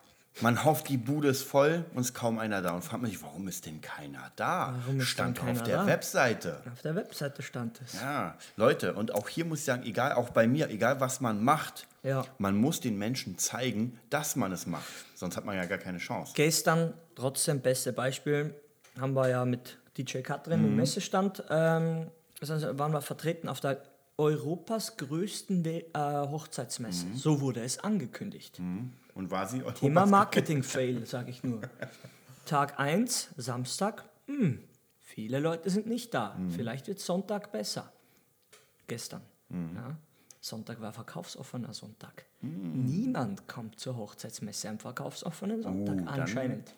man 0.41 0.63
hofft, 0.63 0.87
die 0.87 0.97
Bude 0.97 1.27
ist 1.27 1.43
voll 1.43 1.85
und 1.93 2.01
es 2.01 2.09
ist 2.09 2.13
kaum 2.13 2.39
einer 2.39 2.61
da. 2.61 2.71
Und 2.71 2.83
fragt 2.83 3.01
man 3.01 3.11
sich, 3.11 3.21
warum 3.21 3.47
ist 3.47 3.65
denn 3.65 3.81
keiner 3.81 4.31
da? 4.35 4.75
Warum 4.85 5.01
stand 5.01 5.37
keiner 5.37 5.59
auf 5.59 5.63
der 5.63 5.77
da? 5.77 5.87
Webseite. 5.87 6.61
Auf 6.71 6.81
der 6.81 6.95
Webseite 6.95 7.41
stand 7.41 7.81
es. 7.81 7.93
Ja, 7.99 8.37
Leute, 8.55 8.93
und 8.93 9.13
auch 9.13 9.27
hier 9.27 9.45
muss 9.45 9.59
ich 9.59 9.65
sagen, 9.65 9.83
egal, 9.83 10.13
auch 10.13 10.29
bei 10.29 10.47
mir, 10.47 10.69
egal 10.69 11.01
was 11.01 11.19
man 11.19 11.43
macht, 11.43 11.87
ja. 12.03 12.25
man 12.37 12.55
muss 12.55 12.79
den 12.79 12.97
Menschen 12.97 13.37
zeigen, 13.37 13.99
dass 14.09 14.35
man 14.35 14.51
es 14.51 14.65
macht. 14.65 14.87
Sonst 15.15 15.35
hat 15.35 15.45
man 15.45 15.55
ja 15.57 15.65
gar 15.65 15.77
keine 15.77 15.97
Chance. 15.97 16.31
Gestern, 16.35 16.93
trotzdem, 17.19 17.61
beste 17.61 17.93
Beispiel, 17.93 18.55
haben 18.99 19.13
wir 19.13 19.29
ja 19.29 19.45
mit 19.45 19.77
DJ 19.97 20.19
Katrin 20.19 20.61
mhm. 20.61 20.67
im 20.67 20.75
Messestand, 20.77 21.43
ähm, 21.49 22.07
also 22.39 22.79
waren 22.79 22.93
wir 22.93 23.01
vertreten 23.01 23.49
auf 23.49 23.59
der 23.59 23.81
Europas 24.17 24.97
größten 24.97 25.65
äh, 25.65 25.83
Hochzeitsmesse. 25.95 27.05
Mhm. 27.05 27.15
So 27.15 27.41
wurde 27.41 27.61
es 27.61 27.79
angekündigt. 27.79 28.59
Mhm. 28.59 28.93
Und 29.13 29.31
war 29.31 29.47
sie 29.47 29.59
Europas 29.59 29.79
Thema 29.79 30.05
Marketing-Fail, 30.05 31.05
sage 31.05 31.31
ich 31.31 31.43
nur. 31.43 31.61
Tag 32.45 32.79
1, 32.79 33.29
Samstag, 33.37 34.05
mh, 34.27 34.37
hm, 34.37 34.63
viele 34.99 35.39
Leute 35.39 35.69
sind 35.69 35.87
nicht 35.87 36.13
da. 36.13 36.35
Mhm. 36.35 36.51
Vielleicht 36.51 36.87
wird 36.87 36.99
Sonntag 36.99 37.51
besser. 37.51 37.91
Gestern. 38.87 39.21
Mhm. 39.49 39.75
Ja. 39.75 39.97
Sonntag 40.41 40.79
war 40.81 40.93
verkaufsoffener 40.93 41.73
Sonntag. 41.73 42.25
Mhm. 42.41 42.85
Niemand 42.85 43.47
kommt 43.47 43.79
zur 43.79 43.97
Hochzeitsmesse 43.97 44.69
am 44.69 44.79
verkaufsoffenen 44.79 45.61
Sonntag, 45.61 46.01
uh, 46.01 46.07
anscheinend. 46.07 46.73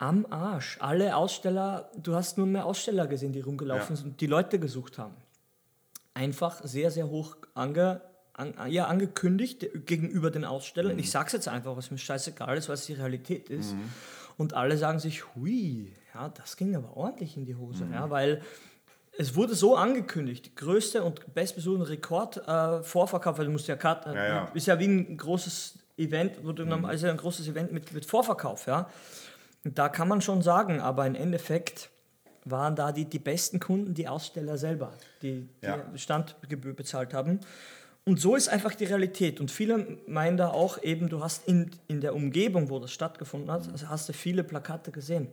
Am 0.00 0.26
Arsch. 0.30 0.78
Alle 0.80 1.14
Aussteller, 1.14 1.90
du 1.96 2.14
hast 2.14 2.38
nur 2.38 2.46
mehr 2.46 2.66
Aussteller 2.66 3.06
gesehen, 3.06 3.32
die 3.32 3.40
rumgelaufen 3.40 3.94
ja. 3.94 3.96
sind 3.96 4.06
und 4.12 4.20
die 4.20 4.26
Leute 4.26 4.58
gesucht 4.58 4.98
haben 4.98 5.14
einfach 6.14 6.60
sehr, 6.64 6.90
sehr 6.90 7.08
hoch 7.08 7.36
ange, 7.54 8.00
an, 8.34 8.54
ja, 8.68 8.86
angekündigt 8.86 9.66
gegenüber 9.86 10.30
den 10.30 10.44
Ausstellern. 10.44 10.94
Mhm. 10.94 10.98
Ich 11.00 11.10
sage 11.10 11.26
es 11.28 11.32
jetzt 11.32 11.48
einfach, 11.48 11.76
was 11.76 11.90
mir 11.90 11.98
scheißegal 11.98 12.56
ist, 12.56 12.68
was 12.68 12.86
die 12.86 12.94
Realität 12.94 13.48
ist. 13.48 13.74
Mhm. 13.74 13.90
Und 14.36 14.54
alle 14.54 14.76
sagen 14.76 14.98
sich, 14.98 15.34
hui, 15.34 15.92
ja, 16.14 16.28
das 16.30 16.56
ging 16.56 16.74
aber 16.76 16.96
ordentlich 16.96 17.36
in 17.36 17.44
die 17.44 17.56
Hose, 17.56 17.84
mhm. 17.84 17.92
ja, 17.92 18.10
weil 18.10 18.42
es 19.18 19.34
wurde 19.34 19.54
so 19.54 19.76
angekündigt, 19.76 20.56
größte 20.56 21.02
und 21.02 21.34
bestbesuchte 21.34 21.88
Rekord-Vorverkauf, 21.88 23.38
weil 23.38 23.46
du 23.46 23.52
musst 23.52 23.68
ja, 23.68 23.76
Karten, 23.76 24.14
Ja, 24.14 24.26
ja. 24.26 24.50
ist 24.54 24.66
ja 24.66 24.78
wie 24.78 24.86
ein 24.86 25.16
großes 25.16 25.78
Event, 25.98 26.38
wo 26.42 26.52
du 26.52 26.64
mhm. 26.64 26.84
also 26.84 27.08
ein 27.08 27.16
großes 27.16 27.48
Event 27.48 27.72
mit, 27.72 27.92
mit 27.92 28.06
Vorverkauf, 28.06 28.66
ja. 28.66 28.88
Da 29.64 29.88
kann 29.88 30.08
man 30.08 30.20
schon 30.20 30.42
sagen, 30.42 30.80
aber 30.80 31.06
im 31.06 31.14
Endeffekt 31.14 31.90
waren 32.44 32.74
da 32.76 32.92
die, 32.92 33.04
die 33.04 33.18
besten 33.18 33.60
Kunden 33.60 33.94
die 33.94 34.08
Aussteller 34.08 34.56
selber, 34.56 34.92
die, 35.22 35.48
die 35.62 35.66
Ja. 35.66 35.84
Standgebühr 35.96 36.74
bezahlt 36.74 37.12
haben. 37.12 37.40
Und 38.04 38.18
so 38.18 38.34
ist 38.34 38.48
einfach 38.48 38.74
die 38.74 38.86
Realität. 38.86 39.40
Und 39.40 39.50
viele 39.50 39.98
meinen 40.06 40.38
da 40.38 40.48
auch 40.48 40.82
eben, 40.82 41.10
du 41.10 41.22
hast 41.22 41.46
in, 41.46 41.70
in 41.86 42.00
der 42.00 42.14
Umgebung, 42.14 42.70
wo 42.70 42.78
das 42.78 42.92
stattgefunden 42.92 43.50
hat, 43.50 43.68
also 43.70 43.88
hast 43.88 44.08
du 44.08 44.14
viele 44.14 44.42
Plakate 44.42 44.90
gesehen. 44.90 45.28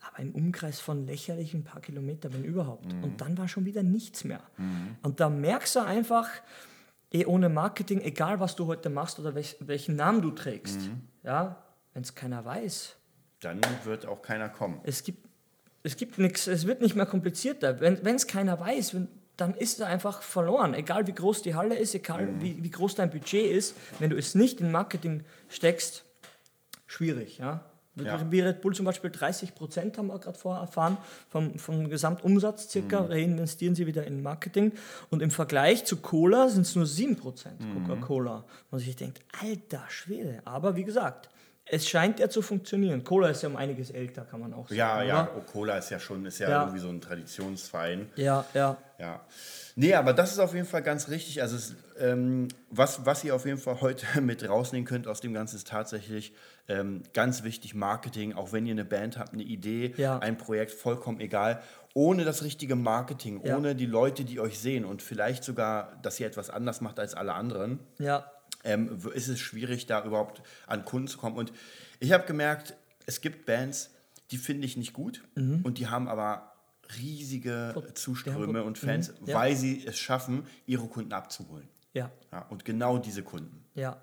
Aber 0.00 0.20
im 0.22 0.34
Umkreis 0.34 0.80
von 0.80 1.06
lächerlichen 1.06 1.64
paar 1.64 1.82
Kilometer, 1.82 2.32
wenn 2.32 2.44
überhaupt. 2.44 2.92
Und 3.02 3.20
dann 3.20 3.36
war 3.36 3.48
schon 3.48 3.66
wieder 3.66 3.82
nichts 3.82 4.24
mehr. 4.24 4.40
Und 5.02 5.20
da 5.20 5.28
merkst 5.28 5.76
du 5.76 5.80
einfach, 5.80 6.28
eh 7.12 7.26
ohne 7.26 7.48
Marketing, 7.48 8.00
egal 8.00 8.40
was 8.40 8.56
du 8.56 8.66
heute 8.66 8.90
machst 8.90 9.18
oder 9.18 9.34
welch, 9.34 9.56
welchen 9.60 9.96
Namen 9.96 10.22
du 10.22 10.30
trägst, 10.30 10.80
ja, 11.24 11.62
wenn 11.92 12.02
es 12.02 12.14
keiner 12.14 12.44
weiß, 12.44 12.96
Dann 13.40 13.60
wird 13.84 14.06
auch 14.06 14.22
keiner 14.22 14.48
kommen. 14.48 14.80
es 14.84 15.04
gibt, 15.04 15.26
es 15.82 15.96
gibt 15.96 16.18
nichts, 16.18 16.46
es 16.46 16.66
wird 16.66 16.80
nicht 16.80 16.96
mehr 16.96 17.06
komplizierter. 17.06 17.80
Wenn 17.80 18.16
es 18.16 18.26
keiner 18.26 18.58
weiß, 18.58 18.94
wenn, 18.94 19.08
dann 19.36 19.54
ist 19.54 19.80
er 19.80 19.86
einfach 19.86 20.22
verloren. 20.22 20.74
Egal 20.74 21.06
wie 21.06 21.12
groß 21.12 21.42
die 21.42 21.54
Halle 21.54 21.76
ist, 21.76 21.94
egal 21.94 22.28
wie, 22.40 22.62
wie 22.62 22.70
groß 22.70 22.96
dein 22.96 23.10
Budget 23.10 23.50
ist, 23.52 23.74
wenn 24.00 24.10
du 24.10 24.16
es 24.16 24.34
nicht 24.34 24.60
in 24.60 24.72
Marketing 24.72 25.24
steckst, 25.48 26.04
schwierig. 26.86 27.38
Ja? 27.38 27.64
Ja. 28.04 28.30
Wie 28.30 28.40
Red 28.40 28.60
Bull 28.60 28.74
zum 28.74 28.84
Beispiel 28.84 29.10
30 29.10 29.54
Prozent 29.54 29.98
haben 29.98 30.08
wir 30.08 30.18
gerade 30.18 30.38
vorher 30.38 30.62
erfahren 30.62 30.98
vom, 31.28 31.58
vom 31.58 31.88
Gesamtumsatz 31.88 32.70
circa, 32.70 33.00
reinvestieren 33.00 33.74
sie 33.74 33.86
wieder 33.86 34.06
in 34.06 34.22
Marketing. 34.22 34.72
Und 35.10 35.22
im 35.22 35.30
Vergleich 35.30 35.84
zu 35.84 35.96
Cola 35.98 36.48
sind 36.48 36.62
es 36.62 36.74
nur 36.76 36.86
7 36.86 37.16
Prozent 37.16 37.60
Coca-Cola. 37.60 38.44
Und 38.70 38.78
sich 38.78 38.96
denkt, 38.96 39.20
alter 39.40 39.84
Schwede. 39.88 40.42
Aber 40.44 40.76
wie 40.76 40.84
gesagt, 40.84 41.28
es 41.70 41.88
scheint 41.88 42.18
ja 42.20 42.28
zu 42.28 42.40
funktionieren. 42.42 43.04
Cola 43.04 43.28
ist 43.28 43.42
ja 43.42 43.48
um 43.48 43.56
einiges 43.56 43.90
älter, 43.90 44.22
kann 44.24 44.40
man 44.40 44.54
auch 44.54 44.68
sagen. 44.68 44.78
Ja, 44.78 45.02
ja, 45.02 45.28
oh, 45.36 45.40
Cola 45.40 45.78
ist 45.78 45.90
ja 45.90 45.98
schon, 46.00 46.24
ist 46.26 46.38
ja, 46.38 46.48
Ja. 46.50 46.60
irgendwie 46.62 46.80
so 46.80 46.88
ein 46.88 47.00
Traditionsverein. 47.00 48.08
Ja, 48.16 48.44
ja. 48.54 48.76
Ja. 48.98 49.20
Nee, 49.76 49.94
aber 49.94 50.12
das 50.12 50.32
ist 50.32 50.38
auf 50.40 50.54
jeden 50.54 50.66
Fall 50.66 50.82
ganz 50.82 51.08
richtig. 51.08 51.40
Also, 51.40 51.54
es, 51.56 51.76
ähm, 52.00 52.48
was, 52.70 53.06
was 53.06 53.22
ihr 53.22 53.34
auf 53.34 53.46
jeden 53.46 53.58
Fall 53.58 53.80
heute 53.80 54.06
mit 54.20 54.48
rausnehmen 54.48 54.86
könnt 54.86 55.06
aus 55.06 55.20
dem 55.20 55.32
Ganzen, 55.34 55.56
ist 55.56 55.68
tatsächlich 55.68 56.32
ähm, 56.68 57.02
ganz 57.14 57.44
wichtig: 57.44 57.74
Marketing. 57.74 58.34
Auch 58.34 58.52
wenn 58.52 58.66
ihr 58.66 58.72
eine 58.72 58.84
Band 58.84 59.18
habt, 59.18 59.32
eine 59.34 59.44
Idee, 59.44 59.94
Ja. 59.96 60.18
ein 60.18 60.36
Projekt, 60.36 60.72
vollkommen 60.72 61.20
egal. 61.20 61.62
Ohne 61.94 62.24
das 62.24 62.42
richtige 62.42 62.74
Marketing, 62.76 63.40
Ja. 63.44 63.56
ohne 63.56 63.74
die 63.74 63.86
Leute, 63.86 64.24
die 64.24 64.40
euch 64.40 64.58
sehen 64.58 64.84
und 64.84 65.00
vielleicht 65.02 65.44
sogar, 65.44 65.96
dass 66.02 66.18
ihr 66.20 66.26
etwas 66.26 66.50
anders 66.50 66.80
macht 66.80 66.98
als 66.98 67.14
alle 67.14 67.34
anderen, 67.34 67.78
Ja, 67.98 68.30
ähm, 68.64 68.98
ist 69.14 69.28
es 69.28 69.40
schwierig, 69.40 69.86
da 69.86 70.04
überhaupt 70.04 70.42
an 70.66 70.84
Kunden 70.84 71.08
zu 71.08 71.18
kommen. 71.18 71.36
Und 71.36 71.52
ich 72.00 72.12
habe 72.12 72.26
gemerkt, 72.26 72.74
es 73.06 73.20
gibt 73.20 73.46
Bands, 73.46 73.90
die 74.30 74.38
finde 74.38 74.66
ich 74.66 74.76
nicht 74.76 74.92
gut 74.92 75.22
und 75.62 75.78
die 75.78 75.86
haben 75.88 76.06
aber 76.08 76.52
riesige 77.00 77.74
Zuströme 77.94 78.62
und 78.64 78.78
Fans, 78.78 79.12
Mhm, 79.20 79.26
ja. 79.28 79.34
weil 79.36 79.56
sie 79.56 79.84
es 79.86 79.98
schaffen, 79.98 80.46
ihre 80.66 80.86
Kunden 80.86 81.12
abzuholen. 81.12 81.68
ja, 81.94 82.10
Ja, 82.32 82.42
und 82.50 82.64
genau 82.64 82.98
diese 82.98 83.22
Kunden. 83.22 83.64
ja, 83.74 84.00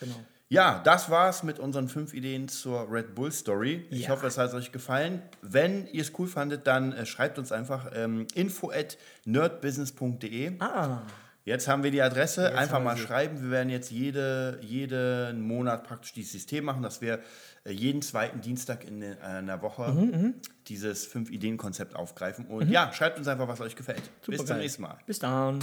genau. 0.00 0.14
Ja, 0.50 0.80
das 0.82 1.10
war's 1.10 1.42
mit 1.42 1.58
unseren 1.58 1.88
fünf 1.88 2.14
Ideen 2.14 2.48
zur 2.48 2.90
Red 2.90 3.14
Bull 3.14 3.30
Story. 3.30 3.86
Ich 3.90 4.04
Ja. 4.04 4.08
hoffe, 4.10 4.26
es 4.28 4.38
hat 4.38 4.54
euch 4.54 4.72
gefallen. 4.72 5.20
Wenn 5.42 5.86
ihr 5.88 6.00
es 6.00 6.12
cool 6.18 6.26
fandet, 6.26 6.66
dann 6.66 6.92
äh, 6.92 7.04
schreibt 7.04 7.38
uns 7.38 7.52
einfach 7.52 7.90
ähm, 7.94 8.26
info 8.34 8.70
at 8.70 8.96
nerdbusiness.de. 9.26 10.52
Ah, 10.60 11.02
Jetzt 11.48 11.66
haben 11.66 11.82
wir 11.82 11.90
die 11.90 12.02
Adresse. 12.02 12.54
Einfach 12.54 12.74
haben 12.74 12.84
wir 12.84 12.90
mal 12.92 12.96
schreiben. 12.98 13.40
Wir 13.40 13.50
werden 13.50 13.70
jetzt 13.70 13.90
jede, 13.90 14.58
jeden 14.60 15.40
Monat 15.40 15.82
praktisch 15.84 16.12
dieses 16.12 16.32
System 16.32 16.64
machen, 16.64 16.82
dass 16.82 17.00
wir 17.00 17.20
äh, 17.64 17.72
jeden 17.72 18.02
zweiten 18.02 18.42
Dienstag 18.42 18.84
in 18.84 19.00
äh, 19.00 19.16
einer 19.22 19.62
Woche 19.62 19.88
Mhm, 19.88 20.34
dieses 20.66 21.06
Fünf-Ideen-Konzept 21.06 21.96
aufgreifen. 21.96 22.44
Und 22.46 22.68
ja, 22.70 22.92
schreibt 22.92 23.18
uns 23.18 23.28
einfach, 23.28 23.48
was 23.48 23.62
euch 23.62 23.76
gefällt. 23.76 24.02
Bis 24.26 24.36
zum 24.36 24.36
supergeil. 24.36 24.62
nächsten 24.62 24.82
Mal. 24.82 24.98
Bis 25.06 25.18
dann. 25.18 25.58